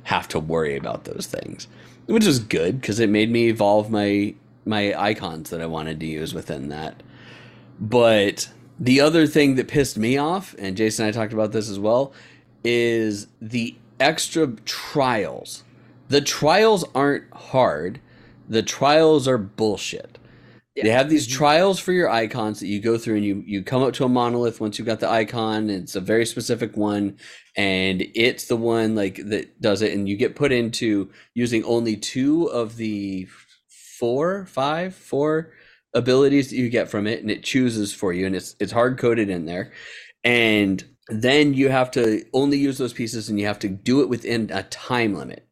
[0.03, 1.67] have to worry about those things.
[2.05, 6.05] Which is good because it made me evolve my my icons that i wanted to
[6.05, 7.01] use within that.
[7.79, 8.49] But
[8.79, 11.79] the other thing that pissed me off and jason and i talked about this as
[11.79, 12.13] well
[12.63, 15.63] is the extra trials.
[16.09, 17.99] The trials aren't hard.
[18.49, 20.17] The trials are bullshit
[20.75, 21.37] they have these mm-hmm.
[21.37, 24.09] trials for your icons that you go through and you you come up to a
[24.09, 27.17] monolith once you've got the icon it's a very specific one
[27.57, 31.97] and it's the one like that does it and you get put into using only
[31.97, 33.27] two of the
[34.01, 35.51] four five four
[35.93, 38.97] abilities that you get from it and it chooses for you and it's it's hard
[38.97, 39.71] coded in there.
[40.23, 44.09] And then you have to only use those pieces and you have to do it
[44.09, 45.47] within a time limit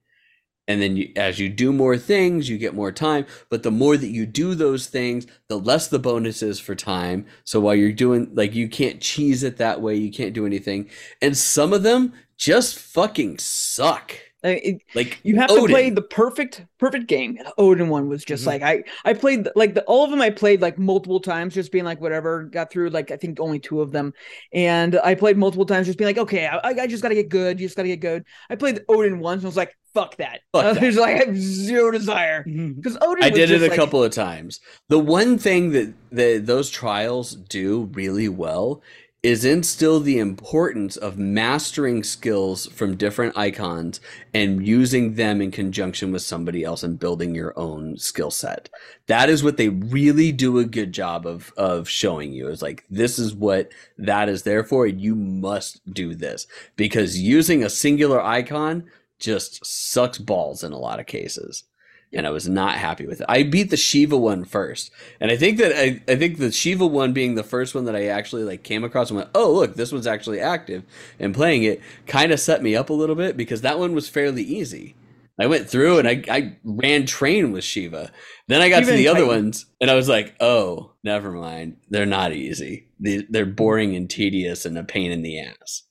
[0.70, 3.26] and then you, as you do more things you get more time.
[3.50, 7.26] But the more that you do those things the less the bonus is for time.
[7.44, 9.96] So while you're doing like you can't cheese it that way.
[9.96, 10.90] You can't do anything.
[11.22, 14.14] And some of them just fucking suck
[14.44, 15.66] I mean, it- like you have to Odin.
[15.66, 15.74] Mm-hmm.
[15.74, 17.36] play the perfect perfect game.
[17.36, 18.48] The Odin one was just Mhm.
[18.48, 21.72] like I I played like the, all of them I played like multiple times, just
[21.72, 22.44] being like whatever.
[22.44, 24.14] Got through like I think only two of them,
[24.54, 27.30] and I played multiple times, just being like okay, I, I just got to get
[27.30, 27.60] good.
[27.60, 28.24] You just got to get good.
[28.50, 30.42] I played Odin once and I was like fuck that.
[30.54, 30.84] Fuck I that.
[30.84, 33.24] was like I have zero desire because Odin.
[33.24, 34.60] I was did it a like- couple of times.
[34.88, 38.84] The one thing that, that those trials do really well
[39.22, 44.00] is instill the importance of mastering skills from different icons
[44.34, 48.70] and using them in conjunction with somebody else and building your own skill set.
[49.08, 52.48] That is what they really do a good job of of showing you.
[52.48, 54.86] Is like this is what that is there for.
[54.86, 56.48] And you must do this
[56.78, 58.86] because using a singular icon
[59.20, 61.66] just sucks balls in a lot of cases
[62.14, 63.26] and I was not happy with it.
[63.30, 66.86] I beat the Shiva one first, and I think that I, I think the Shiva
[66.86, 69.76] one being the first one that I actually like came across and went, oh look,
[69.76, 70.84] this one's actually active,
[71.20, 74.10] and playing it kind of set me up a little bit because that one was
[74.10, 74.96] fairly easy.
[75.40, 78.12] I went through and I, I ran train with Shiva.
[78.48, 79.36] Then I got Shiva to the other Titan.
[79.36, 81.78] ones and I was like, oh, never mind.
[81.90, 82.90] They're not easy.
[83.00, 85.84] They, they're boring and tedious and a pain in the ass.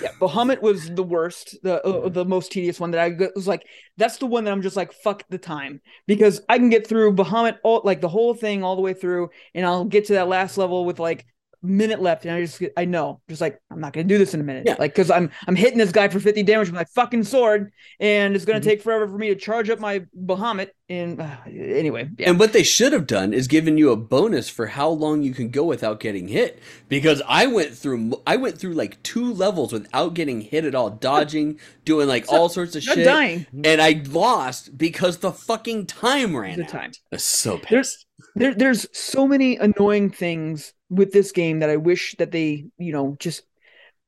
[0.00, 3.66] Yeah, Bahamut was the worst, the uh, the most tedious one that I was like,
[3.96, 5.80] that's the one that I'm just like, fuck the time.
[6.06, 9.30] Because I can get through Bahamut all like the whole thing all the way through,
[9.54, 11.26] and I'll get to that last level with like
[11.66, 14.40] minute left, and I just I know, just like I'm not gonna do this in
[14.40, 14.76] a minute, Yeah.
[14.78, 18.34] like because I'm I'm hitting this guy for 50 damage with my fucking sword, and
[18.34, 18.64] it's gonna Mhm.
[18.64, 22.30] take forever for me to charge up my Bahamut, and uh, anyway, yeah.
[22.30, 25.32] And what they should have done is given you a bonus for how long you
[25.34, 26.58] can go without getting hit.
[26.88, 30.90] Because I went through, I went through like two levels without getting hit at all,
[30.90, 33.46] dodging, doing like all sorts of shit, dying.
[33.64, 36.68] and I lost because the fucking time ran The out.
[36.70, 36.92] time.
[37.10, 42.14] Was so There's- there, there's so many annoying things with this game that I wish
[42.18, 43.42] that they, you know, just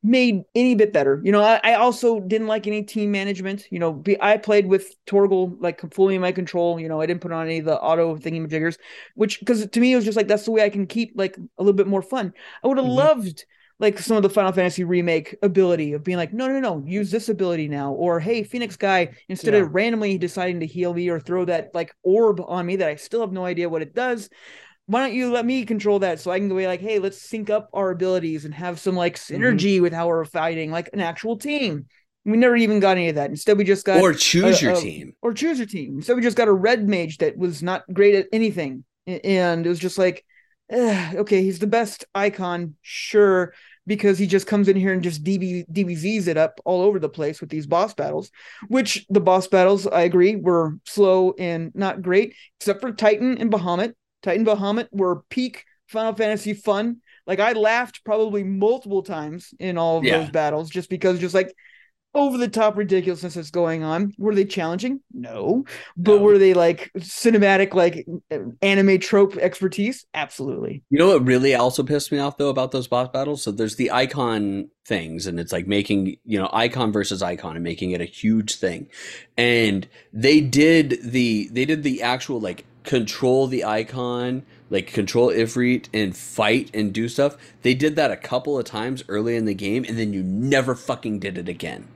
[0.03, 1.21] made any bit better.
[1.25, 3.67] You know, I, I also didn't like any team management.
[3.71, 6.79] You know, be, I played with Torgal like fully in my control.
[6.79, 8.79] You know, I didn't put on any of the auto thingy jiggers,
[9.15, 11.37] which because to me it was just like that's the way I can keep like
[11.37, 12.33] a little bit more fun.
[12.63, 12.95] I would have Mhm.
[12.95, 13.45] loved
[13.81, 17.13] like some of the Final Fantasy remake ability of being like, no, no, no, use
[17.13, 19.63] this ability now, or hey, Phoenix guy, instead Yeah.
[19.63, 22.97] of randomly deciding to heal me or throw that like orb on me that I
[22.97, 24.31] still have no idea what it does,
[24.89, 27.51] why don't you let me control that so I can go like, hey, let's sync
[27.51, 31.36] up our abilities and have some like synergy with how we're fighting, like an actual
[31.36, 31.85] team.
[32.24, 33.28] We never even got any of that.
[33.28, 35.12] Instead, we just got Or choose uh, your uh, team.
[35.20, 36.01] or choose your team.
[36.01, 39.69] So we just got a red mage that was not great at anything, and it
[39.69, 40.24] was just like,
[40.70, 43.52] eh, okay, he's the best icon, sure,
[43.86, 47.10] because he just comes in here and just DB, DBZs it up all over the
[47.10, 48.31] place with these boss battles.
[48.69, 53.52] Which the boss battles, I agree, were slow and not great, except for Titan and
[53.52, 53.93] Bahamut.
[54.23, 56.99] Titan Bahamut were peak Final Fantasy fun.
[57.27, 60.19] Like I laughed probably multiple times in all of Yeah.
[60.19, 61.55] those battles, just because just like
[62.15, 64.12] over the top ridiculousness that's going on.
[64.19, 65.01] Were they challenging?
[65.12, 65.65] No.
[65.97, 66.23] But No.
[66.24, 68.07] were they like cinematic, like
[68.62, 70.07] anime trope expertise?
[70.15, 70.82] Absolutely.
[70.90, 73.43] You know what really also pissed me off though about those boss battles?
[73.43, 77.62] So there's the icon things, and it's like making you know icon versus icon and
[77.62, 78.89] making it a huge thing.
[79.36, 85.89] And they did the they did the actual like control the icon, like control Ifrit
[85.93, 87.36] and fight and do stuff.
[87.60, 90.74] They did that a couple of times early in the game, and then you never
[90.74, 91.86] fucking did it again.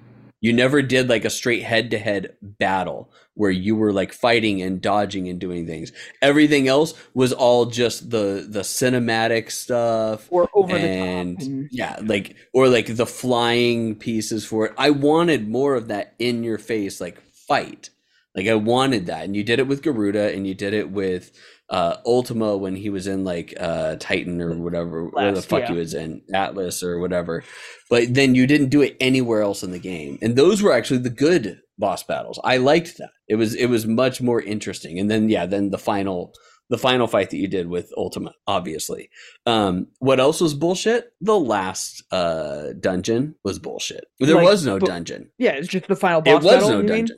[0.42, 4.60] You never did like a straight head to head battle where you were like fighting
[4.60, 5.92] and dodging and doing things.
[6.20, 11.52] Everything else was all just the the cinematic stuff Or over and the top.
[11.52, 14.74] And, yeah, like or like the flying pieces for it.
[14.76, 17.88] I wanted more of that in your face like fight.
[18.34, 21.32] Like I wanted that, and you did it with Garuda, and you did it with
[21.68, 25.68] uh Ultima when he was in like uh Titan or whatever, where the fuck yeah.
[25.68, 27.44] he was in Atlas or whatever.
[27.90, 31.00] But then you didn't do it anywhere else in the game, and those were actually
[31.00, 32.40] the good boss battles.
[32.42, 33.10] I liked that.
[33.28, 34.98] It was it was much more interesting.
[34.98, 36.32] And then yeah, then the final
[36.70, 39.10] the final fight that you did with Ultima, obviously.
[39.44, 41.12] Um, what else was bullshit?
[41.20, 44.04] The last uh dungeon was bullshit.
[44.20, 45.30] There Like, was no dungeon.
[45.36, 46.68] yeah, it's just the final boss It was battle.
[46.70, 47.08] no you mean?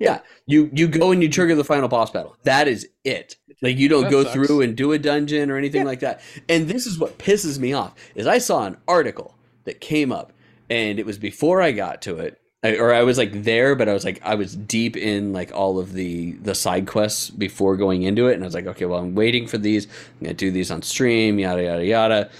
[0.00, 2.34] Yeah, you you go and you trigger the final boss battle.
[2.44, 3.36] That is it.
[3.62, 4.34] Like you don't That go sucks.
[4.34, 5.86] through and do a dungeon or anything Yeah.
[5.88, 6.22] like that.
[6.48, 10.32] And this is what pisses me off is I saw an article that came up
[10.70, 12.38] and it was before I got to it.
[12.62, 15.50] I, or I was like there, but I was like I was deep in like
[15.52, 18.84] all of the the side quests before going into it, and I was like, okay,
[18.86, 19.86] well, I'm waiting for these.
[19.86, 22.30] I'm gonna do these on stream, yada yada yada.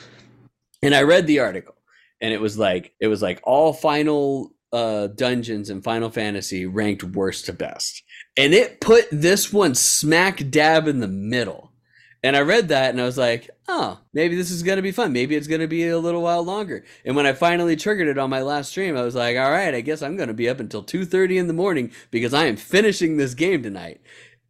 [0.83, 1.75] And I read the article,
[2.21, 7.03] and it was like it was like all final uh dungeons in Final Fantasy ranked
[7.05, 8.03] worst to best,
[8.37, 11.69] and it put this one smack dab in the middle.
[12.23, 14.93] And I read that and I was like, oh, maybe this is going to be
[14.93, 15.11] fun.
[15.15, 16.85] Maybe it's going to be a little while longer.
[17.03, 19.75] And when I finally triggered it on my last stream, I was like, all right,
[19.75, 22.57] I guess I'm going to be up until 2:30 in the morning because I am
[22.57, 24.03] finishing this game tonight.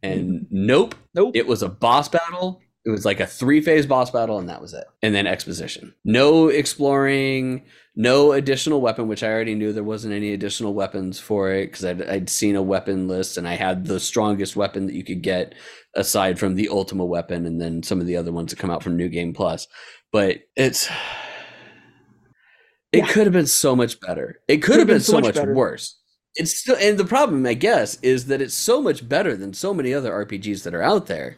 [0.03, 1.31] And nope, Nope.
[1.35, 2.61] it was a boss battle.
[2.83, 4.83] It was like a three-phase boss battle and that was it.
[5.01, 5.93] And then exposition.
[6.03, 7.63] No exploring,
[7.95, 11.83] no additional weapon, which I already knew there wasn't any additional weapons for it because
[11.83, 15.21] I'd, I'd seen a weapon list and I had the strongest weapon that you could
[15.21, 15.55] get
[15.95, 18.81] aside from the Ultima weapon and then some of the other ones that come out
[18.81, 19.67] from New Game Plus.
[20.11, 20.89] But it's
[22.93, 23.07] it Yeah.
[23.07, 24.39] could have been so much better.
[24.47, 25.53] It could have been, so much, better.
[25.53, 25.97] worse.
[26.35, 29.73] It's still and the problem I guess is that it's so much better than so
[29.73, 31.35] many other RPGs that are out there,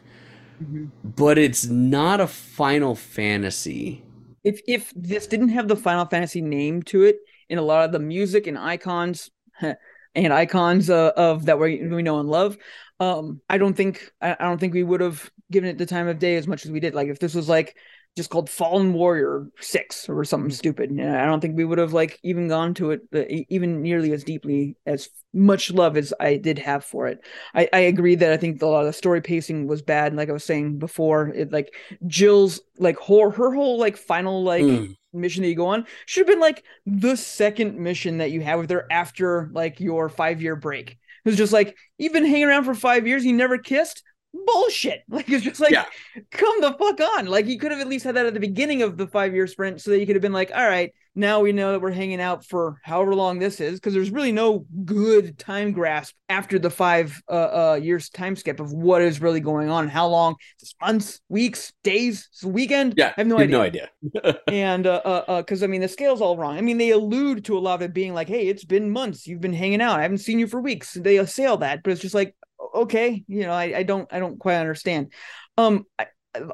[0.62, 0.90] Mhm.
[1.02, 4.03] but it's not a Final Fantasy.
[4.44, 7.16] If if this didn't have the Final Fantasy name to it,
[7.50, 9.30] and a lot of the music and icons
[10.14, 12.56] and icons uh, of that we we know and love,
[13.00, 16.08] um, I don't think I, I don't think we would have given it the time
[16.08, 16.94] of day as much as we did.
[16.94, 17.76] Like if this was like
[18.16, 21.92] just called Fallen Warrior Six or something stupid, yeah, I don't think we would have
[21.92, 26.36] like even gone to it uh, even nearly as deeply as much love as I
[26.36, 27.20] did have for it.
[27.54, 30.16] I, I agree that I think a lot of the story pacing was bad, and
[30.16, 31.74] like I was saying before, it like
[32.06, 34.96] Jill's like her her whole like final like Mm.
[35.12, 38.60] mission that you go on should have been like the second mission that you have
[38.60, 40.90] with her after like your five year break.
[40.92, 44.02] It was just like you've been hanging around for five years, you never kissed.
[44.46, 45.02] Bullshit!
[45.08, 45.84] Like it's just like, Yeah.
[46.30, 47.26] come the fuck on!
[47.26, 49.46] Like you could have at least had that at the beginning of the five year
[49.46, 51.92] sprint, so that you could have been like, all right, now we know that we're
[51.92, 56.58] hanging out for however long this is, because there's really no good time grasp after
[56.58, 57.32] the five uh,
[57.72, 61.72] uh years time skip of what is really going on, how long, it's months, weeks,
[61.84, 62.94] days, it's weekend.
[62.96, 63.88] Yeah, I have no idea no idea.
[64.48, 67.44] and uh uh uh because i mean the scale's all wrong i mean they allude
[67.44, 69.98] to a lot of it being like hey it's been months you've been hanging out
[69.98, 72.34] i haven't seen you for weeks they assail that but it's just like
[72.74, 75.12] okay you know i, I don't i don't quite understand
[75.58, 76.06] um I,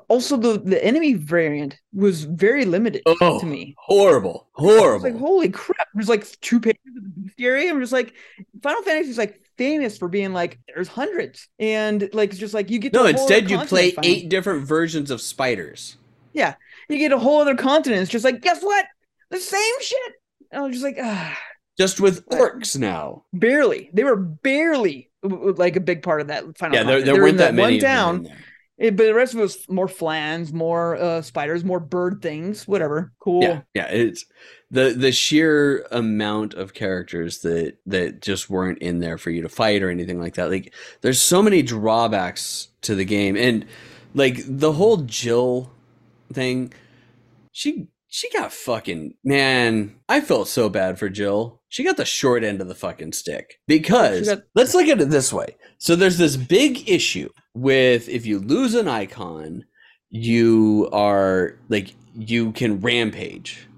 [0.08, 5.04] also the the enemy variant was very limited Oh, to me horrible, I was horrible.
[5.10, 8.14] like holy crap there's like two pages of the bestiary i'm just like
[8.62, 12.70] final fantasy is like famous for being like there's hundreds and like it's just like
[12.70, 14.14] you get no, a whole other instead you play finally.
[14.14, 15.96] eight different versions of spiders.
[16.32, 16.54] Yeah,
[16.88, 18.86] you get a whole other continent it's just like guess what
[19.30, 20.12] the same shit
[20.50, 21.38] and i was just like ah
[21.78, 23.24] Just with orcs now.
[23.32, 23.90] barely.
[23.94, 26.76] They were barely like a big part of that final.
[26.76, 28.38] Yeah, there, there were weren't in that many one of them town, in there.
[28.78, 32.66] it- but the rest of it was more flans, more uh, spiders, more bird things,
[32.66, 33.12] whatever.
[33.20, 33.42] Cool.
[33.42, 33.88] Yeah, yeah.
[33.90, 34.24] It's
[34.70, 39.48] the the sheer amount of characters that that just weren't in there for you to
[39.48, 40.48] fight or anything like that.
[40.50, 40.72] Like,
[41.02, 43.66] there's so many drawbacks to the game, and
[44.14, 45.70] like the whole Jill
[46.32, 46.72] thing.
[47.52, 49.96] She she got fucking man.
[50.08, 51.59] I felt so bad for Jill.
[51.70, 55.08] She got the short end of the fucking stick because got- let's look at it
[55.08, 55.56] this way.
[55.78, 59.64] So there's this big issue with if you lose an icon,
[60.10, 63.68] you are like you can rampage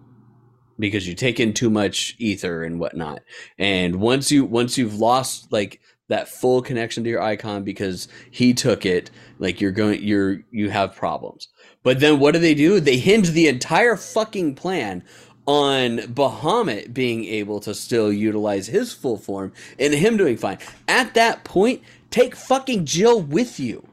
[0.79, 3.21] because you take in too much ether and whatnot.
[3.59, 8.55] And once you once you've lost like that full connection to your icon because he
[8.55, 11.49] took it, like you're going you're you have problems.
[11.83, 12.81] But then what do they do?
[12.81, 15.05] They hinge the entire fucking plan
[15.47, 20.59] on Bahamut being able to still utilize his full form and him doing fine.
[20.89, 23.87] At that point, take fucking Jill with you.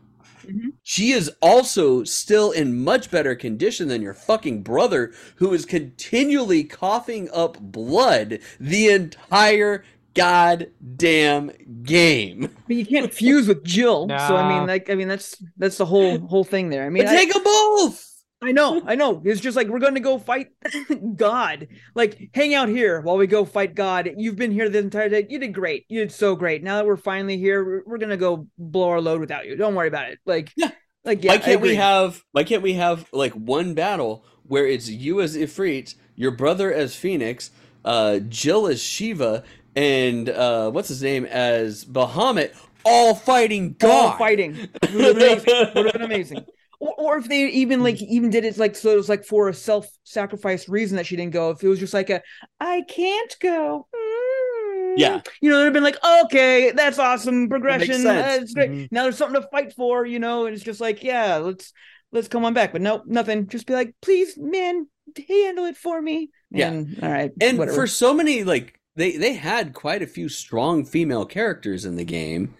[0.46, 0.74] Mhm.
[0.84, 6.64] She is also still in much better condition than your fucking brother, who is continually
[6.64, 9.84] coughing up blood the entire
[10.16, 11.52] goddamn
[11.84, 12.50] game.
[12.68, 14.08] But you can't fuse with Jill.
[14.10, 16.86] So I mean, like, I mean, that's that's the whole whole thing there.
[16.86, 18.06] I mean, But I, take them both.
[18.42, 19.22] I know, I know.
[19.26, 20.48] It's just like we're going to go fight
[21.16, 21.68] God.
[21.94, 24.10] Like, hang out here while we go fight God.
[24.18, 25.28] You've been here the entire day.
[25.30, 25.86] You did great.
[25.90, 26.64] You did so great.
[26.64, 29.58] Now that we're finally here, we're, we're gonna go blow our load without you.
[29.58, 30.20] Don't worry about it.
[30.26, 30.72] Like, Yeah.
[31.04, 31.32] like yeah.
[31.34, 35.36] why can't we have why can't we have like one battle where it's you as
[35.36, 37.52] Ifrit, your brother as Phoenix,
[37.84, 39.44] uh Jill as Shiva,
[39.76, 42.54] and uh what's his name as Bahamut,
[42.86, 43.90] all fighting God.
[44.14, 44.56] all fighting?
[44.82, 45.74] It would have been amazing.
[45.76, 46.46] Would have been amazing.
[46.80, 49.50] Or, or if they even like even did it like so it was like for
[49.50, 51.50] a self-sacrifice reason that she didn't go.
[51.52, 52.22] If it was just like a
[52.60, 53.88] I can't go.
[53.94, 55.22] mm, Yeah.
[55.42, 58.06] you know, they'd have been like, okay, that's awesome progression.
[58.08, 58.72] uh, it's great.
[58.72, 58.88] Mhm.
[58.92, 61.74] Now there's something to fight for, you know, and it's just like, yeah, let's
[62.12, 62.72] let's come on back.
[62.72, 63.48] But no, nothing.
[63.48, 64.88] Just be like, please, man,
[65.28, 66.30] handle it for me.
[66.52, 66.70] Yeah.
[66.70, 67.32] And, all right.
[67.42, 67.76] and whatever.
[67.76, 72.06] for so many like they they had quite a few strong female characters in the
[72.06, 72.56] game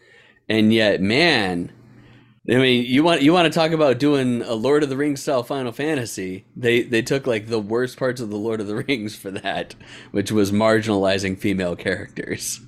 [0.48, 1.72] and yet man
[2.50, 5.22] i mean you want you want to talk about doing a lord of the rings
[5.22, 8.76] style final fantasy they they took like the worst parts of the lord of the
[8.88, 9.76] rings for that
[10.12, 12.62] which was marginalizing female characters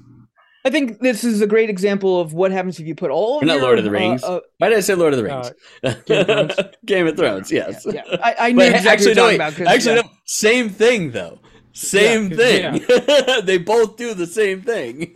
[0.63, 3.45] I think this is a great example of what happens if you put all of
[3.47, 4.23] Not your, Lord of the uh, Rings.
[4.23, 5.51] uh, why did i say lord of the rings
[5.83, 6.53] Uh, Game of Thrones.
[6.85, 8.17] game of thrones yes yeah, yeah.
[8.23, 9.73] I, I knew But exactly actually, no, you're wait, talking about.
[9.73, 10.01] actually, yeah.
[10.01, 11.39] no, same thing though.
[11.73, 13.45] Same Yeah, thing.
[13.45, 15.15] they both do the same thing.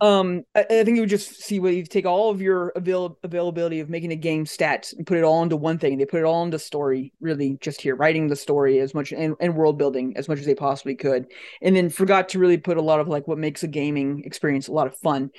[0.00, 3.18] Um, I, I think you would just see what you take all of your avail-
[3.22, 5.96] availability of making a game stats and put it all into one thing.
[5.96, 9.34] They put it all into story, really, just here, writing the story as much and,
[9.40, 11.26] and world building as much as they possibly could,
[11.62, 14.68] and then forgot to really put a lot of like what makes a gaming experience
[14.68, 15.30] a lot of fun.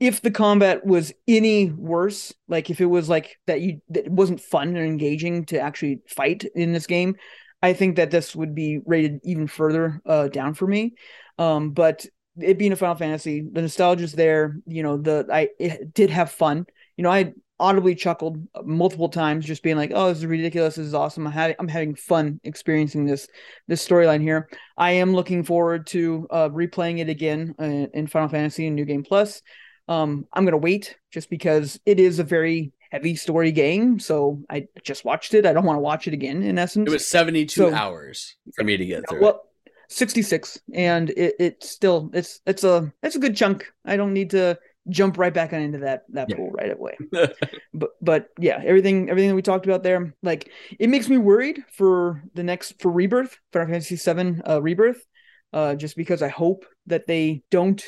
[0.00, 4.40] If the combat was any worse, like if it was like that, you that wasn't
[4.40, 7.16] fun and engaging to actually fight in this game,
[7.62, 10.94] I think that this would be rated even further uh, down for me.
[11.38, 12.06] Um, but
[12.40, 14.56] it being a Final Fantasy, the nostalgia's there.
[14.66, 16.66] You know, the I it did have fun.
[16.96, 20.74] You know, I audibly chuckled multiple times, just being like, "Oh, this is ridiculous!
[20.76, 21.26] This is awesome!
[21.26, 23.28] I'm having I'm having fun experiencing this
[23.66, 28.28] this storyline here." I am looking forward to uh, replaying it again uh, in Final
[28.28, 29.42] Fantasy and New Game Plus.
[29.88, 33.98] Um, I'm gonna wait just because it is a very heavy story game.
[33.98, 35.46] So I just watched it.
[35.46, 36.42] I don't want to watch it again.
[36.42, 39.20] In essence, It was 72 So- hours for me to get through.
[39.22, 39.42] well
[39.88, 44.30] 66 and it, it's still it's it's a it's a good chunk i don't need
[44.30, 44.58] to
[44.88, 46.36] jump right back on into that that Yeah.
[46.36, 46.96] pool right away.
[47.74, 50.48] but but yeah, everything everything that we talked about there, like
[50.78, 55.04] it makes me worried for the next for Rebirth, Final Fantasy 7 uh, Rebirth,
[55.52, 57.82] uh, just because I hope that they don't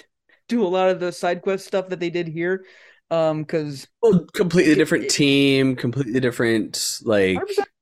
[0.49, 2.65] do a lot of the side quest stuff that they did here,
[3.13, 7.39] um, because Well, completely It- different it- team, completely different like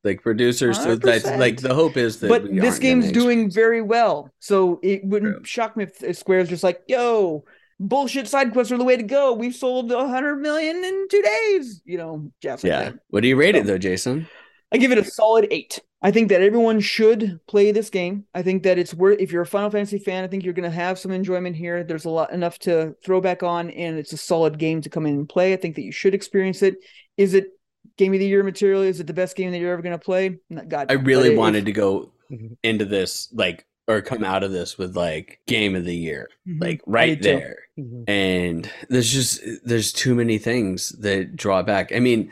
[0.06, 0.78] like producers.
[0.78, 2.28] So that's like the hope is that.
[2.28, 6.64] but we this game's doing very well, so it wouldn't shock me if, Square's just
[6.64, 7.44] like, yo.
[7.78, 9.34] Bullshit side quests are the way to go.
[9.34, 11.82] We've sold a hundred million in two days.
[11.84, 12.64] You know, Jeff.
[12.64, 12.92] Yeah.
[13.08, 14.26] What do you rate it though, Jason?
[14.72, 15.78] I give it a solid eight.
[16.02, 18.24] I think that everyone should play this game.
[18.34, 20.70] I think that it's worth if you're a Final Fantasy fan, I think you're gonna
[20.70, 21.82] have some enjoyment here.
[21.84, 25.06] There's a lot enough to throw back on, and it's a solid game to come
[25.06, 25.52] in and play.
[25.52, 26.76] I think that you should experience it.
[27.16, 27.48] Is it
[27.96, 28.82] game of the year material?
[28.82, 30.38] Is it the best game that you're ever gonna play?
[30.68, 30.98] God, I no.
[30.98, 32.56] But really if- wanted to go Mhm.
[32.62, 36.60] into this like or come out of this with like game of the year, Mhm.
[36.60, 37.38] like right did too.
[37.38, 37.56] there.
[37.78, 38.04] Mhm.
[38.08, 42.30] and there's just there's too many things that draw back i mean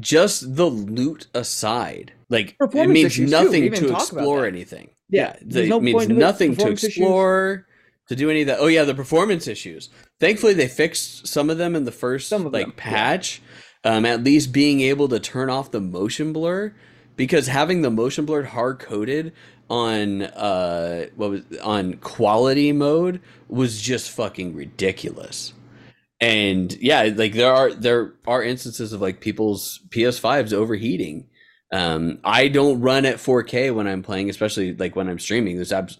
[0.00, 3.36] just the loot aside like it means issues, too.
[3.44, 6.18] Nothing to explore anything Yeah, yeah, there's it means point to it.
[6.18, 6.96] nothing to Performance issues.
[6.96, 7.66] explore
[8.08, 11.58] to do any of that oh yeah the performance issues thankfully they fixed some of
[11.58, 12.82] them in the first Some of like them, yeah.
[13.86, 16.74] Um at least being able to turn off the motion blur
[17.16, 19.32] because having the motion blur hard coded
[19.70, 25.54] on uh what was on quality mode was just fucking ridiculous.
[26.20, 31.28] And yeah like there are there are instances of like people's ps5s overheating.
[31.72, 35.56] Um i don't run at 4k when i'm playing especially like when i'm streaming.
[35.56, 35.98] There's abs-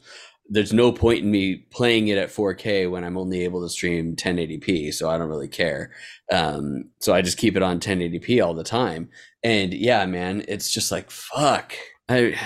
[0.49, 4.15] there's no point in me playing it at 4k when i'm only able to stream
[4.17, 5.91] 1080p so i don't really care.
[6.33, 9.11] Um so i just keep it on 1080p all the time.
[9.43, 11.75] And yeah man it's just like fuck.
[12.09, 12.39] I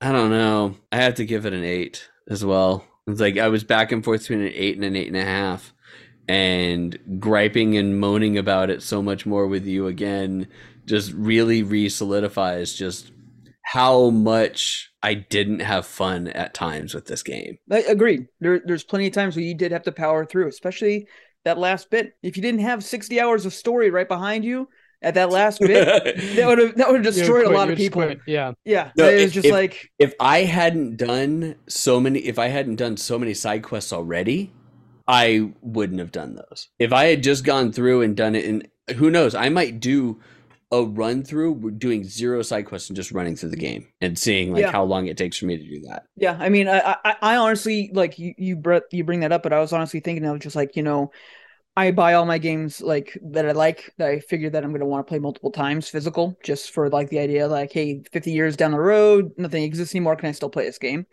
[0.00, 0.76] i don't know.
[0.92, 2.84] I have to give it an eight as well.
[3.06, 5.24] It's like i was back and forth between an eight and an eight and a
[5.24, 5.72] half
[6.28, 10.46] and griping and moaning about it so much more with you again
[10.86, 13.10] just really re-solidifies just
[13.72, 17.58] how much I didn't have fun at times with this game.
[17.70, 18.26] I agreed.
[18.40, 21.06] There, there's plenty of times where you did have to power through, especially
[21.44, 22.14] that last bit.
[22.22, 24.68] If you didn't have 60 hours of story right behind you
[25.02, 25.84] at that last bit,
[26.36, 28.02] that would have that would have You would destroyed a lot of people.
[28.02, 28.18] quit.
[28.26, 28.54] Yeah.
[28.64, 32.48] Yeah, No, it was just if- like if I hadn't done so many if I
[32.48, 34.52] hadn't done so many side quests already,
[35.06, 36.68] I wouldn't have done those.
[36.80, 38.66] If I had just gone through and done it and
[38.96, 40.20] who knows, I might do
[40.72, 44.52] a run through doing zero side quests and just running through the game and seeing
[44.52, 44.72] like Yeah.
[44.72, 46.04] how long it takes for me to do that.
[46.16, 49.42] Yeah, I mean, I, I, I honestly like you, you, br- you bring that up,
[49.42, 51.10] but I was honestly thinking, I was just like, you know,
[51.76, 54.86] I buy all my games like that I like that I figure that I'm gonna
[54.86, 58.56] want to play multiple times physical, just for like the idea, like, hey, 50 years
[58.56, 60.16] down the road, nothing exists anymore.
[60.16, 61.06] Can I still play this game?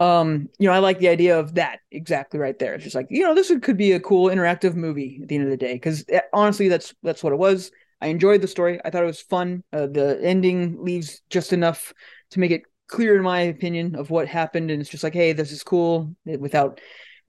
[0.00, 2.74] Um, you know, I like the idea of that exactly right there.
[2.74, 5.44] It's just like, you know, this could be a cool interactive movie at the end
[5.44, 7.70] of the day, because honestly, that's that's what it was.
[8.02, 8.80] I enjoyed the story.
[8.84, 9.62] I thought it was fun.
[9.72, 11.92] Uh, the ending leaves just enough
[12.32, 14.70] to make it clear, in my opinion, of what happened.
[14.70, 16.80] And it's just like, hey, this is cool eh, without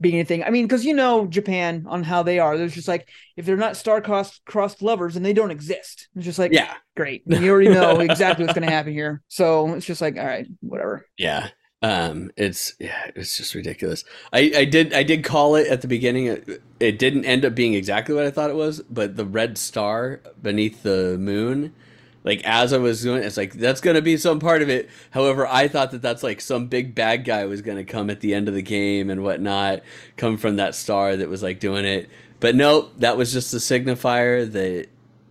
[0.02, 0.44] being anything.
[0.44, 2.58] I mean, because you know Japan on how they are.
[2.58, 6.10] There's just like if they're not star-crossed crossed lovers, and they don't exist.
[6.16, 6.74] It's just like, Yeah.
[6.98, 7.24] great.
[7.26, 9.22] You already know exactly what's going to happen here.
[9.30, 11.06] So it's just like, all right, whatever.
[11.18, 11.50] Yeah.
[11.84, 14.06] Um, it's yeah, it's just ridiculous.
[14.32, 16.28] I, I did I did call it at the beginning.
[16.28, 19.58] It, it didn't end up being exactly what I thought it was, but the red
[19.58, 21.74] star beneath the moon,
[22.24, 24.90] like as I was doing, it's like that's gonna be some part of it.
[25.12, 28.34] However, I thought that that's like some big bad guy was gonna come at the
[28.34, 29.82] end of the game and whatnot,
[30.16, 32.10] come from that star that was like doing it.
[32.40, 34.88] But no, that was just a signifier that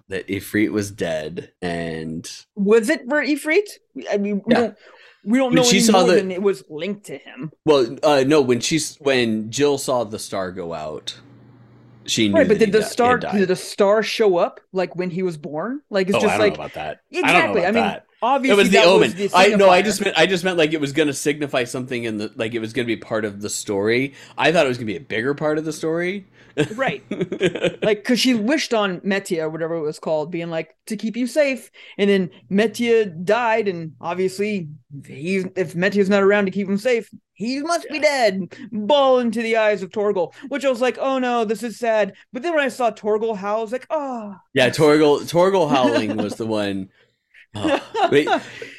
[0.08, 3.68] that Ifrit was dead, and Was it for Ifrit?
[4.10, 4.72] I mean, Yeah.
[5.24, 7.52] We don't When know she any saw more the- than it was linked to him.
[7.64, 11.18] Well, uh, no, when she's when Jill saw the star go out,
[12.06, 12.34] she knew.
[12.36, 15.36] Right, but did he the star did the star show up like when he was
[15.36, 15.80] born?
[15.90, 17.00] Like it's oh, just I don't like know about that.
[17.10, 17.30] exactly.
[17.30, 18.06] I don't know about I mean, that.
[18.22, 19.10] obviously It was the omen.
[19.16, 22.02] the I no, I just meant I just meant like it was gonna signify something
[22.04, 24.14] in the like it was gonna be part of the story.
[24.36, 26.26] I thought it was gonna be a bigger part of the story.
[26.74, 27.02] Right.
[27.82, 31.16] like because she wished on Metia or whatever it was called, being like to keep
[31.16, 34.68] you safe, and then Metia died, and obviously
[35.06, 38.54] he's if Metia's not around to keep him safe, he must be dead.
[38.70, 42.14] Ball into the eyes of Torgal, which I was like, oh no, this is sad.
[42.32, 46.16] But then when I saw Torgal howl, I was like, oh, yeah, Torgal Torgal howling
[46.16, 46.88] was the one.
[47.54, 48.26] Oh, wait,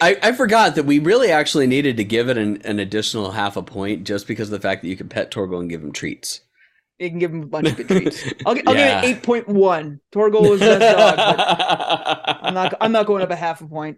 [0.02, 3.56] I, I forgot that we really actually needed to give it an, an additional half
[3.56, 5.92] a point just because of the fact that you could pet Torgal and give him
[5.92, 6.42] treats.
[7.00, 8.26] You can give him a bunch of good treats.
[8.46, 8.88] I'll, I'll Yeah.
[9.02, 10.00] give it eight point one.
[10.14, 11.24] Torgal was the best dog.
[11.26, 11.40] But
[12.44, 12.74] I'm not.
[12.82, 13.98] I'm not going up a half a point.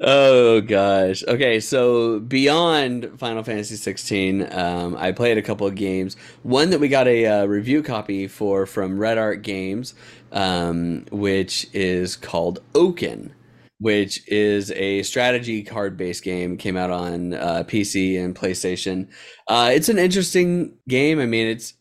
[0.00, 1.24] oh gosh.
[1.26, 6.16] Okay, so beyond Final Fantasy 16, um, I played a couple of games.
[6.42, 9.94] One that we got a uh, review copy for from Red Art Games,
[10.32, 13.34] um, which is called Oaken,
[13.78, 16.56] which is a strategy card-based game.
[16.56, 19.08] Came out on uh, PC and PlayStation.
[19.48, 21.20] Uh, it's an interesting game.
[21.20, 21.74] I mean, it's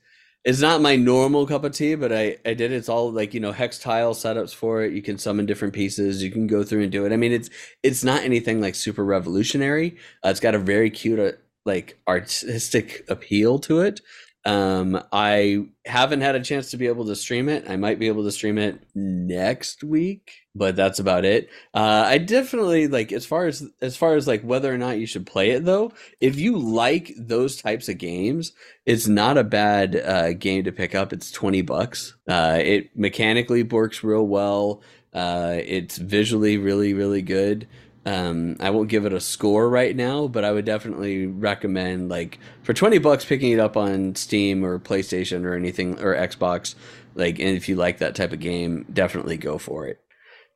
[0.43, 2.73] it's not my normal cup of tea, but I, I did.
[2.73, 4.91] It's all like, you know, hex tile setups for it.
[4.91, 6.21] You can summon different pieces.
[6.21, 7.13] You can go through and do it.
[7.13, 7.49] I mean, it's,
[7.81, 9.97] it's not anything like super revolutionary.
[10.23, 11.31] Uh, it's got a very cute, uh,
[11.65, 14.01] like artistic appeal to it.
[14.45, 17.69] Um, I haven't had a chance to be able to stream it.
[17.69, 21.49] I might be able to stream it next week, but that's about it.
[21.73, 25.05] Uh, I definitely like as far as as far as like whether or not you
[25.05, 25.93] should play it though.
[26.19, 28.51] If you like those types of games,
[28.85, 31.13] it's not a bad uh, game to pick up.
[31.13, 32.15] It's twenty bucks.
[32.27, 34.81] Uh, it mechanically works real well.
[35.13, 37.67] Uh, it's visually really really good.
[38.05, 42.37] Um, I won't give it a score right now, but I would definitely recommend like
[42.61, 46.75] for 20 bucks picking it up on Steam or PlayStation or anything or Xbox.
[47.15, 50.01] Like, and if you like that type of game, definitely go for it.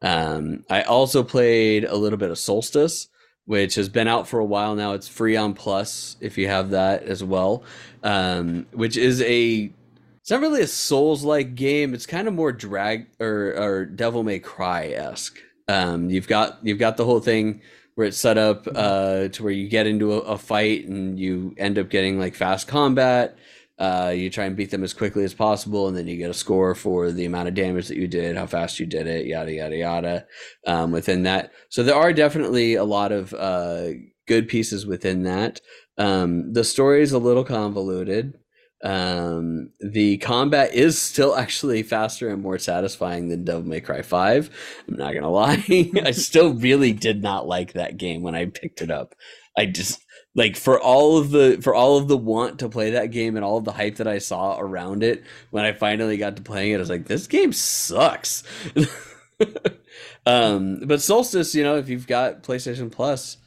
[0.01, 3.07] Um, I also played a little bit of Soulstice,
[3.45, 4.93] which has been out for a while now.
[4.93, 7.63] It's free on Plus if you have that as well.
[8.03, 9.71] Um, which is a
[10.19, 11.93] it's not really a Souls like game.
[11.93, 15.39] It's kind of more drag or or Devil May Cry esque.
[15.67, 17.61] Um, you've got you've got the whole thing
[17.95, 21.55] where it's set up uh, to where you get into a, a, fight and you
[21.57, 23.35] end up getting like fast combat.
[23.79, 26.33] Uh, you try and beat them as quickly as possible, and then you get a
[26.33, 29.51] score for the amount of damage that you did, how fast you did it, yada
[29.51, 30.25] yada yada.
[30.65, 33.89] Um, within that, so there are definitely a lot of uh,
[34.27, 35.61] good pieces within that.
[35.97, 38.37] Um, the story is a little convoluted.
[38.83, 44.49] Um, the combat is still actually faster and more satisfying than Devil May Cry 5.
[44.87, 45.63] I'm not gonna lie.
[46.03, 49.15] I still really did not like that game when I picked it up.
[49.57, 50.05] I just
[50.35, 53.43] like for all of the for all of the want to play that game and
[53.43, 56.73] all of the hype that I saw around it when I finally got to playing
[56.73, 58.43] it, I was like, this game sucks.
[60.25, 63.37] um, but Soulstice, you know, if you've got PlayStation Plus,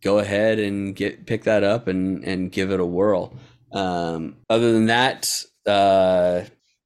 [0.00, 3.36] go ahead and get pick that up and and give it a whirl.
[3.72, 5.30] Um, other than that,
[5.66, 6.42] uh,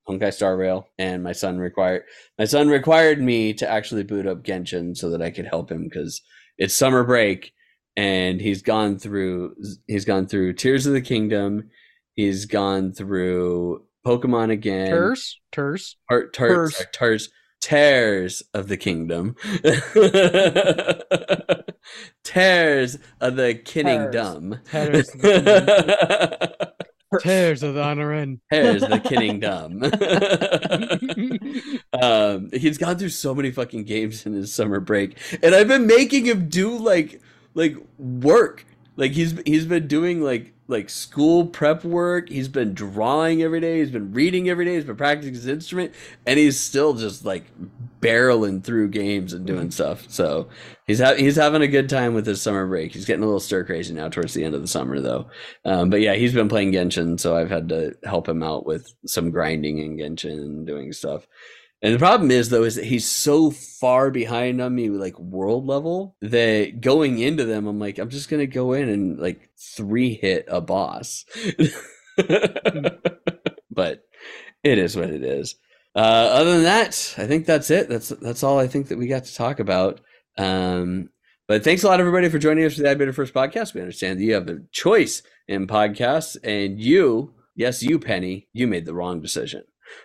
[0.09, 2.03] Honkai Star Rail and my son required
[2.39, 5.85] my son required me to actually boot up Genshin so that I could help him
[5.85, 6.21] because
[6.59, 7.53] it's summer break
[7.97, 9.55] and he's gone through
[9.87, 11.71] he's gone through Tears of the Kingdom,
[12.15, 14.91] he's gone through Pokemon again.
[14.91, 17.29] Terse, terse, Ter- terse, terse,
[17.63, 19.37] tears of the kingdom.
[22.25, 24.63] tears of the Kinningdom.
[24.71, 25.11] Tears.
[27.21, 28.41] Tears of the Honorin.
[28.53, 29.83] Tears of the Kinningdom.
[32.03, 35.87] um, he's gone through so many fucking games in his summer break, and I've been
[35.87, 37.21] making him do like
[37.55, 38.67] like work.
[38.97, 42.29] Like he's he's been doing like like school prep work.
[42.29, 43.79] He's been drawing every day.
[43.79, 44.75] He's been reading every day.
[44.75, 45.95] He's been practicing his instrument,
[46.27, 47.45] and he's still just like
[48.01, 49.71] barreling through games and doing mm-hmm.
[49.71, 50.07] stuff.
[50.09, 50.49] So
[50.87, 52.93] he's ha- he's having a good time with his summer break.
[52.93, 55.29] He's getting a little stir crazy now towards the end of the summer, though.
[55.65, 58.93] Um, but yeah, he's been playing Genshin, so I've had to help him out with
[59.07, 61.27] some grinding in Genshin and doing stuff.
[61.83, 65.67] And the problem is though is that he's so far behind on me like world
[65.67, 69.51] level that going into them I'm like I'm just going to go in and like
[69.59, 71.25] three hit a boss.
[73.71, 74.05] but
[74.63, 75.57] it is what it is.
[75.95, 77.89] Uh, other than that, I think that's it.
[77.89, 80.01] That's that's all I think that we got to talk about.
[80.39, 81.11] Um,
[81.49, 83.75] but thanks a lot, everybody, for joining us for the I Beat It First podcast.
[83.75, 88.67] We understand that you have a choice in podcasts, and you, yes, you, Penny, you
[88.67, 89.65] made the wrong decision.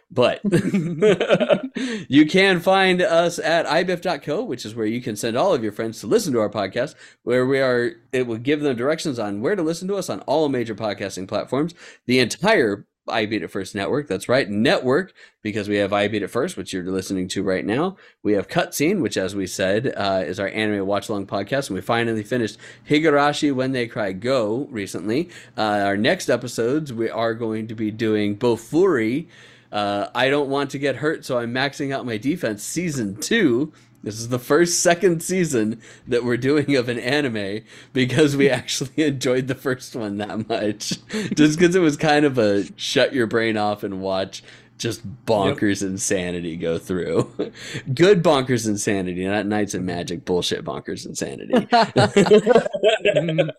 [0.09, 0.41] But
[2.09, 5.71] you can find us at ibiff.co, which is where you can send all of your
[5.71, 9.41] friends to listen to our podcast, where we are, it will give them directions on
[9.41, 11.73] where to listen to us on all major podcasting platforms.
[12.05, 14.07] The entire I Beat It First network.
[14.07, 17.65] That's right, network, because we have I Beat It First, which you're listening to right
[17.65, 17.97] now.
[18.23, 21.69] We have Cutscene, which, as we said, uh, is our anime watch along podcast.
[21.69, 22.57] And we finally finished
[22.89, 25.29] Higurashi When They Cry Gou recently.
[25.57, 29.27] Uh, our next episodes, we are going to be doing Bofuri
[29.71, 32.63] uh, I don't want to get hurt, so I'm maxing out my defense.
[32.63, 33.73] Season two.
[34.03, 37.61] This is the first second season that we're doing of an anime
[37.93, 40.93] because we actually enjoyed the first one that much.
[41.33, 44.43] Just because it was kind of a shut your brain off and watch
[44.77, 45.91] just bonkers yep.
[45.91, 47.31] insanity go through.
[47.93, 51.53] Good bonkers insanity, not Knights and Magic bullshit bonkers insanity.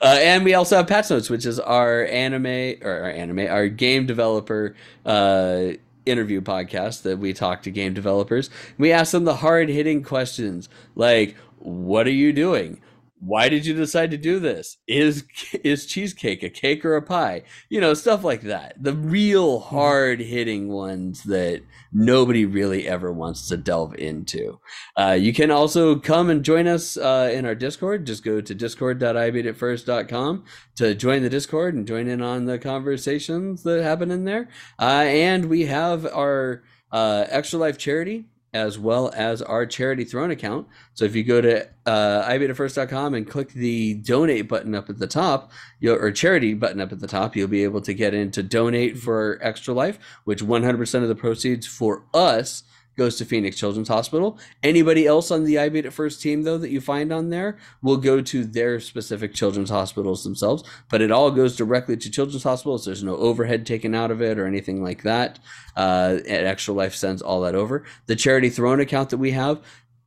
[0.00, 3.68] uh, and we also have Patch Notes, which is our anime or our anime, our
[3.68, 4.74] game developer
[5.06, 5.68] uh,
[6.06, 8.50] interview podcast that we talk to game developers.
[8.76, 12.80] We ask them the hard hitting questions like, "What are you doing?"
[13.18, 14.78] Why did you decide to do this?
[14.86, 15.24] Is
[15.64, 17.42] is cheesecake a cake or a pie?
[17.68, 18.74] You know stuff like that.
[18.82, 19.74] The real Mm-hmm.
[19.76, 21.62] hard hitting ones that
[21.92, 24.58] nobody really ever wants to delve into.
[24.96, 28.06] Uh, you can also come and join us uh, in our discord.
[28.06, 30.44] Just go to discord.ibeatitfirst.com
[30.76, 34.48] to join the discord and join in on the conversations that happen in there.
[34.78, 36.62] Uh, and we have our
[36.92, 40.66] uh, extra life charity as well as our charity throne account.
[40.94, 45.08] So if you go to uh, ibeatitfirst.com and click the donate button up at the
[45.08, 45.50] top,
[45.84, 48.96] or charity button up at the top, you'll be able to get in to donate
[48.96, 52.62] for Extra Life, which 100% of the proceeds for us
[52.96, 54.38] goes to Phoenix Children's Hospital.
[54.62, 57.58] Anybody else on the I Beat It First team, though, that you find on there
[57.82, 62.44] will go to their specific children's hospitals themselves, but it all goes directly to children's
[62.44, 62.84] hospitals.
[62.84, 65.38] There's no overhead taken out of it or anything like that.
[65.76, 67.84] Uh, and Extra Life sends all that over.
[68.06, 69.60] The charity throne account that we have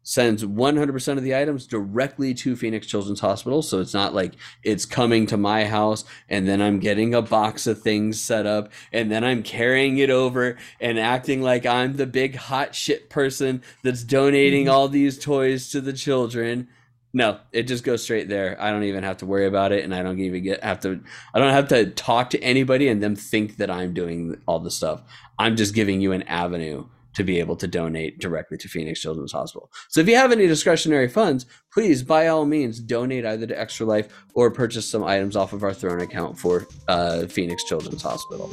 [0.08, 3.62] sends 100% of the items directly to Phoenix Children's Hospital.
[3.62, 7.68] So it's not like it's coming to my house and then I'm getting a box
[7.68, 12.06] of things set up and then I'm carrying it over and acting like I'm the
[12.06, 14.76] big hot shit person that's donating mm-hmm.
[14.76, 16.70] all these toys to the children.
[17.12, 18.56] No, it just goes straight there.
[18.62, 21.02] I don't even have to worry about it and I don't even get have to
[21.34, 24.72] I don't have to talk to anybody and them think that I'm doing all the
[24.72, 25.02] stuff.
[25.38, 26.88] I'm just giving you an avenue
[27.18, 29.72] to be able to donate directly to Phoenix Children's Hospital.
[29.90, 33.88] So if you have any discretionary funds, please by all means donate either to Extra
[33.88, 38.52] Life or purchase some items off of our Throne account for uh, Phoenix Children's Hospital.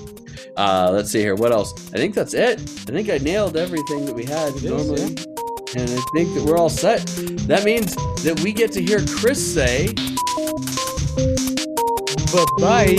[0.57, 1.35] Uh, let's see here.
[1.35, 1.75] What else?
[1.93, 2.59] I think that's it.
[2.59, 5.03] I think I nailed everything that we had normally.
[5.77, 7.05] And I think that we're all set.
[7.47, 9.93] That means that we get to hear Chris say,
[12.33, 12.95] Bye bye.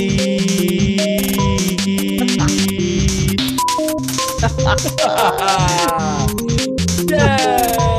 [7.09, 7.94] yeah!